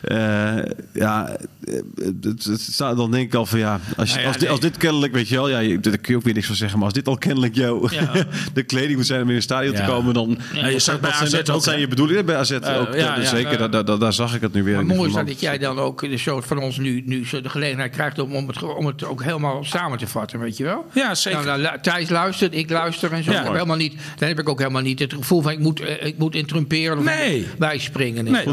eh, 0.01 0.65
ja, 0.93 1.37
eh, 1.65 2.05
het, 2.21 2.43
het 2.43 2.61
staat, 2.61 2.97
dan 2.97 3.11
denk 3.11 3.25
ik 3.27 3.33
al 3.33 3.45
van 3.45 3.59
ja. 3.59 3.79
Als, 3.97 4.09
je, 4.09 4.13
Nou 4.15 4.21
ja, 4.21 4.27
als, 4.27 4.37
dit, 4.37 4.49
als 4.49 4.59
dit 4.59 4.77
kennelijk, 4.77 5.13
weet 5.13 5.27
je 5.29 5.35
wel. 5.35 5.49
Ja, 5.49 5.59
je, 5.59 5.79
daar 5.79 5.97
kun 5.97 6.11
je 6.11 6.15
ook 6.17 6.23
weer 6.23 6.33
niks 6.33 6.47
van 6.47 6.55
zeggen. 6.55 6.77
Maar 6.77 6.85
als 6.87 6.93
dit 6.97 7.07
al 7.07 7.17
kennelijk 7.17 7.55
jouw 7.55 7.89
Ja. 7.89 8.11
de 8.53 8.63
kleding 8.63 8.95
moet 8.97 9.05
zijn 9.05 9.21
om 9.21 9.29
in 9.29 9.35
een 9.35 9.41
stadion 9.41 9.73
Ja. 9.73 9.79
te 9.85 9.91
komen. 9.91 10.13
Dan. 10.13 10.37
Ja, 10.53 10.67
je 10.67 10.79
zag 10.79 10.99
bij 10.99 11.13
wat 11.19 11.29
zijn, 11.29 11.45
wat 11.45 11.63
zijn 11.63 11.79
je 11.79 11.87
bedoelingen 11.87 12.25
bij 12.25 12.35
AZ 12.35 12.51
Eh, 12.51 12.57
ook? 12.79 12.95
ja, 12.95 13.15
dat- 13.15 13.23
ja. 13.23 13.29
zeker, 13.29 13.57
daar, 13.57 13.71
daar, 13.71 13.85
daar, 13.85 13.99
daar 13.99 14.13
zag 14.13 14.35
ik 14.35 14.41
het 14.41 14.53
nu 14.53 14.63
weer. 14.63 14.73
Maar 14.73 14.81
in 14.81 14.87
mooi 14.97 15.09
is 15.09 15.15
dat 15.15 15.39
jij 15.39 15.57
dan 15.57 15.79
ook 15.79 16.01
de 16.01 16.17
soort 16.17 16.45
van 16.45 16.57
ons 16.57 16.77
nu, 16.77 17.03
nu 17.05 17.25
zo 17.27 17.41
de 17.41 17.49
gelegenheid 17.49 17.91
krijgt 17.91 18.19
om, 18.19 18.35
om, 18.35 18.47
het, 18.47 18.63
om 18.63 18.85
het 18.85 19.03
ook 19.03 19.23
helemaal 19.23 19.63
samen 19.63 19.97
te 19.97 20.07
vatten, 20.07 20.39
weet 20.39 20.57
je 20.57 20.63
wel? 20.63 20.85
Ja, 20.93 21.15
zeker. 21.15 21.45
Nou, 21.45 21.61
nou, 21.61 21.77
Thijs 21.81 22.09
luistert, 22.09 22.55
ik 22.55 22.69
luister 22.69 23.11
en 23.11 23.23
zo. 23.23 23.31
Ja. 23.31 23.37
Ik 23.37 23.43
heb 23.43 23.53
helemaal 23.53 23.75
niet, 23.77 23.93
dan 24.17 24.27
heb 24.27 24.39
ik 24.39 24.49
ook 24.49 24.59
helemaal 24.59 24.81
niet 24.81 24.99
het 24.99 25.13
gevoel 25.13 25.41
van 25.41 25.51
ik 25.51 25.59
moet, 25.59 25.79
eh, 25.79 26.05
ik 26.05 26.17
moet 26.17 26.35
intrumperen 26.35 26.97
of 26.97 27.03
Nee. 27.03 27.47
bijspringen. 27.57 28.25
en 28.27 28.31
Nee, 28.31 28.45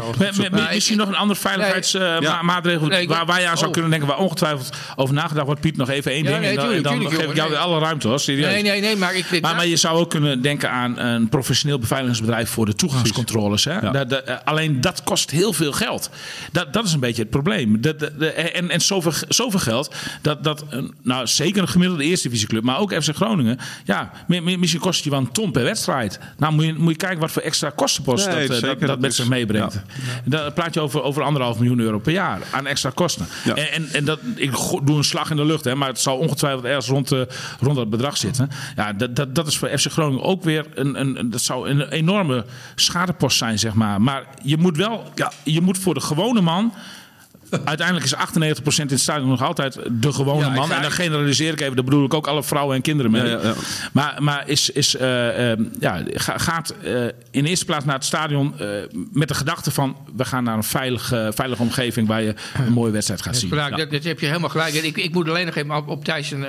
misschien 0.73 0.97
nog 0.97 1.07
een 1.07 1.15
andere 1.15 1.39
veiligheidsmaatregel 1.39 2.89
Nee, 3.07 3.17
waar, 3.17 3.25
waar 3.25 3.39
je 3.41 3.47
aan 3.47 3.55
zou 3.55 3.67
oh. 3.67 3.73
kunnen 3.73 3.91
denken, 3.91 4.07
waar 4.09 4.17
ongetwijfeld 4.17 4.77
over 4.95 5.13
nagedacht 5.15 5.45
wordt. 5.45 5.61
Piet, 5.61 5.77
nog 5.77 5.89
even 5.89 6.11
één 6.11 6.23
Ja, 6.23 6.29
ding 6.29 6.41
nee, 6.41 6.49
en 6.49 6.55
dan, 6.55 6.63
tuurlijk, 6.65 6.85
en 6.85 6.91
dan 6.91 6.99
tuurlijk, 6.99 7.21
geef 7.21 7.29
ik 7.31 7.35
jou 7.37 7.49
weer 7.49 7.59
alle 7.59 7.79
ruimte 7.79 8.07
hoor, 8.07 8.19
serieus. 8.19 8.45
Nee, 8.53 8.63
nee, 8.63 8.81
nee, 8.81 8.95
maar 8.95 9.15
ik 9.15 9.41
Maar, 9.41 9.55
maar 9.55 9.67
je 9.67 9.75
zou 9.75 9.99
ook 9.99 10.09
kunnen 10.09 10.41
denken 10.41 10.69
aan 10.71 10.99
een 10.99 11.29
professioneel 11.29 11.79
beveiligingsbedrijf 11.79 12.49
voor 12.49 12.65
de 12.65 12.75
toegangscontroles. 12.75 13.63
Hè? 13.63 13.73
Ja. 13.79 13.91
Dat- 13.91 14.09
dat- 14.09 14.23
eh, 14.23 14.35
alleen 14.43 14.81
dat 14.81 15.03
kost 15.03 15.31
heel 15.31 15.53
veel 15.53 15.71
geld. 15.71 16.09
Dat, 16.51 16.73
dat 16.73 16.85
is 16.85 16.93
een 16.93 16.99
beetje 16.99 17.21
het 17.21 17.31
probleem. 17.31 17.81
Dat, 17.81 17.99
de- 17.99 18.31
en 18.31 18.69
en 18.69 18.81
zoveel, 18.81 19.13
zoveel 19.27 19.59
geld 19.59 19.95
dat, 20.21 20.43
dat 20.43 20.65
nou, 21.03 21.27
zeker 21.27 21.61
een 21.61 21.67
gemiddelde 21.67 22.03
eerste 22.03 22.27
divisieclub, 22.27 22.63
maar 22.63 22.79
ook 22.79 22.93
FC 23.03 23.15
Groningen. 23.15 23.59
Ja, 23.83 24.11
mi- 24.27 24.41
mi- 24.41 24.57
misschien 24.57 24.81
kost 24.81 24.95
het 24.95 25.03
je 25.03 25.09
wel 25.09 25.19
een 25.19 25.31
ton 25.31 25.51
per 25.51 25.63
wedstrijd. 25.63 26.19
Nou 26.37 26.53
moet 26.53 26.65
je, 26.65 26.73
moet 26.73 26.91
je 26.91 26.97
kijken 26.97 27.19
wat 27.19 27.31
voor 27.31 27.41
extra 27.41 27.69
kostenpost 27.75 28.27
Nee, 28.27 28.47
dat, 28.47 28.55
eh, 28.55 28.61
dat, 28.69 28.79
dat 28.79 28.87
dat 28.89 28.99
met 28.99 29.13
zich 29.15 29.27
meebrengt. 29.27 29.81
Dan 30.25 30.53
praat 30.53 30.73
je 30.73 30.79
over, 30.79 31.01
over 31.03 31.23
anderhalf 31.23 31.59
miljoen 31.59 31.79
euro 31.79 31.99
per 31.99 32.13
jaar 32.13 32.39
aan 32.51 32.67
extra 32.67 32.89
kosten. 32.93 33.27
Ja. 33.43 33.55
En, 33.55 33.71
en, 33.71 33.89
en 33.93 34.05
dat, 34.05 34.19
ik 34.35 34.51
doe 34.83 34.97
een 34.97 35.03
slag 35.03 35.29
in 35.29 35.35
de 35.35 35.45
lucht, 35.45 35.63
hè, 35.63 35.75
maar 35.75 35.87
het 35.87 35.99
zal 35.99 36.17
ongetwijfeld 36.17 36.63
ergens 36.63 36.87
rond, 36.87 37.11
eh, 37.11 37.21
rond 37.59 37.75
dat 37.75 37.89
bedrag 37.89 38.17
zitten. 38.17 38.49
Ja, 38.75 38.93
dat, 38.93 39.15
dat, 39.15 39.35
dat 39.35 39.47
is 39.47 39.57
voor 39.57 39.69
FC 39.77 39.91
Groningen 39.91 40.23
ook 40.23 40.43
weer 40.43 40.65
een, 40.73 40.99
een, 40.99 41.19
een- 41.19 41.29
dat 41.29 41.41
zou 41.41 41.69
een 41.69 41.81
enorme 41.89 42.45
schadepost 42.75 43.37
zijn, 43.37 43.59
zeg 43.59 43.73
maar. 43.73 44.01
Maar 44.01 44.23
je 44.43 44.57
moet 44.57 44.77
wel, 44.77 45.03
ja, 45.15 45.31
je 45.43 45.61
moet 45.61 45.77
voor 45.77 45.93
de 45.93 46.01
gewone 46.01 46.41
man. 46.41 46.73
Uiteindelijk 47.65 48.05
is 48.05 48.15
98% 48.15 48.19
in 48.77 48.87
het 48.87 48.99
stadion 48.99 49.27
nog 49.29 49.41
altijd 49.43 49.79
de 49.91 50.13
gewone 50.13 50.39
Ja, 50.45 50.49
man. 50.49 50.67
ga- 50.67 50.75
En 50.75 50.81
dan 50.81 50.91
generaliseer 50.91 51.51
ik 51.53 51.61
even, 51.61 51.75
daar 51.75 51.83
bedoel 51.85 52.05
ik 52.05 52.13
ook 52.13 52.27
alle 52.27 52.43
vrouwen 52.43 52.75
en 52.75 52.81
kinderen 52.81 53.11
mee. 53.11 53.21
Ja, 53.23 53.27
ja, 53.29 53.39
ja. 53.43 53.53
Maar, 53.91 54.15
maar 54.23 54.43
is, 54.49 54.69
is, 54.69 54.95
eh, 54.95 55.51
eh, 55.51 55.59
ja, 55.79 56.03
ga- 56.13 56.37
gaat 56.37 56.73
eh, 56.83 57.03
in 57.31 57.45
eerste 57.45 57.65
plaats 57.65 57.85
naar 57.85 57.95
het 57.95 58.05
stadion 58.05 58.59
eh, 58.59 58.67
met 59.13 59.27
de 59.27 59.33
gedachte 59.33 59.71
van... 59.71 59.97
we 60.15 60.25
gaan 60.25 60.43
naar 60.43 60.55
een 60.55 60.63
veilige, 60.63 61.31
veilige 61.35 61.61
omgeving 61.61 62.07
waar 62.07 62.21
je 62.21 62.33
een 62.65 62.73
mooie 62.73 62.91
wedstrijd 62.91 63.21
gaat 63.21 63.35
zien. 63.37 63.49
Dat, 63.49 63.91
dat 63.91 64.03
heb 64.03 64.19
je 64.19 64.25
helemaal 64.25 64.49
gelijk. 64.49 64.73
Ik, 64.73 64.97
ik 64.97 65.13
moet 65.13 65.29
alleen 65.29 65.45
nog 65.45 65.55
even 65.55 65.75
op, 65.75 65.87
op 65.87 66.05
Thijs 66.05 66.31
een 66.31 66.45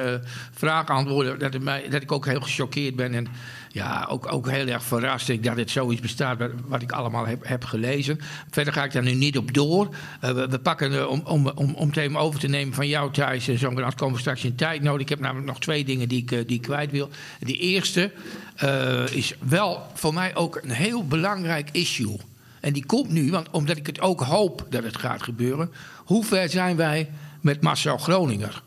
vraag 0.55 0.87
antwoorden. 0.89 1.39
Dat, 1.39 1.53
het 1.53 1.63
mij, 1.63 1.85
dat 1.91 2.03
ik 2.03 2.13
ook 2.13 2.27
heel 2.27 2.41
gechoqueerd 2.41 2.97
ben. 2.97 3.15
En 3.15 3.27
ja, 3.73 4.07
ook, 4.11 4.33
ook 4.33 4.51
heel 4.51 4.67
erg 4.67 4.83
verrast 4.83 5.29
ik 5.29 5.45
dat 5.45 5.57
het 5.57 5.71
zoiets 5.71 6.01
bestaat. 6.01 6.39
Wat, 6.67 6.83
ik 6.83 6.93
allemaal 6.93 7.27
heb, 7.27 7.47
heb 7.47 7.65
gelezen. 7.65 8.21
Verder 8.51 8.73
ga 8.73 8.85
ik 8.85 8.93
daar 8.93 9.03
nu 9.03 9.15
niet 9.15 9.39
op 9.39 9.55
door. 9.55 9.95
Eh, 10.21 10.31
we, 10.31 10.59
pakken 10.59 10.93
eh, 10.93 11.09
om, 11.09 11.23
om, 11.25 11.49
om, 11.55 11.75
om 11.75 11.91
het 11.93 12.17
over 12.17 12.41
te 12.41 12.49
nemen 12.49 12.75
van 12.75 12.89
jou 12.89 13.13
Thijs. 13.13 13.49
En 13.49 13.59
zo 13.59 13.75
dan 13.75 13.95
komen 13.95 14.15
we 14.15 14.21
straks 14.21 14.45
in 14.45 14.55
tijd 14.55 14.83
nodig. 14.83 15.01
Ik 15.01 15.09
heb 15.09 15.21
namelijk 15.21 15.47
nog 15.47 15.61
twee 15.61 15.85
dingen 15.85 16.09
die 16.09 16.23
ik, 16.23 16.31
eh, 16.31 16.47
die 16.47 16.61
kwijt 16.61 16.91
wil. 16.91 17.11
De 17.39 17.57
eerste 17.57 18.13
eh, 18.57 19.07
is 19.11 19.35
wel 19.39 19.87
voor 19.95 20.15
mij 20.15 20.37
ook 20.37 20.61
een 20.63 20.71
heel 20.71 21.07
belangrijk 21.07 21.69
issue. 21.73 22.17
En 22.61 22.73
die 22.73 22.87
komt 22.87 23.11
nu, 23.11 23.31
want 23.31 23.51
omdat 23.51 23.77
ik 23.77 23.87
het 23.87 24.01
ook 24.01 24.21
hoop 24.21 24.67
dat 24.71 24.85
het 24.85 24.97
gaat 24.97 25.23
gebeuren. 25.23 25.73
Hoe 25.97 26.25
ver 26.25 26.49
zijn 26.49 26.77
wij 26.77 27.11
met 27.41 27.63
Marcel 27.63 27.99
Groninger? 27.99 28.63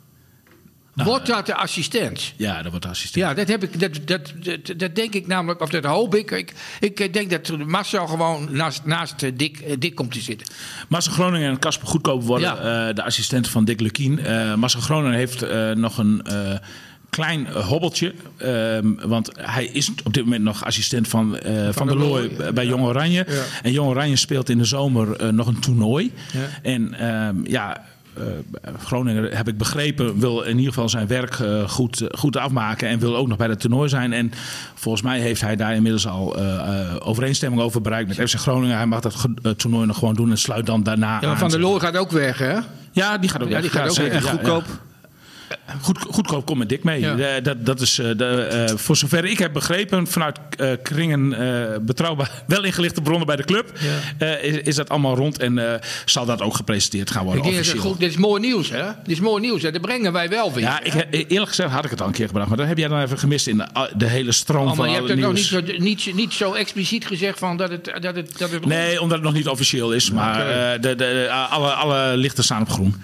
Wordt 0.95 1.27
dat 1.27 1.45
de 1.45 1.55
assistent? 1.55 2.33
Ja, 2.35 2.61
dat 2.61 2.71
wordt 2.71 2.85
assistent. 2.85 3.25
Ja, 3.25 3.33
dat, 3.33 3.47
heb 3.47 3.63
ik, 3.63 3.79
dat, 3.79 3.91
dat, 4.07 4.33
dat, 4.65 4.79
dat 4.79 4.95
denk 4.95 5.13
ik 5.13 5.27
namelijk, 5.27 5.61
of 5.61 5.69
dat 5.69 5.83
hoop 5.85 6.15
ik. 6.15 6.31
Ik, 6.31 6.53
ik 6.79 6.99
eh, 6.99 7.13
denk 7.13 7.29
dat 7.29 7.57
Marcel 7.65 8.07
gewoon 8.07 8.47
naast, 8.51 8.85
naast 8.85 9.23
eh, 9.23 9.31
Dick, 9.35 9.59
eh, 9.59 9.75
Dick 9.79 9.95
komt 9.95 10.11
te 10.11 10.19
zitten. 10.21 10.47
Marcel 10.89 11.11
Groningen 11.13 11.49
en 11.49 11.59
Casper 11.59 11.87
Goedkoop 11.87 12.23
worden 12.23 12.47
Ja. 12.63 12.87
eh, 12.87 12.95
de 12.95 13.03
assistenten 13.03 13.51
van 13.51 13.65
Dick 13.65 13.79
Lukien. 13.79 14.19
Eh 14.19 14.55
Marcel 14.55 14.79
Groningen 14.81 15.17
heeft 15.17 15.41
eh, 15.41 15.71
nog 15.71 15.97
een 15.97 16.21
eh, 16.23 16.53
klein 17.09 17.47
eh, 17.47 17.67
hobbeltje. 17.67 18.13
ehm, 18.37 18.93
want 19.07 19.31
hij 19.35 19.65
is 19.65 19.91
op 20.03 20.13
dit 20.13 20.23
moment 20.23 20.43
nog 20.43 20.65
assistent 20.65 21.07
van, 21.07 21.37
eh, 21.39 21.67
van, 21.71 21.87
der 21.87 21.97
der 21.97 22.05
Looy 22.07 22.29
bij 22.53 22.63
ja. 22.63 22.69
Jong 22.69 22.83
Oranje. 22.83 23.25
Ja. 23.29 23.43
En 23.63 23.71
Jong 23.71 23.89
Oranje 23.89 24.15
speelt 24.15 24.49
in 24.49 24.57
de 24.57 24.65
zomer 24.65 25.15
eh, 25.15 25.29
nog 25.29 25.47
een 25.47 25.59
toernooi. 25.59 26.13
En 26.61 26.93
ehm, 26.99 27.35
ja... 27.43 27.93
Groningen, 28.85 29.35
heb 29.37 29.47
ik 29.47 29.57
begrepen, 29.57 30.19
wil 30.19 30.41
in 30.41 30.57
ieder 30.57 30.73
geval 30.73 30.89
zijn 30.89 31.07
werk 31.07 31.39
eh, 31.39 31.69
goed, 31.69 32.01
eh, 32.01 32.07
goed 32.19 32.37
afmaken. 32.37 32.87
En 32.87 32.99
wil 32.99 33.15
ook 33.15 33.27
nog 33.27 33.37
bij 33.37 33.47
het 33.47 33.59
toernooi 33.59 33.89
zijn. 33.89 34.13
En 34.13 34.31
volgens 34.73 35.03
mij 35.03 35.19
heeft 35.19 35.41
hij 35.41 35.55
daar 35.55 35.75
inmiddels 35.75 36.07
al 36.07 36.37
eh, 36.37 36.55
eh, 36.55 36.95
overeenstemming 36.99 37.61
over 37.61 37.81
bereikt 37.81 38.17
met 38.17 38.29
FC 38.29 38.35
Groningen. 38.39 38.75
Hij 38.77 38.85
mag 38.85 38.99
dat 38.99 39.25
eh, 39.43 39.51
toernooi 39.51 39.85
nog 39.85 39.97
gewoon 39.97 40.13
doen 40.15 40.29
en 40.31 40.37
sluit 40.37 40.65
dan 40.65 40.83
daarna 40.83 41.13
Ja, 41.13 41.19
maar 41.21 41.29
aan. 41.29 41.37
Van 41.37 41.49
der 41.49 41.59
Loor 41.59 41.79
gaat 41.79 41.97
ook 41.97 42.11
weg, 42.11 42.37
hè? 42.37 42.57
Ja, 42.91 43.17
die 43.17 43.29
gaat 43.29 43.43
ook 43.43 43.49
Ja, 43.49 43.61
die 43.61 43.69
weg. 43.71 43.79
gaat 43.81 43.89
ook 43.89 43.95
zeker. 43.95 44.13
weg. 44.13 44.23
Ja, 44.23 44.39
En 44.39 44.45
ja. 44.45 44.61
Goed, 45.81 45.97
goedkoop 46.09 46.45
komt 46.45 46.59
met 46.59 46.69
dik 46.69 46.83
mee. 46.83 46.99
Ja. 46.99 47.17
Eh, 47.17 47.43
dat, 47.43 47.65
dat 47.65 47.81
is, 47.81 47.99
eh, 47.99 48.05
de, 48.17 48.25
eh, 48.25 48.75
voor 48.77 48.95
zover 48.97 49.25
ik 49.25 49.39
heb 49.39 49.53
begrepen 49.53 50.07
vanuit 50.07 50.39
eh, 50.57 50.71
kringen 50.83 51.33
eh, 51.33 51.77
betrouwbaar, 51.81 52.31
wel 52.47 52.63
ingelichte 52.63 53.01
bronnen 53.01 53.27
bij 53.27 53.35
de 53.35 53.43
club, 53.43 53.71
eh, 54.17 54.43
is, 54.43 54.55
is 54.57 54.75
dat 54.75 54.89
allemaal 54.89 55.15
rond 55.15 55.37
en 55.39 55.73
eh, 55.73 55.79
zal 56.05 56.25
dat 56.25 56.41
ook 56.41 56.55
gepresenteerd 56.55 57.11
gaan 57.11 57.23
worden 57.25 57.43
Ik 57.43 57.49
denk 57.51 57.55
dat 57.55 57.65
het 57.65 57.73
officieel. 57.75 57.91
goed, 57.93 58.01
dit 58.01 58.09
is 58.11 58.17
mooi 58.17 58.41
nieuws, 58.41 58.69
hè? 58.69 58.85
Dit 58.85 59.11
is 59.11 59.19
mooi 59.19 59.41
nieuws, 59.41 59.61
hè? 59.61 59.71
Dat 59.71 59.81
brengen 59.81 60.11
wij 60.13 60.29
wel 60.29 60.53
weer. 60.53 60.63
Ja, 60.63 60.83
ik, 60.83 60.93
eerlijk 61.27 61.49
gezegd 61.49 61.71
had 61.71 61.85
ik 61.85 61.89
het 61.91 62.01
al 62.01 62.07
een 62.07 62.13
keer 62.13 62.27
gebracht, 62.27 62.47
maar 62.47 62.57
dat 62.57 62.67
heb 62.67 62.77
jij 62.77 62.87
dan 62.87 63.01
even 63.01 63.17
gemist 63.19 63.47
in 63.47 63.57
de, 63.57 63.89
de 63.95 64.07
hele 64.07 64.31
stroom 64.31 64.61
Oh, 64.61 64.67
maar 64.67 64.75
van 64.75 64.85
je 64.89 64.91
hebt 64.91 65.03
alle 65.03 65.13
het 65.15 65.25
nog 65.25 65.33
niet 65.33 65.51
nieuws. 65.51 65.67
zo, 65.67 65.83
niet, 65.83 66.15
niet 66.15 66.33
zo 66.33 66.53
expliciet 66.53 67.05
gezegd 67.07 67.39
van 67.39 67.57
dat 67.57 67.69
het, 67.69 67.85
dat 68.01 68.15
het, 68.15 68.37
dat 68.37 68.51
het 68.51 68.65
Nee, 68.65 69.01
omdat 69.01 69.17
het 69.17 69.25
nog 69.25 69.35
niet 69.35 69.47
officieel 69.47 69.91
is, 69.93 70.11
maar 70.11 70.39
eh, 70.49 70.81
de, 70.81 70.95
de, 70.95 71.29
alle, 71.49 71.71
alle 71.73 72.17
lichten 72.17 72.43
staan 72.43 72.61
op 72.61 72.69
groen. 72.69 72.95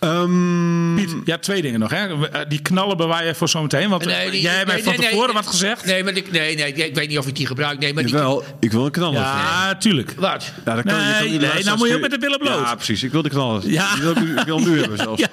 Ehm, 0.00 0.94
Piet, 0.94 1.14
ja, 1.24 1.38
twee 1.38 1.62
dingen 1.62 1.80
nog. 1.80 1.90
Hè? 1.90 2.28
Eh, 2.28 2.40
Die 2.48 2.62
knallen 2.62 2.96
bewaar 2.96 3.26
je 3.26 3.34
voor 3.34 3.48
zometeen. 3.48 3.88
Want 3.88 4.04
Nee, 4.04 4.30
die- 4.30 4.40
jij 4.40 4.52
hebt 4.54 4.66
mij 4.66 4.74
nee, 4.74 4.84
van 4.84 4.92
nee, 4.96 5.02
tevoren 5.08 5.26
nee. 5.26 5.36
wat 5.36 5.46
gezegd. 5.46 5.84
Nee, 5.84 6.04
maar 6.04 6.16
ik, 6.16 6.30
nee, 6.30 6.56
nee, 6.56 6.72
ik 6.72 6.94
weet 6.94 7.08
niet 7.08 7.18
of 7.18 7.26
ik 7.26 7.36
die 7.36 7.46
gebruik. 7.46 7.78
Nee, 7.78 7.94
maar 7.94 8.02
die, 8.02 8.12
Jawel, 8.12 8.44
ik 8.60 8.72
wil 8.72 8.84
een 8.84 8.90
knaller. 8.90 9.20
Ja, 9.20 9.74
tuurlijk. 9.76 10.12
Wat? 10.16 10.52
Ja, 10.64 10.74
dan 10.74 10.82
kan 10.84 10.94
je- 10.96 11.00
Nee, 11.04 11.12
kan 11.14 11.32
je 11.32 11.38
de 11.38 11.46
nee, 11.54 11.64
nou 11.64 11.78
moet 11.78 11.88
je 11.88 11.94
ook 11.94 12.00
met 12.00 12.10
de 12.10 12.18
billen 12.18 12.38
bloot. 12.38 12.64
Ja, 12.66 12.74
precies. 12.74 13.02
Ik 13.02 13.12
wil 13.12 13.22
de 13.22 13.28
knaller. 13.28 13.70
Ja. 13.70 13.92
Die 13.94 14.02
wil 14.02 14.10
ik, 14.10 14.20
nu- 14.20 14.36
ik 14.38 14.44
wil 14.46 14.58
hem 14.60 14.70
nu 14.70 14.80
hebben 14.80 14.98
zelfs. 14.98 15.20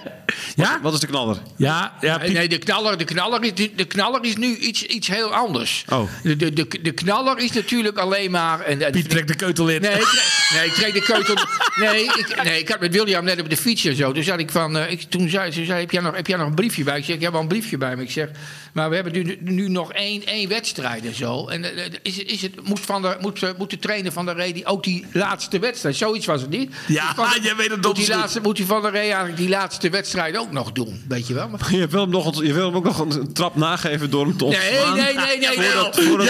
Ja? 0.56 0.64
Ja? 0.64 0.80
Wat 0.82 0.94
is 0.94 1.00
de 1.00 1.08
knaller? 1.08 1.38
Ja, 1.58 1.94
ja, 2.02 2.18
Nee, 2.18 2.26
Piet- 2.28 2.38
nee, 2.38 2.48
de 2.50 2.58
knaller, 2.58 2.98
de, 2.98 3.04
knaller 3.04 3.44
is, 3.44 3.54
de 3.76 3.86
knaller 3.86 4.24
is 4.24 4.36
nu 4.36 4.56
iets, 4.56 4.84
iets 4.84 5.08
heel 5.08 5.34
anders. 5.34 5.86
Oh. 5.90 6.10
De, 6.24 6.36
de, 6.36 6.54
de, 6.54 6.68
de 6.82 6.92
knaller 6.92 7.38
is 7.38 7.52
natuurlijk 7.52 7.98
alleen 7.98 8.32
maar... 8.32 8.60
En, 8.62 8.82
en- 8.86 8.92
Piet 8.92 9.10
trekt 9.10 9.28
de 9.28 9.36
keutel 9.36 9.68
in. 9.70 9.82
Nee, 9.82 9.92
ik 9.92 10.02
trek, 10.06 10.50
nee, 10.54 10.66
ik 10.68 10.74
trek 10.74 10.94
de 10.94 11.02
keutel. 11.02 11.36
Nee 11.76 12.04
ik, 12.04 12.42
nee, 12.44 12.60
ik 12.60 12.70
had 12.70 12.80
met 12.80 12.94
William 12.94 13.24
net 13.24 13.42
op 13.42 13.50
de 13.50 13.58
fiets 13.58 13.86
en 13.86 13.96
zo. 13.96 14.14
Zei 14.20 14.38
ik 14.38 14.52
van. 14.58 14.78
eh, 14.78 14.92
ik, 14.92 15.02
toen 15.02 15.30
zei 15.30 15.52
ze: 15.52 15.66
zei, 15.66 15.80
heb, 15.80 15.92
jij 15.92 16.02
nog, 16.02 16.16
heb 16.16 16.28
jij 16.28 16.38
nog 16.38 16.48
een 16.48 16.54
briefje 16.56 16.84
bij? 16.84 16.98
Ik 16.98 17.06
zeg: 17.06 17.16
Ik 17.16 17.22
heb 17.22 17.32
wel 17.32 17.42
een 17.42 17.48
briefje 17.48 17.78
bij 17.78 17.96
me. 17.96 18.02
Ik 18.04 18.12
zeg: 18.12 18.30
Maar 18.74 18.90
we 18.90 18.96
hebben 18.96 19.14
nu, 19.14 19.38
nu 19.42 19.70
nog 19.70 19.94
één, 19.94 20.26
één 20.26 20.50
wedstrijd 20.50 21.06
en 21.06 21.16
zo. 21.16 21.48
En 21.48 21.64
eh, 21.78 21.86
is, 22.02 22.18
het- 22.18 22.28
is 22.32 22.42
het, 22.42 22.68
moet, 22.68 22.80
van 22.80 23.02
de, 23.02 23.18
moet, 23.22 23.44
eh, 23.44 23.50
moet 23.58 23.70
de 23.70 23.80
trainer 23.80 24.12
van 24.12 24.26
de 24.26 24.32
Ree 24.34 24.66
ook 24.66 24.84
die 24.84 25.06
laatste 25.12 25.60
wedstrijd? 25.60 25.96
Zoiets 25.96 26.26
was 26.26 26.42
het 26.42 26.50
niet. 26.50 26.74
Ja, 26.88 27.14
jij 27.42 27.56
weet 27.56 27.70
het 27.72 27.82
moet 27.82 27.96
die, 27.96 28.08
laatste, 28.10 28.42
moet 28.42 28.56
die 28.56 28.66
van 28.66 28.82
de 28.82 28.90
Ree 28.90 29.02
eigenlijk 29.02 29.38
die 29.38 29.50
laatste 29.50 29.90
wedstrijd 29.90 30.38
ook 30.38 30.52
nog 30.52 30.72
doen? 30.72 31.04
Weet 31.08 31.28
je 31.28 31.34
wel? 31.34 31.50
Maar- 31.50 31.76
Je 31.76 31.88
wil 31.88 32.02
hem, 32.02 32.10
nog, 32.10 32.38
een- 32.40 32.46
je 32.46 32.54
wil 32.54 32.66
hem 32.66 32.76
ook 32.76 32.84
nog 32.84 33.00
een 33.00 33.34
trap 33.34 33.56
nageven 33.56 34.10
door 34.10 34.26
hem 34.26 34.38
te 34.38 34.46
Nee, 34.46 34.56
ontslaan. 34.56 34.96
nee, 34.98 35.14
nee, 35.16 35.38
nee. 35.40 35.58
Nee. 35.58 35.68
voordat- 36.08 36.28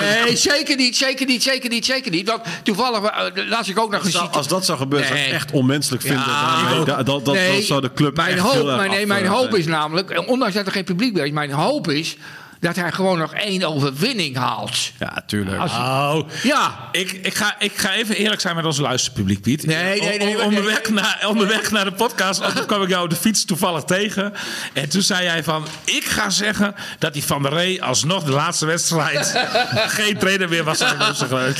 nee, 0.00 0.24
nee, 0.24 0.36
zeker 0.36 0.76
niet, 0.76 0.96
zeker 0.96 1.26
niet, 1.26 1.42
zeker 1.42 1.70
niet, 1.70 1.84
zeker 1.84 2.10
niet. 2.10 2.28
Want 2.28 2.42
toevallig 2.62 3.02
eh, 3.02 3.48
las 3.48 3.68
ik 3.68 3.78
ook 3.78 3.90
nog 3.90 4.04
een 4.04 4.10
Zou- 4.10 4.24
cita- 4.24 4.36
Als 4.38 4.48
dat 4.48 4.64
zou 4.64 4.78
gebeuren, 4.78 5.08
zou 5.08 5.20
ik 5.20 5.26
echt 5.32 5.50
onmenselijk 5.52 6.02
vinden. 6.02 6.20
Ja. 6.26 6.62
Daarmee. 6.84 6.94
Da- 7.24 7.32
dat, 7.32 7.40
dat, 7.40 7.48
Nee, 7.50 7.56
dat 7.56 7.66
zou 7.66 7.80
de 7.80 7.92
club 7.92 8.16
Mijn 8.16 8.28
echt 8.30 8.38
hoop, 8.40 8.52
heel 8.52 8.68
erg 8.68 8.76
mijn, 8.76 8.90
nee, 8.90 9.06
mijn 9.06 9.26
hoop 9.26 9.54
is 9.56 9.66
namelijk, 9.66 10.28
ondanks 10.28 10.54
dat 10.54 10.66
er 10.66 10.72
geen 10.72 10.84
publiek 10.84 11.14
bij 11.14 11.26
is, 11.26 11.32
mijn 11.32 11.52
hoop 11.52 11.90
is 11.90 12.16
dat 12.60 12.76
hij 12.76 12.92
gewoon 12.92 13.18
nog 13.18 13.34
één 13.34 13.62
overwinning 13.62 14.36
haalt. 14.36 14.76
Ja, 14.98 15.22
tuurlijk. 15.26 15.60
Als- 15.60 15.70
Oh. 15.72 16.18
Ja. 16.42 16.88
Ik, 16.92 17.12
ik, 17.12 17.34
ga, 17.34 17.56
ik 17.58 17.72
ga 17.76 17.92
even 17.94 18.16
eerlijk 18.16 18.40
zijn 18.40 18.56
met 18.56 18.64
ons 18.64 18.78
luisterpubliek, 18.78 19.40
Piet. 19.40 19.66
Nee, 19.66 20.00
nee, 20.00 20.00
nee, 20.00 20.18
nee, 20.18 20.42
onderweg, 20.42 20.82
nee. 20.82 21.02
Naar, 21.02 21.24
onderweg 21.28 21.70
naar 21.70 21.84
de 21.84 21.92
podcast 21.92 22.54
toen 22.56 22.66
kwam 22.66 22.82
ik 22.82 22.88
jou 22.88 23.04
op 23.04 23.10
de 23.10 23.16
fiets 23.16 23.44
toevallig 23.44 23.82
tegen. 23.82 24.32
En 24.72 24.88
toen 24.88 25.02
zei 25.02 25.22
jij 25.24 25.44
van... 25.44 25.66
Ik 25.84 26.04
ga 26.04 26.30
zeggen 26.30 26.74
dat 26.98 27.12
die 27.12 27.24
Van 27.24 27.42
der 27.42 27.52
Rey 27.52 27.80
alsnog 27.80 28.24
de 28.24 28.32
laatste 28.32 28.66
wedstrijd... 28.66 29.44
geen 29.98 30.18
trainer 30.18 30.48
meer 30.48 30.64
was. 30.64 30.78
Dat 30.78 30.88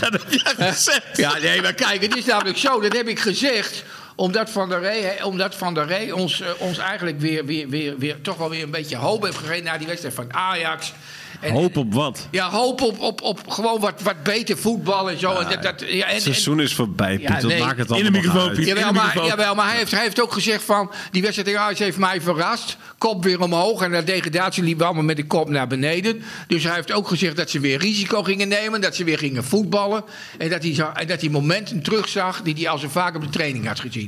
heb 0.01 0.25
jij 0.29 0.69
gezegd. 0.73 1.03
Ja, 1.17 1.39
nee, 1.39 1.63
maar 1.63 1.75
kijk, 1.75 2.03
het 2.03 2.17
is 2.17 2.25
namelijk 2.25 2.59
zo, 2.59 2.81
dat 2.81 2.93
heb 2.93 3.09
ik 3.09 3.21
gezegd 3.21 3.85
omdat 4.15 4.51
Van 4.51 4.69
der 4.69 4.81
Rey, 4.81 5.01
hè, 5.01 5.25
omdat 5.25 5.55
Van 5.55 5.75
der 5.75 5.87
Rey 5.87 6.11
ons, 6.11 6.41
eh, 6.41 6.49
ons 6.59 6.79
eigenlijk 6.79 7.21
weer, 7.21 7.45
weer, 7.45 7.69
weer, 7.69 7.99
weer, 7.99 8.21
toch 8.21 8.37
wel 8.37 8.51
weer 8.51 8.63
een 8.63 8.71
beetje 8.71 8.97
hoop 8.97 9.23
heeft 9.23 9.37
gegeven 9.37 9.65
na 9.65 9.79
die 9.79 9.87
wedstrijd 9.87 10.15
van 10.15 10.35
Ajax. 10.35 10.93
En, 11.41 11.53
Hoop 11.53 11.77
op 11.77 11.95
wat? 11.95 12.29
Ja, 12.31 12.51
hoop 12.51 12.81
op, 12.83 13.01
op, 13.01 13.23
op 13.23 13.49
gewoon 13.49 13.81
wat, 13.81 14.03
wat 14.03 14.23
beter 14.23 14.59
voetbal 14.59 15.11
en 15.11 15.19
zo. 15.19 15.31
en 15.31 15.49
dat, 15.49 15.63
dat, 15.63 15.81
ja, 15.81 15.87
en, 15.87 15.99
Het 15.99 16.15
en- 16.15 16.21
seizoen 16.21 16.61
is 16.61 16.75
voorbij, 16.75 17.17
Piet. 17.19 17.29
Ja, 17.29 17.41
Dat 17.41 17.59
maakt 17.59 17.79
het 17.79 17.91
In 17.91 17.97
de 17.97 18.03
allemaal 18.03 18.21
microfoon. 18.21 18.55
Piet. 18.55 18.67
Jawel, 18.67 18.93
maar, 18.93 19.25
jawel, 19.27 19.55
maar 19.55 19.69
hij 19.69 19.77
heeft, 19.77 19.91
hij 19.91 20.03
heeft 20.03 20.21
ook 20.23 20.33
gezegd 20.33 20.63
van... 20.63 20.91
die 21.11 21.23
wedstrijd 21.23 21.49
tegen 21.49 21.65
Ajax 21.65 21.79
heeft 21.79 21.97
mij 21.99 22.21
verrast. 22.21 22.77
Kop 22.99 23.25
weer 23.25 23.41
omhoog 23.41 23.83
en 23.83 23.91
de 23.91 24.05
degradatie 24.05 24.63
liep 24.63 24.83
allemaal 24.83 25.03
met 25.03 25.17
de 25.17 25.27
kop 25.27 25.49
naar 25.49 25.67
beneden. 25.67 26.23
Dus 26.47 26.65
hij 26.65 26.75
heeft 26.75 26.93
ook 26.93 27.09
gezegd 27.09 27.37
dat 27.37 27.51
ze 27.51 27.61
weer 27.61 27.79
risico 27.79 28.23
gingen 28.23 28.49
nemen. 28.49 28.81
Dat 28.81 28.95
ze 28.97 29.05
weer 29.05 29.19
gingen 29.19 29.45
voetballen. 29.45 30.05
En 30.39 30.49
dat 30.51 30.63
hij, 30.63 30.75
zag, 30.75 30.93
en 30.93 31.07
dat 31.07 31.21
hij 31.21 31.31
momenten 31.31 31.83
terugzag 31.83 32.43
die 32.43 32.55
hij 32.55 32.69
al 32.69 32.79
zo 32.79 32.89
vaak 32.89 33.15
op 33.17 33.23
de 33.23 33.29
training 33.29 33.67
had 33.67 33.81
gezien. 33.81 34.04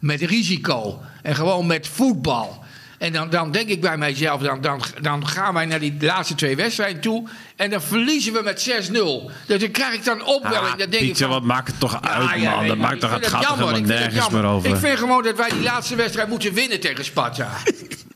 Met 0.00 0.20
risico 0.20 1.00
en 1.22 1.34
gewoon 1.34 1.66
met 1.66 1.88
voetbal. 1.88 2.64
En 3.00 3.12
dan, 3.12 3.30
dan 3.30 3.50
denk 3.50 3.68
ik 3.68 3.80
bij 3.80 3.96
mijzelf, 3.96 4.42
dan, 4.42 4.60
dan, 4.60 4.82
dan 5.00 5.26
gaan 5.26 5.54
wij 5.54 5.66
naar 5.66 5.80
die 5.80 5.96
laatste 6.00 6.34
twee 6.34 6.56
wedstrijden 6.56 7.00
toe. 7.00 7.28
En 7.56 7.70
dan 7.70 7.82
verliezen 7.82 8.32
we 8.32 8.42
met 8.42 8.88
6-0. 8.90 8.92
Dus 9.46 9.60
dan 9.60 9.70
krijg 9.70 9.94
ik 9.94 10.04
dan 10.04 10.24
opwelling. 10.24 10.72
Ah, 10.72 10.78
dan 10.78 10.90
denk 10.90 10.92
ik 10.92 10.98
Pietje, 10.98 11.24
van, 11.24 11.32
wat 11.32 11.42
maakt 11.42 11.68
het 11.68 11.80
toch 11.80 12.02
uit, 12.02 12.40
ja, 12.40 12.54
man? 12.54 12.66
dat 12.66 12.76
maakt 12.76 13.00
toch 13.00 13.10
het 13.10 13.26
gaat 13.26 13.46
helemaal 13.46 13.80
nergens 13.80 14.28
meer 14.28 14.44
over. 14.44 14.70
Ik 14.70 14.76
vind 14.76 14.98
gewoon 14.98 15.22
dat 15.22 15.36
wij 15.36 15.48
die 15.48 15.62
laatste 15.62 15.94
wedstrijd 15.94 16.28
moeten 16.28 16.54
winnen 16.54 16.80
tegen 16.80 17.04
Sparta. 17.04 17.50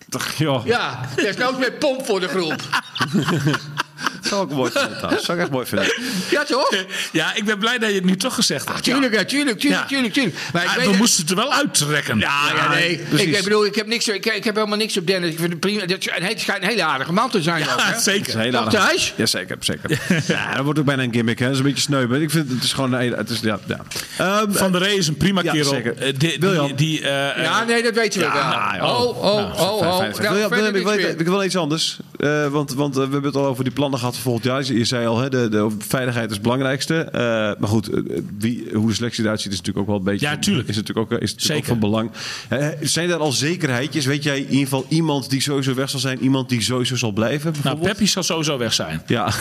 Toch, 0.08 0.32
joh, 0.32 0.66
Ja, 0.66 1.00
desnoods 1.16 1.58
met 1.58 1.78
pomp 1.78 2.06
voor 2.06 2.20
de 2.20 2.28
groep. 2.28 2.60
dat 4.24 4.32
zou 4.32 4.44
ik 4.48 4.54
mooi 4.54 4.70
vinden. 4.70 4.96
trouwens. 4.98 5.24
Zou 5.24 5.36
ik 5.38 5.42
echt 5.44 5.52
mooi 5.52 5.66
vinden. 5.66 5.92
Ja, 6.30 6.44
toch? 6.44 6.74
Ja, 7.12 7.34
ik 7.34 7.44
ben 7.44 7.58
blij 7.58 7.78
dat 7.78 7.88
je 7.88 7.94
het 7.94 8.04
nu 8.04 8.16
toch 8.16 8.34
gezegd 8.34 8.68
hebt. 8.68 8.82
Tuurlijk, 8.82 9.14
ja, 9.14 9.24
tuurlijk, 9.24 9.58
tuurlijk, 9.58 9.82
Ja. 9.82 9.88
tuurlijk, 9.88 10.12
tuurlijk. 10.12 10.36
Maar 10.52 10.62
ik 10.62 10.68
Ah, 10.68 10.74
weet 10.74 10.84
we 10.84 10.90
dat- 10.90 11.00
moesten 11.00 11.20
het 11.20 11.30
er 11.30 11.36
wel 11.36 11.52
uittrekken. 11.52 12.18
Ja, 12.18 12.40
ja, 12.56 12.68
nee. 12.68 12.96
precies. 13.08 13.26
Ik, 13.26 13.36
ik 13.36 13.44
bedoel, 13.44 13.64
ik 13.66 13.74
heb, 13.74 13.86
niks, 13.86 14.08
ik, 14.08 14.26
ik 14.26 14.44
heb 14.44 14.54
helemaal 14.54 14.78
niks 14.78 14.96
op 14.96 15.06
Dennis. 15.06 15.30
Ik 15.30 15.38
vind 15.38 15.50
het 15.50 15.60
prima. 15.60 15.86
Dat 15.86 16.04
een- 16.16 16.22
Het 16.24 16.40
schijnt 16.40 16.62
een 16.62 16.68
hele 16.68 16.82
aardige 16.84 17.12
man 17.12 17.30
te 17.30 17.42
zijn 17.42 17.62
ook, 17.62 17.80
hè? 17.80 17.86
Het 17.86 17.96
is 17.96 18.04
zeker. 18.04 18.38
heel 18.38 18.50
Toch, 18.50 18.60
aardig. 18.60 18.80
Thijs? 18.88 19.12
Ja, 19.16 19.26
zeker, 19.26 19.56
zeker. 19.60 20.00
ja, 20.26 20.54
dat 20.54 20.64
wordt 20.64 20.78
ook 20.78 20.84
bijna 20.84 21.02
een 21.02 21.12
gimmick, 21.12 21.38
hè. 21.38 21.44
Dat 21.44 21.52
is 21.54 21.60
een 21.60 21.66
beetje 21.66 21.80
sneu. 21.82 22.06
maar 22.06 22.20
Ik 22.20 22.30
vind 22.30 22.50
het 22.50 22.62
is 22.62 22.72
gewoon... 22.72 22.92
een 22.92 23.00
hele- 23.00 23.16
Het 23.16 23.30
is, 23.30 23.40
ja, 23.40 23.58
ja. 23.66 23.80
Ehm, 24.18 24.52
Van 24.52 24.72
der 24.72 24.80
Rey 24.82 24.94
is 24.94 25.06
een 25.08 25.16
prima 25.16 25.42
Ja, 25.42 25.52
kerel. 25.52 25.70
zeker. 25.70 25.96
Eh, 25.98 26.12
die, 26.18 26.36
William. 26.40 26.66
die, 26.66 26.74
die, 26.74 27.00
eh, 27.08 27.42
Ja, 27.42 27.64
nee, 27.64 27.82
dat 27.82 27.94
weten 27.94 28.20
we 28.20 28.26
wel. 28.26 28.34
ja, 28.36 28.78
oh, 28.80 29.00
oh, 29.00 29.24
oh, 29.24 29.54
Fijn, 29.56 29.68
oh. 29.68 29.96
fijn, 29.96 30.12
Daar 30.12 30.14
fijn. 30.14 30.32
William, 30.32 30.48
verder 30.48 30.48
William, 30.48 30.66
ik, 30.66 30.72
niks 30.72 30.84
wil, 30.96 31.10
meer. 31.10 31.20
ik 31.20 31.26
wil 31.26 31.44
iets 31.44 31.56
anders. 31.56 31.98
Eh, 32.24 32.46
want 32.46 32.74
want 32.74 32.96
eh, 32.96 33.04
we 33.04 33.12
hebben 33.12 33.30
het 33.30 33.36
al 33.36 33.46
over 33.46 33.64
die 33.64 33.72
plannen 33.72 33.98
gehad 33.98 34.14
voor 34.14 34.22
volgend 34.22 34.44
jaar. 34.44 34.64
Je, 34.64 34.78
je 34.78 34.84
zei 34.84 35.06
al, 35.06 35.18
hè, 35.18 35.28
de, 35.28 35.48
de 35.48 35.68
veiligheid 35.78 36.26
is 36.28 36.34
het 36.34 36.42
belangrijkste. 36.42 36.94
Eh, 36.94 37.20
maar 37.58 37.68
goed, 37.68 37.90
wie, 38.38 38.68
hoe 38.72 38.88
de 38.88 38.94
selectie 38.94 39.24
eruit 39.24 39.40
ziet 39.40 39.52
is 39.52 39.58
natuurlijk 39.58 39.86
ook 39.86 39.90
wel 39.90 39.98
een 39.98 40.12
beetje... 40.12 40.26
Ja, 40.26 40.38
tuurlijk. 40.38 40.68
Is 40.68 40.76
natuurlijk 40.76 41.12
ook, 41.12 41.20
is 41.20 41.32
natuurlijk 41.32 41.60
ook 41.60 41.66
van 41.66 41.78
belang. 41.78 42.10
Eh, 42.48 42.68
zijn 42.80 43.10
er 43.10 43.16
al 43.16 43.32
zekerheidjes? 43.32 44.04
Weet 44.04 44.22
jij 44.22 44.38
in 44.38 44.48
ieder 44.48 44.62
geval 44.62 44.86
iemand 44.88 45.30
die 45.30 45.40
sowieso 45.40 45.74
weg 45.74 45.90
zal 45.90 46.00
zijn? 46.00 46.22
Iemand 46.22 46.48
die 46.48 46.62
sowieso 46.62 46.96
zal 46.96 47.12
blijven? 47.12 47.54
nou? 47.62 47.78
Peppi 47.78 48.06
zal 48.06 48.22
sowieso 48.22 48.58
weg 48.58 48.72
zijn. 48.72 49.02
Ja, 49.06 49.24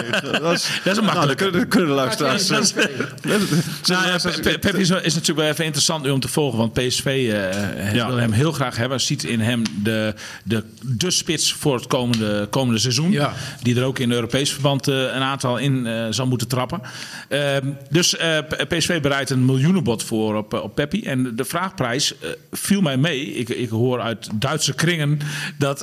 dat 0.22 0.52
is, 0.52 0.80
Dat 0.84 0.92
is 0.92 0.98
een 0.98 1.04
nou, 1.04 1.04
makkelijke. 1.04 1.34
kunnen, 1.34 1.60
dan 1.60 1.68
kunnen 1.68 1.88
de 1.88 1.94
luisteraars... 1.94 2.48
Ja, 2.48 2.58
eh, 2.58 3.40
Nou 3.90 4.06
ja, 4.06 4.14
is, 4.14 4.90
is 4.90 4.90
natuurlijk 4.90 5.38
wel 5.38 5.48
even 5.48 5.64
interessant 5.64 6.04
nu 6.04 6.10
om 6.10 6.20
te 6.20 6.28
volgen. 6.28 6.58
Want 6.58 6.72
PSV 6.72 7.06
eh, 7.06 7.94
Ja. 7.94 8.06
wil 8.06 8.16
hem 8.16 8.32
heel 8.32 8.52
graag 8.52 8.76
hebben. 8.76 9.00
Ziet 9.00 9.24
in 9.24 9.40
hem 9.40 9.62
de, 9.82 10.14
de, 10.44 10.64
de 10.82 11.10
spits 11.10 11.52
voor 11.52 11.74
het 11.74 11.86
komende, 12.10 12.46
komende 12.50 12.80
seizoen. 12.80 13.10
Ja. 13.10 13.32
Die 13.62 13.76
er 13.76 13.84
ook 13.84 13.98
in 13.98 14.12
Europees 14.12 14.52
verband 14.52 14.88
eh, 14.88 14.96
een 14.96 15.22
aantal 15.22 15.56
in 15.56 15.86
eh, 15.86 16.06
zal 16.10 16.26
moeten 16.26 16.48
trappen. 16.48 16.80
Ehm, 17.28 17.66
dus 17.90 18.16
eh, 18.16 18.38
PSV 18.68 19.00
bereidt 19.00 19.30
een 19.30 19.44
miljoenenbod 19.44 20.02
voor 20.02 20.36
op, 20.36 20.52
op 20.52 20.74
Peppi. 20.74 21.02
En 21.02 21.36
de 21.36 21.44
vraagprijs 21.44 22.14
viel 22.50 22.80
mij 22.80 22.96
mee. 22.96 23.34
Ik, 23.34 23.48
ik 23.48 23.68
hoor 23.68 24.00
uit 24.00 24.28
Duitse 24.34 24.74
kringen 24.74 25.18
dat, 25.58 25.78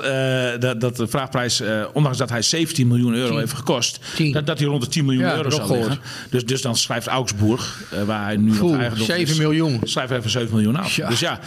dat, 0.60 0.82
dat 0.82 0.96
de 0.96 1.08
vraagprijs, 1.08 1.62
ondanks 1.94 2.18
dat 2.18 2.30
hij 2.30 2.42
17 2.42 2.88
miljoen 2.88 3.14
euro 3.14 3.38
heeft 3.38 3.54
gekost, 3.54 4.00
dat, 4.32 4.46
dat 4.46 4.60
hij 4.60 4.68
rond 4.68 4.82
de 4.82 4.88
10 4.88 5.06
miljoen 5.06 5.24
Ja, 5.24 5.36
euro 5.36 5.62
ook 5.62 5.70
liggen. 5.70 6.00
Dus, 6.30 6.46
dus 6.46 6.62
dan 6.62 6.76
schrijft 6.76 7.08
Augsburg, 7.08 7.84
waar 8.06 8.24
hij 8.24 8.38
nu 8.38 8.52
eigendom 8.52 9.06
7 9.06 9.22
is, 9.22 9.38
miljoen. 9.38 9.80
Schrijft 9.84 10.12
even 10.12 10.30
7 10.30 10.54
miljoen 10.54 10.76
af. 10.76 10.96
Ja. 10.96 11.10
Dus 11.10 11.20
ja, 11.20 11.40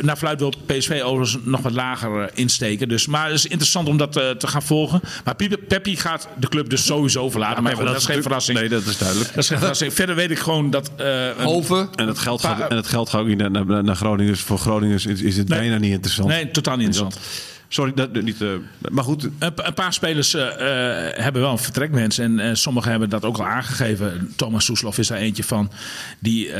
naar 0.00 0.16
fluit 0.16 0.38
wil 0.38 0.52
PSV 0.66 1.00
overigens 1.04 1.44
nog 1.44 1.60
wat 1.60 1.72
lager 1.72 2.30
insteken. 2.34 2.88
Dus, 2.88 3.06
maar 3.06 3.26
het 3.26 3.34
is 3.34 3.46
interessant 3.46 3.88
om 3.88 3.96
dat 3.98 4.16
eh, 4.16 4.30
te 4.30 4.46
gaan 4.46 4.62
volgen. 4.62 5.00
Maar 5.24 5.34
Peppi, 5.68 5.96
gaat 5.96 6.28
de 6.38 6.48
club 6.48 6.70
dus 6.70 6.84
sowieso 6.86 7.30
verlaten. 7.30 7.62
maar 7.62 7.76
goed, 7.76 7.84
dat, 7.84 7.96
is 7.96 8.04
geen 8.04 8.22
verrassing. 8.22 8.58
Nee, 8.58 8.68
dat 8.68 8.84
is 8.86 8.98
duidelijk. 8.98 9.28
Dat 9.28 9.38
is 9.42 9.48
geen 9.48 9.58
verrassing. 9.58 9.92
Verder 9.92 10.14
weet 10.14 10.30
ik 10.30 10.38
gewoon 10.38 10.70
dat... 10.70 10.90
eh, 10.96 11.30
Hoven. 11.38 11.88
En 11.94 12.06
het 12.08 12.18
geld 12.18 12.40
gaat, 12.40 12.70
en 12.70 12.76
het 12.76 12.86
geld 12.86 13.08
gaat 13.08 13.20
ook 13.20 13.26
niet 13.26 13.38
naar, 13.38 13.50
naar, 13.50 13.84
naar 13.84 13.96
Groningen. 13.96 14.32
Dus 14.32 14.42
voor 14.42 14.58
Groningen 14.58 14.94
is, 14.94 15.06
is 15.06 15.36
het 15.36 15.48
Nee. 15.48 15.58
bijna 15.58 15.78
niet 15.78 15.92
interessant. 15.92 16.28
Nee, 16.28 16.50
totaal 16.50 16.76
niet 16.76 16.86
interessant. 16.86 17.26
Sorry, 17.70 17.92
dat, 17.94 18.12
niet, 18.22 18.40
eh, 18.42 18.48
maar 18.90 19.04
goed. 19.04 19.28
Een, 19.38 19.54
pa- 19.54 19.66
een 19.66 19.74
paar 19.74 19.92
spelers 19.92 20.34
eh, 20.34 20.46
eh, 20.46 21.22
hebben 21.22 21.42
wel 21.42 21.50
een 21.50 21.58
vertrekwens. 21.58 22.18
En 22.18 22.56
sommigen 22.56 22.90
hebben 22.90 23.08
dat 23.10 23.24
ook 23.24 23.38
al 23.38 23.46
aangegeven. 23.46 24.32
Thomas 24.36 24.64
Soeslof 24.64 24.98
is 24.98 25.06
daar 25.06 25.18
eentje 25.18 25.44
van. 25.44 25.70
Die, 26.18 26.50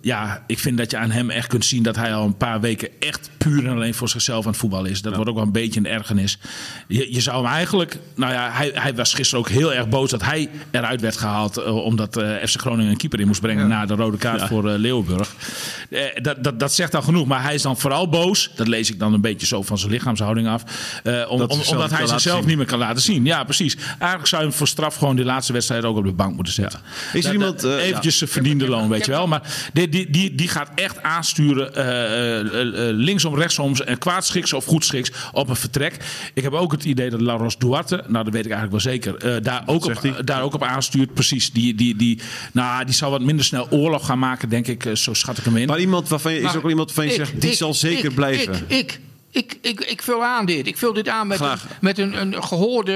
ja, 0.00 0.44
ik 0.46 0.58
vind 0.58 0.78
dat 0.78 0.90
je 0.90 0.96
aan 0.96 1.10
hem 1.10 1.30
echt 1.30 1.46
kunt 1.48 1.64
zien 1.64 1.82
dat 1.82 1.96
hij 1.96 2.14
al 2.14 2.24
een 2.24 2.36
paar 2.36 2.60
weken 2.60 2.88
echt 3.00 3.30
puur 3.38 3.66
en 3.66 3.72
alleen 3.72 3.94
voor 3.94 4.08
zichzelf 4.08 4.44
aan 4.44 4.50
het 4.50 4.60
voetballen 4.60 4.90
is. 4.90 5.02
Dat 5.02 5.14
wordt 5.14 5.30
ook 5.30 5.36
wel 5.36 5.44
een 5.44 5.52
beetje 5.52 5.80
een 5.80 5.86
ergernis. 5.86 6.38
Je, 6.88 7.12
je 7.14 7.20
zou 7.20 7.44
hem 7.44 7.52
eigenlijk. 7.52 7.98
Nou 8.14 8.32
ja, 8.32 8.50
hij, 8.52 8.70
hij 8.74 8.94
was 8.94 9.14
gisteren 9.14 9.44
ook 9.44 9.50
heel 9.50 9.74
erg 9.74 9.88
boos 9.88 10.10
dat 10.10 10.22
hij 10.24 10.48
eruit 10.70 11.00
werd 11.00 11.16
gehaald. 11.16 11.56
eh, 11.56 11.74
omdat 11.76 12.22
FC 12.44 12.60
Groningen 12.60 12.90
een 12.90 12.96
keeper 12.96 13.20
in 13.20 13.26
moest 13.26 13.40
brengen 13.40 13.68
na 13.68 13.86
de 13.86 13.94
rode 13.94 14.16
kaart 14.16 14.42
voor 14.48 14.68
Leeuwenburg. 14.70 15.34
Dat, 16.22 16.44
dat, 16.44 16.60
dat 16.60 16.72
zegt 16.72 16.94
al 16.94 17.02
genoeg. 17.02 17.26
Maar 17.26 17.42
hij 17.42 17.54
is 17.54 17.62
dan 17.62 17.76
vooral 17.78 18.08
boos. 18.08 18.50
Dat 18.56 18.68
lees 18.68 18.90
ik 18.90 18.98
dan 18.98 19.12
een 19.12 19.20
beetje 19.20 19.46
zo 19.46 19.62
van 19.62 19.78
zijn 19.78 19.90
lichaamshouding 19.92 20.47
af. 20.48 20.62
eh, 21.04 21.12
om, 21.28 21.40
om- 21.42 21.60
omdat 21.66 21.90
hij 21.90 22.06
zichzelf 22.06 22.46
niet 22.46 22.56
meer 22.56 22.66
kan 22.66 22.78
laten 22.78 23.02
zien. 23.02 23.24
Ja, 23.24 23.44
precies. 23.44 23.76
Eigenlijk 23.98 24.26
zou 24.28 24.42
je 24.42 24.48
hem 24.48 24.56
voor 24.56 24.68
straf 24.68 24.96
gewoon 24.96 25.16
die 25.16 25.24
laatste 25.24 25.52
wedstrijd 25.52 25.84
ook 25.84 25.96
op 25.96 26.04
de 26.04 26.12
bank 26.12 26.34
moeten 26.34 26.52
zetten. 26.54 26.80
Is 27.12 27.12
er 27.12 27.22
Dat- 27.22 27.32
iemand, 27.32 27.64
eh, 27.64 27.86
eventjes 27.86 28.18
zijn 28.18 28.30
verdiende 28.30 28.68
loon, 28.68 28.88
weet 28.88 29.04
je 29.04 29.10
wel. 29.10 29.26
Maar 29.26 29.42
die, 29.72 29.88
die, 29.88 30.10
die, 30.10 30.34
die 30.34 30.48
gaat 30.48 30.70
echt 30.74 31.02
aansturen 31.02 31.74
eh, 31.74 32.40
eh, 32.40 32.88
eh, 32.88 32.96
linksom, 32.96 33.34
rechtsom, 33.34 33.74
en 33.76 33.98
kwaadschiks 33.98 34.52
of 34.52 34.64
goedschiks 34.64 35.10
op 35.32 35.48
een 35.48 35.56
vertrek. 35.56 35.96
Ik 36.34 36.42
heb 36.42 36.52
ook 36.52 36.72
het 36.72 36.84
idee 36.84 37.10
dat 37.10 37.20
Laros 37.20 37.58
Duarte, 37.58 38.04
nou 38.06 38.24
dat 38.24 38.32
weet 38.32 38.44
ik 38.46 38.52
eigenlijk 38.52 38.70
wel 38.84 38.92
zeker, 38.92 39.16
eh, 39.16 39.42
daar, 39.42 39.62
ook 39.66 39.84
op, 39.84 40.12
daar 40.24 40.42
ook 40.42 40.54
op 40.54 40.62
aanstuurt. 40.62 41.14
Precies. 41.14 41.52
Die, 41.52 41.74
die, 41.74 41.96
die, 41.96 42.20
nou, 42.52 42.84
die 42.84 42.94
zal 42.94 43.10
wat 43.10 43.20
minder 43.22 43.44
snel 43.44 43.66
oorlog 43.70 44.06
gaan 44.06 44.18
maken, 44.18 44.48
denk 44.48 44.66
ik. 44.66 44.84
eh, 44.84 44.94
Zo 44.94 45.14
schat 45.14 45.38
ik 45.38 45.44
hem 45.44 45.56
in. 45.56 45.66
Maar 45.66 45.78
iemand 45.80 46.08
waarvan 46.08 46.32
je, 46.32 46.38
is 46.38 46.44
Maar 46.44 46.56
ook 46.56 46.68
iemand 46.68 46.86
waarvan 46.94 47.04
je 47.04 47.10
ik- 47.20 47.26
zegt, 47.26 47.40
die 47.40 47.50
ik- 47.50 47.56
zal 47.56 47.74
zeker 47.74 48.04
ik- 48.04 48.14
blijven. 48.14 48.54
Ik, 48.54 48.60
ik, 48.78 49.00
ik, 49.38 49.58
ik, 49.60 49.80
ik 49.80 50.02
vul 50.02 50.24
aan 50.24 50.46
dit. 50.46 50.66
Ik 50.66 50.78
vul 50.78 50.92
dit 50.92 51.08
aan 51.08 51.26
met, 51.26 51.40
een, 51.40 51.58
met 51.80 51.98
een, 51.98 52.20
een 52.20 52.44
gehoorde, 52.44 52.92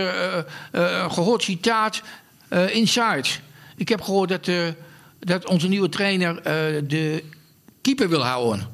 eh, 0.72 1.03
eh, 1.05 1.12
gehoord 1.12 1.43
citaat 1.43 2.03
eh 2.49 2.74
inside. 2.74 3.28
Ik 3.76 3.88
heb 3.88 4.01
gehoord 4.01 4.28
dat, 4.28 4.49
eh, 4.49 4.68
dat 5.18 5.47
onze 5.47 5.68
nieuwe 5.68 5.88
trainer 5.88 6.36
eh, 6.36 6.82
de 6.84 7.24
keeper 7.80 8.09
wil 8.09 8.24
houden. 8.24 8.68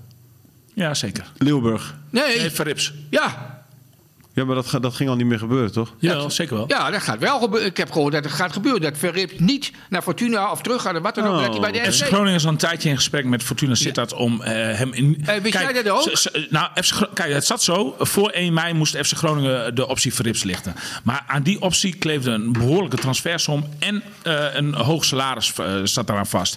Ja, 0.75 0.95
zeker. 0.95 1.25
Leeuwburg. 1.39 1.95
Nee, 2.11 2.39
Nee, 2.39 2.51
Verrips. 2.51 2.93
ja, 3.11 3.58
Ja, 4.39 4.45
maar 4.45 4.55
dat, 4.55 4.83
dat 4.83 4.95
ging 4.95 5.11
al 5.11 5.17
niet 5.17 5.27
meer 5.27 5.39
gebeuren, 5.39 5.73
toch? 5.73 5.95
Ja, 5.99 6.29
zeker 6.29 6.57
wel. 6.57 6.65
ja, 6.69 6.91
dat 6.91 7.03
gaat 7.03 7.19
wel 7.19 7.41
gebeuren. 7.41 7.69
Ik 7.69 7.77
heb 7.77 7.91
gehoord 7.93 8.13
dat 8.13 8.25
het 8.25 8.33
gaat 8.33 8.53
gebeuren. 8.53 8.81
Dat 8.81 8.99
Verrips 8.99 9.33
niet 9.39 9.73
naar 9.89 10.03
Fortuna 10.03 10.51
of 10.51 10.63
terug 10.63 10.83
gaat. 10.83 10.97
of 10.97 11.03
Wat 11.03 11.15
dan 11.15 11.27
ook. 11.27 11.35
Oh. 11.35 11.41
Dat 11.43 11.51
hij 11.51 11.61
bij 11.61 11.83
de 11.85 11.93
FC 11.93 11.99
FC... 11.99 12.07
Groningen 12.07 12.35
is 12.35 12.45
al 12.45 12.51
een 12.51 12.57
tijdje 12.57 12.89
in 12.89 12.97
gesprek 12.97 13.25
met 13.25 13.43
Fortuna 13.43 13.75
Sittard 13.75 14.13
om 14.13 14.43
eh, 14.43 14.53
hem 14.53 14.93
in. 14.93 15.23
Eh, 15.27 15.37
wist 15.43 15.55
jij 15.59 15.73
dat 15.73 15.89
ook? 15.89 16.11
ze- 16.19 16.47
nou, 16.51 16.69
FC 16.83 17.09
kijk, 17.15 17.33
het 17.33 17.45
zat 17.47 17.63
zo. 17.63 17.95
Voor 17.99 18.31
1 18.31 18.53
mei 18.53 18.73
moest 18.75 18.97
FC 18.97 19.13
Groningen 19.17 19.75
de 19.75 19.89
optie 19.89 20.15
Verrips 20.15 20.43
lichten. 20.43 20.75
Maar 21.03 21.25
aan 21.27 21.43
die 21.43 21.61
optie 21.61 21.95
kleefde 21.97 22.31
een 22.31 22.53
behoorlijke 22.53 22.97
transfersom 22.97 23.69
en 23.79 24.03
eh, 24.23 24.45
een 24.55 24.75
hoog 24.75 25.05
salaris 25.05 25.53
eh, 25.57 25.75
zat 25.85 26.07
daaraan 26.07 26.27
vast. 26.27 26.57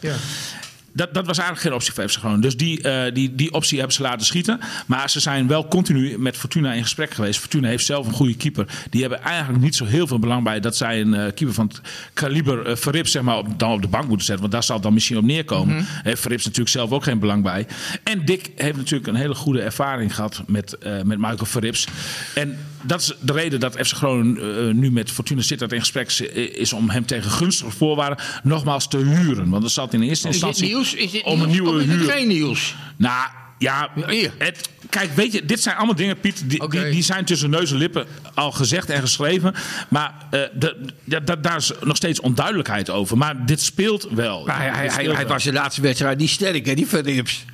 Dat, 0.93 1.13
dat 1.13 1.25
was 1.25 1.37
eigenlijk 1.37 1.67
geen 1.67 1.73
optie 1.73 1.93
voor 1.93 2.09
FC 2.09 2.17
Groningen. 2.17 2.41
Dus 2.41 2.57
die, 2.57 2.81
eh, 2.81 3.13
die, 3.13 3.35
die 3.35 3.53
optie 3.53 3.77
hebben 3.77 3.95
ze 3.95 4.01
laten 4.01 4.25
schieten. 4.25 4.59
Maar 4.85 5.09
ze 5.09 5.19
zijn 5.19 5.47
wel 5.47 5.67
continu 5.67 6.19
met 6.19 6.37
Fortuna 6.37 6.73
in 6.73 6.83
gesprek 6.83 7.11
geweest. 7.11 7.39
Fortuna 7.39 7.67
heeft 7.67 7.85
zelf 7.85 8.07
een 8.07 8.13
goede 8.13 8.35
keeper. 8.35 8.65
Die 8.89 9.01
hebben 9.01 9.21
eigenlijk 9.21 9.63
niet 9.63 9.75
zo 9.75 9.85
heel 9.85 10.07
veel 10.07 10.19
belang 10.19 10.43
bij 10.43 10.59
dat 10.59 10.77
zij 10.77 11.01
een 11.01 11.13
eh, 11.13 11.19
keeper 11.19 11.53
van 11.53 11.67
het 11.67 11.81
kaliber 12.13 12.69
uh, 12.69 12.75
Verrips 12.75 13.11
zeg 13.11 13.21
maar, 13.21 13.37
op, 13.37 13.59
dan 13.59 13.71
op 13.71 13.81
de 13.81 13.87
bank 13.87 14.07
moeten 14.07 14.25
zetten. 14.25 14.41
Want 14.41 14.51
daar 14.51 14.63
zal 14.63 14.75
het 14.75 14.83
dan 14.83 14.93
misschien 14.93 15.17
op 15.17 15.23
neerkomen. 15.23 15.75
Mhm. 15.75 15.85
Heeft 16.03 16.21
Verrips 16.21 16.43
natuurlijk 16.43 16.71
zelf 16.71 16.91
ook 16.91 17.03
geen 17.03 17.19
belang 17.19 17.43
bij. 17.43 17.67
En 18.03 18.25
Dick 18.25 18.51
heeft 18.55 18.77
natuurlijk 18.77 19.07
een 19.07 19.15
hele 19.15 19.35
goede 19.35 19.61
ervaring 19.61 20.15
gehad 20.15 20.43
met, 20.47 20.77
eh, 20.77 21.01
met 21.01 21.17
Michael 21.17 21.45
Verrips. 21.45 21.87
En 22.35 22.57
dat 22.82 23.01
is 23.01 23.13
de 23.19 23.34
reden 23.34 23.59
dat 23.59 23.75
FC 23.75 23.93
Groningen 23.95 24.67
eh, 24.67 24.73
nu 24.73 24.91
met 24.91 25.11
Fortuna 25.11 25.41
Sittard 25.41 25.71
in 25.71 25.79
gesprek 25.79 26.07
is, 26.07 26.21
is 26.21 26.73
om 26.73 26.89
hem 26.89 27.05
tegen 27.05 27.32
gunstige 27.32 27.71
voorwaarden 27.71 28.17
nogmaals 28.43 28.88
te 28.88 28.97
huren. 28.97 29.49
Want 29.49 29.61
dat 29.61 29.71
zat 29.71 29.93
in 29.93 30.01
eerste 30.01 30.27
instantie 30.27 30.67
nieuws? 30.67 30.93
Is 30.93 31.21
om 31.21 31.41
een 31.41 31.49
nieuws? 31.49 31.71
nieuwe 31.71 31.84
huur. 31.84 32.09
geen 32.09 32.27
nieuws? 32.27 32.75
Nou 32.97 33.29
ja, 33.61 33.89
het, 34.38 34.69
kijk, 34.89 35.15
weet 35.15 35.34
je, 35.34 35.45
dit 35.45 35.61
zijn 35.61 35.75
allemaal 35.75 35.95
dingen, 35.95 36.19
Piet, 36.19 36.43
die, 36.49 36.69
die, 36.69 36.89
die 36.89 37.03
zijn 37.03 37.25
tussen 37.25 37.49
neus 37.49 37.71
en 37.71 37.77
lippen 37.77 38.05
al 38.34 38.51
gezegd 38.51 38.89
en 38.89 39.01
geschreven. 39.01 39.53
Maar 39.89 40.13
eh, 40.32 40.41
de, 40.53 41.38
daar 41.41 41.57
is 41.57 41.71
nog 41.84 41.95
steeds 41.95 42.19
onduidelijkheid 42.19 42.89
over. 42.89 43.17
Maar 43.17 43.45
dit 43.45 43.61
speelt 43.61 44.07
wel. 44.11 44.45
Maar 44.45 44.57
hij, 44.57 44.65
hij, 44.65 44.82
Dit 44.82 44.82
hij, 44.82 45.01
speelt 45.03 45.15
hij 45.15 45.25
wel. 45.25 45.34
was 45.34 45.43
de 45.43 45.53
laatste 45.53 45.82
wedstrijd 45.82 46.17
niet 46.17 46.29
sterk, 46.29 46.65
hè, 46.65 46.73
die 46.73 46.88
Verrips. 46.88 47.45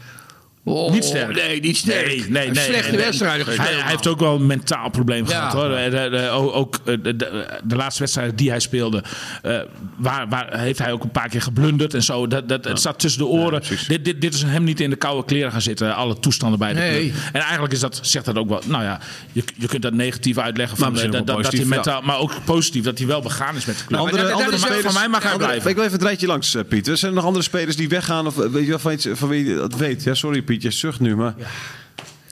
Oh, 0.70 0.91
Niet 0.91 1.03
sterk. 1.05 1.36
Nee, 1.36 1.59
niet 1.59 1.78
sterk. 1.78 2.07
Nee, 2.07 2.18
nee, 2.20 2.30
nee, 2.30 2.47
Een 2.49 2.55
slechte 2.55 2.91
nee, 2.91 2.99
wedstrijden 3.05 3.45
Hij, 3.45 3.55
gespeeld. 3.55 3.82
hij 3.82 3.89
heeft 3.91 4.07
ook 4.07 4.20
wel 4.20 4.36
een 4.36 4.45
mentaal 4.45 4.89
probleem 4.89 5.26
Ja. 5.28 5.36
gehad 5.49 5.53
hoor. 5.53 5.68
De- 5.70 5.89
de- 5.89 6.09
de- 6.18 6.30
ook 6.30 6.76
eh, 6.86 6.95
de, 7.03 7.15
de, 7.15 7.59
de 7.63 7.76
laatste 7.76 8.01
wedstrijd 8.01 8.38
die 8.38 8.49
hij 8.49 8.59
speelde, 8.59 9.03
eh, 9.41 9.59
waar, 9.97 10.28
waar 10.30 10.59
heeft 10.59 10.80
hij 10.80 10.91
ook 10.91 11.03
een 11.03 11.11
paar 11.11 11.30
keer 11.30 11.41
geblunderd 11.41 11.93
en 11.93 12.03
zo. 12.03 12.28
Dat, 12.28 12.49
dat, 12.49 12.63
Het 12.65 12.82
zat 12.82 12.99
tussen 12.99 13.22
de 13.22 13.28
oren. 13.28 13.61
dit, 13.88 14.05
dit, 14.05 14.22
dit 14.22 14.34
is 14.34 14.43
hem 14.43 14.63
niet 14.63 14.80
in 14.80 14.89
de 14.89 14.95
koude 14.95 15.26
kleren 15.26 15.51
gaan 15.51 15.61
zitten, 15.61 15.95
alle 15.95 16.20
toestanden 16.20 16.59
bij 16.59 16.74
de 16.74 16.80
Nee. 16.80 16.99
club. 17.11 17.22
En 17.34 17.41
eigenlijk 17.41 17.74
is 17.74 17.80
dat, 17.80 17.99
zegt 18.01 18.26
dat 18.26 18.36
ook 18.36 18.49
wel. 18.49 18.61
Nou 18.65 18.84
ja, 18.84 18.99
je, 19.32 19.43
je 19.55 19.68
kunt 19.68 19.82
dat 19.82 19.93
negatief 19.93 20.38
uitleggen 20.38 20.78
van 20.78 20.95
eh, 20.99 21.11
dat, 21.11 21.28
dat, 21.28 21.43
dat 21.43 21.51
hij 21.53 21.65
mentaal, 21.65 22.01
maar 22.01 22.18
ook 22.20 22.32
positief 22.45 22.84
dat 22.84 22.97
hij 22.97 23.07
wel 23.07 23.22
begaan 23.22 23.55
is 23.55 23.65
met 23.65 23.78
de 23.78 23.86
club. 23.86 23.99
Nou, 23.99 24.11
Andere, 24.11 24.53
is 24.55 24.61
spelers, 24.61 24.82
van 24.84 24.93
mij 24.93 25.07
mag 25.07 25.24
hij 25.24 25.32
andere- 25.32 25.49
blijven. 25.49 25.70
Ik 25.70 25.76
wil 25.76 25.86
even 25.86 25.97
het 25.97 26.05
rijtje 26.07 26.28
langs, 26.28 26.55
Pieter. 26.70 26.97
Zijn 26.97 27.11
er 27.11 27.18
nog 27.18 27.26
andere 27.26 27.43
spelers 27.43 27.76
die 27.76 27.89
weggaan? 27.89 28.28
Of 28.28 28.36
weet 28.36 28.63
je 28.63 28.70
wel 28.70 28.80
van, 28.80 28.91
iets, 28.91 29.07
van 29.13 29.30
wie 29.30 29.45
je 29.45 29.55
dat 29.55 29.76
weet? 29.76 30.03
Ja, 30.03 30.13
sorry 30.13 30.41
Piet, 30.41 30.57
je 30.62 30.72
zucht 30.72 30.99
nu, 30.99 31.16
maar... 31.16 31.36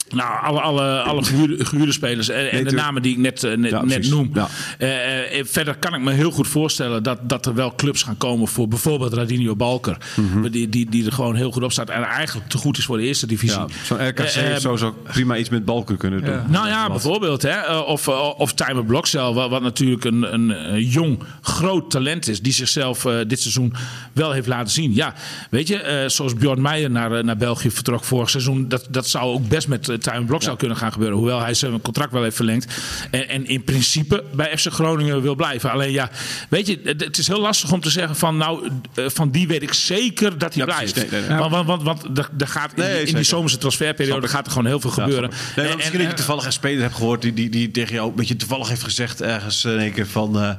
Nou, 0.09 0.43
alle, 0.45 0.61
alle, 0.61 0.99
alle 1.01 1.23
gehuurde, 1.23 1.65
gehuurde 1.65 1.91
spelers 1.91 2.29
en, 2.29 2.51
en 2.51 2.63
de 2.63 2.71
namen 2.71 3.01
die 3.01 3.11
ik 3.11 3.17
net, 3.17 3.43
eh, 3.43 3.57
net, 3.57 3.71
Ja, 3.71 3.81
net 3.81 3.93
precies. 3.93 4.11
noem. 4.11 4.31
Ja. 4.33 4.47
Eh, 4.77 5.39
eh, 5.39 5.45
verder 5.45 5.75
kan 5.77 5.93
ik 5.93 6.01
me 6.01 6.11
heel 6.11 6.31
goed 6.31 6.47
voorstellen 6.47 7.03
dat, 7.03 7.29
dat 7.29 7.45
er 7.45 7.53
wel 7.53 7.75
clubs 7.75 8.03
gaan 8.03 8.17
komen 8.17 8.47
voor 8.47 8.67
bijvoorbeeld 8.67 9.13
Radinio 9.13 9.55
Balker. 9.55 9.97
Mhm. 10.15 10.49
die, 10.51 10.69
die, 10.69 10.89
die 10.89 11.05
er 11.05 11.11
gewoon 11.11 11.35
heel 11.35 11.51
goed 11.51 11.63
op 11.63 11.71
staat 11.71 11.89
en 11.89 12.03
eigenlijk 12.03 12.49
te 12.49 12.57
goed 12.57 12.77
is 12.77 12.85
voor 12.85 12.97
de 12.97 13.03
eerste 13.03 13.27
divisie. 13.27 13.59
Ja, 13.59 13.67
Zo'n 13.83 14.07
RKC 14.07 14.19
Eh, 14.19 14.33
heeft 14.33 14.61
sowieso 14.61 14.95
prima 15.03 15.37
iets 15.37 15.49
met 15.49 15.65
balken 15.65 15.97
kunnen 15.97 16.23
doen. 16.23 16.39
nou 16.47 16.67
ja, 16.67 16.87
bijvoorbeeld. 16.89 17.41
Hè? 17.41 17.77
Of, 17.77 18.07
of 18.37 18.53
Timer 18.53 18.85
Blokcel, 18.85 19.33
wat, 19.33 19.49
wat 19.49 19.61
natuurlijk 19.61 20.03
een, 20.03 20.33
een, 20.33 20.83
jong, 20.83 21.19
groot 21.41 21.91
talent 21.91 22.27
is. 22.27 22.41
Die 22.41 22.53
zichzelf 22.53 23.07
dit 23.27 23.39
seizoen 23.41 23.73
wel 24.13 24.31
heeft 24.31 24.47
laten 24.47 24.71
zien. 24.71 24.93
Ja, 24.93 25.13
weet 25.49 25.67
je, 25.67 26.03
zoals 26.07 26.33
Bjorn 26.33 26.61
Meijer 26.61 26.91
naar, 26.91 27.23
naar 27.25 27.37
België 27.37 27.71
vertrok 27.71 28.03
vorig 28.03 28.29
seizoen. 28.29 28.67
Dat, 28.67 28.87
dat 28.89 29.07
zou 29.07 29.33
ook 29.33 29.47
best 29.47 29.67
met 29.67 29.94
uh, 29.95 30.01
Timer 30.01 30.23
Blokcel 30.25 30.55
kunnen 30.55 30.77
gaan 30.77 30.91
gebeuren. 30.91 31.17
Hoewel 31.17 31.39
hij 31.39 31.53
zijn 31.53 31.81
contract 31.81 32.11
wel 32.11 32.23
heeft 32.23 32.35
verlengd. 32.35 32.73
En, 33.11 33.29
en 33.29 33.47
in 33.47 33.63
principe 33.63 34.23
bij 34.33 34.57
FC 34.57 34.67
Groningen 34.71 35.21
wil 35.21 35.35
blijven. 35.35 35.71
Alleen 35.71 35.91
ja, 35.91 36.09
weet 36.49 36.67
je, 36.67 36.79
het, 36.83 37.01
het 37.03 37.17
is 37.17 37.27
heel 37.27 37.39
lastig 37.41 37.71
om 37.71 37.79
te 37.81 37.89
zeggen 37.89 38.15
van 38.15 38.37
nou, 38.37 38.69
eh, 38.95 39.05
van 39.07 39.31
die 39.31 39.47
weet 39.47 39.61
ik 39.63 39.73
zeker 39.73 40.37
dat 40.37 40.53
hij 40.53 40.65
Ja, 40.65 40.73
blijft. 40.75 40.95
Nee, 40.95 41.07
nee, 41.11 41.21
nee. 41.29 41.37
Want, 41.37 41.51
want, 41.51 41.65
want, 41.67 41.83
want 41.83 42.17
er, 42.17 42.29
er 42.37 42.47
gaat 42.47 42.73
in, 42.75 42.83
die- 42.83 43.03
in 43.07 43.15
die 43.15 43.23
zomerse 43.23 43.57
transferperiode 43.57 44.27
gaat 44.27 44.45
er 44.45 44.51
gewoon 44.51 44.67
heel 44.67 44.79
veel 44.79 44.89
gebeuren. 44.89 45.29
Nee, 45.55 45.67
En- 45.67 45.75
misschien 45.75 45.99
en- 45.99 46.03
dat 46.05 46.11
je 46.11 46.17
toevallig 46.17 46.45
een 46.45 46.51
speler 46.51 46.81
hebt 46.81 46.95
gehoord 46.95 47.21
die, 47.21 47.33
die, 47.33 47.49
die 47.49 47.71
tegen 47.71 47.93
jou 47.93 48.09
een 48.09 48.15
beetje 48.15 48.35
toevallig 48.35 48.69
heeft 48.69 48.83
gezegd 48.83 49.21
ergens 49.21 49.65
in 49.65 49.77
één 49.79 49.91
keer 49.93 50.07
van... 50.07 50.39
eh, 50.39 50.49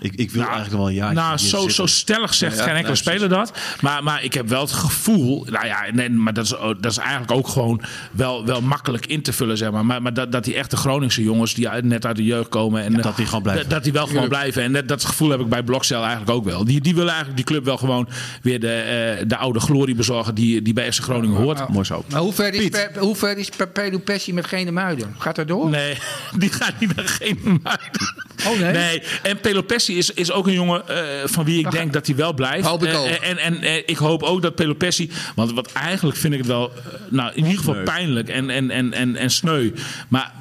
ik, 0.00 0.14
ik 0.14 0.30
wil 0.30 0.42
eigenlijk 0.42 0.70
nog 0.70 0.80
wel 0.80 0.88
een 0.88 0.94
jaar 0.94 1.14
Nou, 1.14 1.38
zo, 1.38 1.68
zo 1.68 1.86
stellig 1.86 2.34
zegt 2.34 2.56
Ja, 2.56 2.62
geen 2.62 2.72
ja, 2.72 2.78
enkele 2.78 2.96
speler 2.96 3.28
dat. 3.28 3.52
Maar, 3.80 4.02
maar 4.02 4.24
ik 4.24 4.34
heb 4.34 4.48
wel 4.48 4.60
het 4.60 4.72
gevoel. 4.72 5.46
Nou 5.50 5.66
ja, 5.66 5.84
nee, 5.92 6.10
maar 6.10 6.32
dat 6.32 6.44
is, 6.44 6.50
dat 6.80 6.92
is 6.92 6.96
eigenlijk 6.98 7.30
ook 7.30 7.48
gewoon 7.48 7.80
wel, 8.12 8.46
wel 8.46 8.60
makkelijk 8.60 9.06
in 9.06 9.22
te 9.22 9.32
vullen, 9.32 9.56
zeg 9.56 9.70
maar. 9.70 9.86
Maar, 9.86 10.02
maar 10.02 10.14
dat, 10.14 10.32
dat 10.32 10.44
die 10.44 10.54
echte 10.54 10.76
Groningse 10.76 11.22
jongens 11.22 11.54
die 11.54 11.68
net 11.68 12.06
uit 12.06 12.16
de 12.16 12.24
jeugd 12.24 12.48
komen. 12.48 12.82
En, 12.82 12.92
dat 12.92 13.16
die 13.16 13.26
gewoon 13.26 13.42
blijven. 13.42 13.68
Dat, 13.68 13.84
die 13.84 13.92
wel 13.92 14.06
gewoon 14.06 14.28
blijven. 14.28 14.62
En 14.62 14.72
dat, 14.72 14.88
dat 14.88 15.04
gevoel 15.04 15.30
heb 15.30 15.40
ik 15.40 15.48
bij 15.48 15.62
Blokcel 15.62 16.00
eigenlijk 16.00 16.30
ook 16.30 16.44
wel. 16.44 16.64
Die, 16.64 16.80
die 16.80 16.94
willen 16.94 17.08
eigenlijk 17.12 17.36
die 17.36 17.46
club 17.46 17.64
wel 17.64 17.76
gewoon 17.76 18.08
weer 18.42 18.60
de, 18.60 18.72
eh, 18.72 19.24
de 19.28 19.36
oude 19.36 19.60
glorie 19.60 19.94
bezorgen 19.94 20.34
die, 20.34 20.62
die 20.62 20.72
bij 20.72 20.92
FC 20.92 21.02
Groningen 21.02 21.36
hoort. 21.36 21.68
Mooi 21.68 21.84
zo. 21.84 22.04
Maar 22.10 22.20
hoe 22.20 22.32
ver 22.32 22.54
is, 22.54 22.60
Piet. 22.60 22.70
Pe- 22.70 22.98
hoe 23.00 23.16
ver 23.16 23.38
is 23.38 23.48
Pe- 23.48 23.66
Pedro 23.66 23.98
Pessi 23.98 24.32
met 24.32 24.46
Gene 24.46 24.70
Muiden? 24.70 25.14
Gaat 25.18 25.36
dat 25.36 25.48
door? 25.48 25.70
Nee, 25.70 25.98
die 26.38 26.52
gaat 26.52 26.80
niet 26.80 26.96
naar 26.96 27.08
geen 27.08 27.38
muiden. 27.42 28.14
Oh, 28.46 28.58
nee? 28.58 28.72
Nee, 28.72 29.02
en 29.22 29.40
Pelopessi 29.40 29.85
is, 29.94 30.10
is 30.10 30.32
ook 30.32 30.46
een 30.46 30.52
jongen 30.52 30.88
eh, 30.88 30.96
van 31.24 31.44
wie 31.44 31.58
ik 31.58 31.70
denk 31.70 31.92
dat 31.92 32.06
hij 32.06 32.16
wel 32.16 32.32
blijft. 32.34 32.66
Hoop 32.66 32.82
ik 32.84 32.88
Eh, 32.92 33.00
ook. 33.00 33.06
En, 33.06 33.38
en, 33.38 33.62
en 33.62 33.82
ik 33.88 33.96
hoop 33.96 34.22
ook 34.22 34.42
dat 34.42 34.54
Pelopessi... 34.54 35.10
Want 35.34 35.52
wat 35.52 35.72
eigenlijk 35.72 36.16
vind 36.18 36.32
ik 36.32 36.38
het 36.38 36.48
wel... 36.48 36.72
eh, 36.76 36.82
nou, 37.08 37.30
in 37.34 37.42
ieder 37.44 37.58
geval 37.58 37.82
pijnlijk 37.82 38.28
en, 38.28 38.50
en, 38.50 38.70
en, 38.70 38.92
en, 38.92 39.16
en 39.16 39.30
sneu. 39.30 39.70
Maar... 40.08 40.32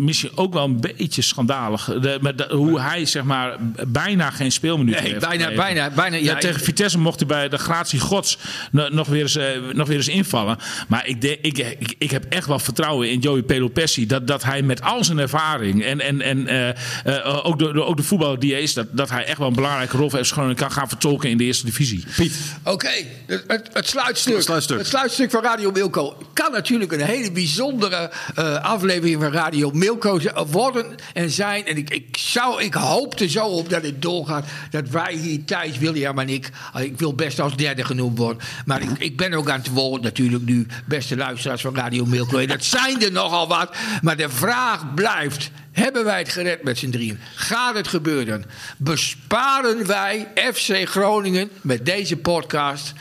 Misschien 0.00 0.30
ook 0.34 0.52
wel 0.52 0.64
een 0.64 0.80
beetje 0.80 1.22
schandalig. 1.22 1.84
De, 1.84 2.18
met 2.20 2.38
de- 2.38 2.48
hoe 2.50 2.80
hij 2.80 3.04
zeg 3.06 3.22
maar 3.22 3.56
bijna 3.88 4.30
geen 4.30 4.52
speelminuten 4.52 5.02
Nee, 5.02 5.12
heeft 5.12 5.26
bijna, 5.28 5.54
bijna, 5.54 5.90
bijna. 5.90 6.16
Ja, 6.16 6.22
Ja, 6.22 6.38
tegen 6.38 6.60
Vitesse 6.60 6.98
mocht 6.98 7.18
hij 7.18 7.28
bij 7.28 7.48
de 7.48 7.58
gratie 7.58 8.00
gods 8.00 8.38
no- 8.72 8.88
nog 8.88 9.08
weer 9.08 9.22
eens, 9.22 9.36
eh, 9.36 9.46
nog 9.72 9.88
weer 9.88 9.96
eens 9.96 10.08
invallen. 10.08 10.58
Maar 10.88 11.06
ik, 11.06 11.20
denk, 11.20 11.38
ik, 11.42 11.58
ik, 11.58 11.94
ik 11.98 12.10
heb 12.10 12.24
echt 12.28 12.46
wel 12.46 12.58
vertrouwen 12.58 13.10
in 13.10 13.18
Joey 13.18 13.42
Pelopessi. 13.42 14.06
Dat, 14.06 14.26
dat 14.26 14.42
hij 14.44 14.62
met 14.62 14.82
al 14.82 15.04
zijn 15.04 15.18
ervaring 15.18 15.84
en, 15.84 16.00
en, 16.00 16.20
en 16.20 16.46
eh, 16.46 16.68
eh, 17.16 17.46
ook, 17.46 17.58
de, 17.58 17.72
de- 17.72 17.84
ook 17.84 17.96
de 17.96 18.02
voetballer 18.02 18.38
die 18.38 18.52
hij 18.52 18.62
is... 18.62 18.74
Dat, 18.74 18.86
dat 18.90 19.10
hij 19.10 19.24
echt 19.24 19.38
wel 19.38 19.48
een 19.48 19.54
belangrijke 19.54 19.96
rol 19.96 20.10
heeft 20.12 20.32
gewoon 20.32 20.54
kan 20.54 20.72
gaan 20.72 20.88
vertolken 20.88 21.30
in 21.30 21.36
de 21.36 21.44
eerste 21.44 21.64
divisie. 21.64 22.04
Piet. 22.16 22.34
Oké, 22.64 22.90
het, 23.26 23.44
het, 23.46 23.68
het 23.72 23.88
sluitstuk. 23.88 24.34
Het 24.34 24.44
sluitstuk. 24.44 24.78
Het 24.78 24.86
sluitstuk 24.86 25.30
van 25.30 25.42
Radio 25.42 25.70
Milko 25.70 26.16
kan 26.32 26.52
natuurlijk 26.52 26.92
een 26.92 27.00
hele 27.04 27.32
bijzondere 27.32 28.10
eh, 28.34 28.54
aflevering 28.64 29.20
van 29.22 29.32
Radio 29.32 29.70
Milko 29.70 29.88
Milko 29.90 30.18
z- 30.18 30.26
worden 30.50 30.94
en 31.12 31.30
zijn. 31.30 31.66
En 31.66 31.76
ik, 31.76 31.90
ik, 31.90 32.16
zou, 32.18 32.62
ik 32.62 32.74
hoop 32.74 33.20
er 33.20 33.28
zo 33.30 33.46
op 33.46 33.68
dat 33.70 33.82
het 33.82 34.02
doorgaat. 34.02 34.44
Dat 34.70 34.88
wij 34.88 35.14
hier, 35.14 35.44
Thijs, 35.44 35.78
William 35.78 36.18
en 36.18 36.28
ik. 36.28 36.50
eh, 36.74 36.82
Ik 36.82 36.98
wil 36.98 37.14
best 37.14 37.40
als 37.40 37.56
derde 37.56 37.84
genoemd 37.84 38.18
worden. 38.18 38.42
Maar 38.64 38.82
ik, 38.82 38.90
ik 38.98 39.16
ben 39.16 39.32
ook 39.32 39.50
aan 39.50 39.58
het 39.58 39.68
woord 39.72 40.02
natuurlijk 40.02 40.44
nu. 40.44 40.66
Beste 40.86 41.16
luisteraars 41.16 41.60
van 41.60 41.74
Radio 41.76 42.04
Milko. 42.06 42.46
Dat 42.46 42.64
zijn 42.64 43.02
er 43.02 43.12
nogal 43.12 43.48
wat. 43.48 43.76
Maar 44.02 44.16
de 44.16 44.28
vraag 44.28 44.94
blijft. 44.94 45.50
Hebben 45.72 46.04
wij 46.04 46.18
het 46.18 46.28
gered 46.28 46.62
met 46.62 46.78
z'n 46.78 46.90
drieën? 46.90 47.18
Gaat 47.34 47.74
het 47.76 47.88
gebeuren? 47.88 48.44
Besparen 48.78 49.86
wij 49.86 50.28
FC 50.52 50.88
Groningen 50.88 51.50
met 51.60 51.84
deze 51.86 52.16
podcast 52.16 52.92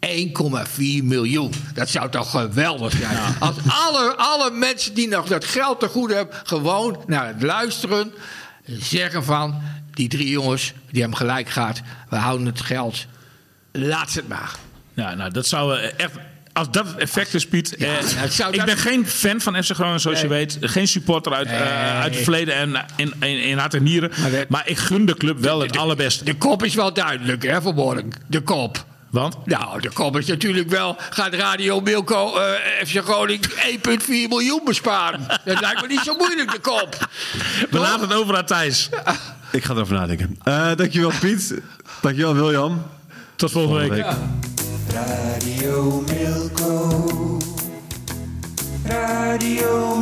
1,4 0.00 1.02
miljoen. 1.02 1.52
Dat 1.74 1.88
zou 1.88 2.10
toch 2.10 2.30
geweldig 2.30 2.92
zijn. 2.92 3.18
Als 3.38 3.56
alle, 3.68 4.14
alle 4.16 4.50
mensen 4.50 4.94
die 4.94 5.08
nog 5.08 5.26
dat 5.26 5.44
geld 5.44 5.80
te 5.80 5.88
goed 5.88 6.12
hebben... 6.12 6.36
gewoon 6.44 7.02
naar 7.06 7.26
het 7.26 7.42
luisteren 7.42 8.12
zeggen 8.64 9.24
van... 9.24 9.62
die 9.94 10.08
drie 10.08 10.30
jongens, 10.30 10.72
die 10.90 11.00
hebben 11.00 11.18
gelijk 11.18 11.48
gehad. 11.48 11.80
We 12.08 12.16
houden 12.16 12.46
het 12.46 12.60
geld. 12.60 13.06
Laat 13.72 14.10
ze 14.10 14.18
het 14.18 14.28
maar. 14.28 14.54
Ja, 14.94 15.14
nou, 15.14 15.30
dat 15.30 15.46
zou 15.46 15.78
eh, 15.78 15.90
echt. 15.96 16.12
Als 16.52 16.70
dat 16.70 16.86
het 16.86 16.96
effect 16.96 17.34
is, 17.34 17.46
Piet. 17.46 17.74
Ja, 17.78 17.98
eh, 17.98 18.30
zou 18.30 18.54
ik 18.54 18.64
ben 18.64 18.76
geen 18.76 19.06
fan 19.06 19.40
van 19.40 19.64
FC 19.64 19.70
Groningen, 19.70 20.00
zoals 20.00 20.20
je 20.20 20.28
weet. 20.28 20.58
Geen 20.60 20.88
supporter 20.88 21.32
uit, 21.32 21.46
eh, 21.46 22.00
uit 22.00 22.14
het 22.14 22.22
verleden 22.22 22.54
en 22.54 22.84
in, 22.96 23.14
in, 23.20 23.42
in 23.42 23.58
hart 23.58 23.74
en 23.74 23.82
nieren. 23.82 24.10
Maar 24.48 24.68
ik 24.68 24.78
gun 24.78 25.06
de 25.06 25.16
club 25.16 25.38
wel 25.38 25.60
het 25.60 25.76
allerbeste. 25.76 26.24
De 26.24 26.34
kop 26.34 26.64
is 26.64 26.74
wel 26.74 26.92
duidelijk, 26.92 27.42
hè, 27.42 27.62
vanmorgen. 27.62 28.10
De 28.26 28.40
kop. 28.40 28.84
Want? 29.16 29.36
Nou, 29.44 29.80
de 29.80 29.90
kop 29.92 30.16
is 30.16 30.26
natuurlijk 30.26 30.68
wel... 30.68 30.96
gaat 31.10 31.34
Radio 31.34 31.80
Milko 31.80 32.36
eh 32.36 32.86
FC 32.86 32.96
Groningen 33.04 33.50
1,4 33.50 34.06
miljoen 34.06 34.60
besparen. 34.64 35.20
Dat 35.44 35.60
lijkt 35.60 35.80
me 35.80 35.86
niet 35.86 36.00
zo 36.04 36.14
moeilijk, 36.14 36.52
de 36.52 36.58
kop. 36.58 37.08
We 37.70 37.78
laten 37.78 38.08
het 38.08 38.18
over 38.18 38.36
aan 38.36 38.44
Thijs. 38.44 38.88
Ik 39.52 39.64
ga 39.64 39.74
erover 39.74 39.94
nadenken. 39.94 40.38
Eh, 40.42 40.70
dankjewel 40.74 41.12
Piet. 41.20 41.54
Dankjewel 42.00 42.34
William. 42.34 42.82
Tot 43.36 43.50
volgende 43.50 43.88
week. 43.88 44.04
Volgende 44.04 44.26
week. 44.86 44.94
Radio 44.94 46.04
Milko. 46.06 47.38
Radio 48.84 49.96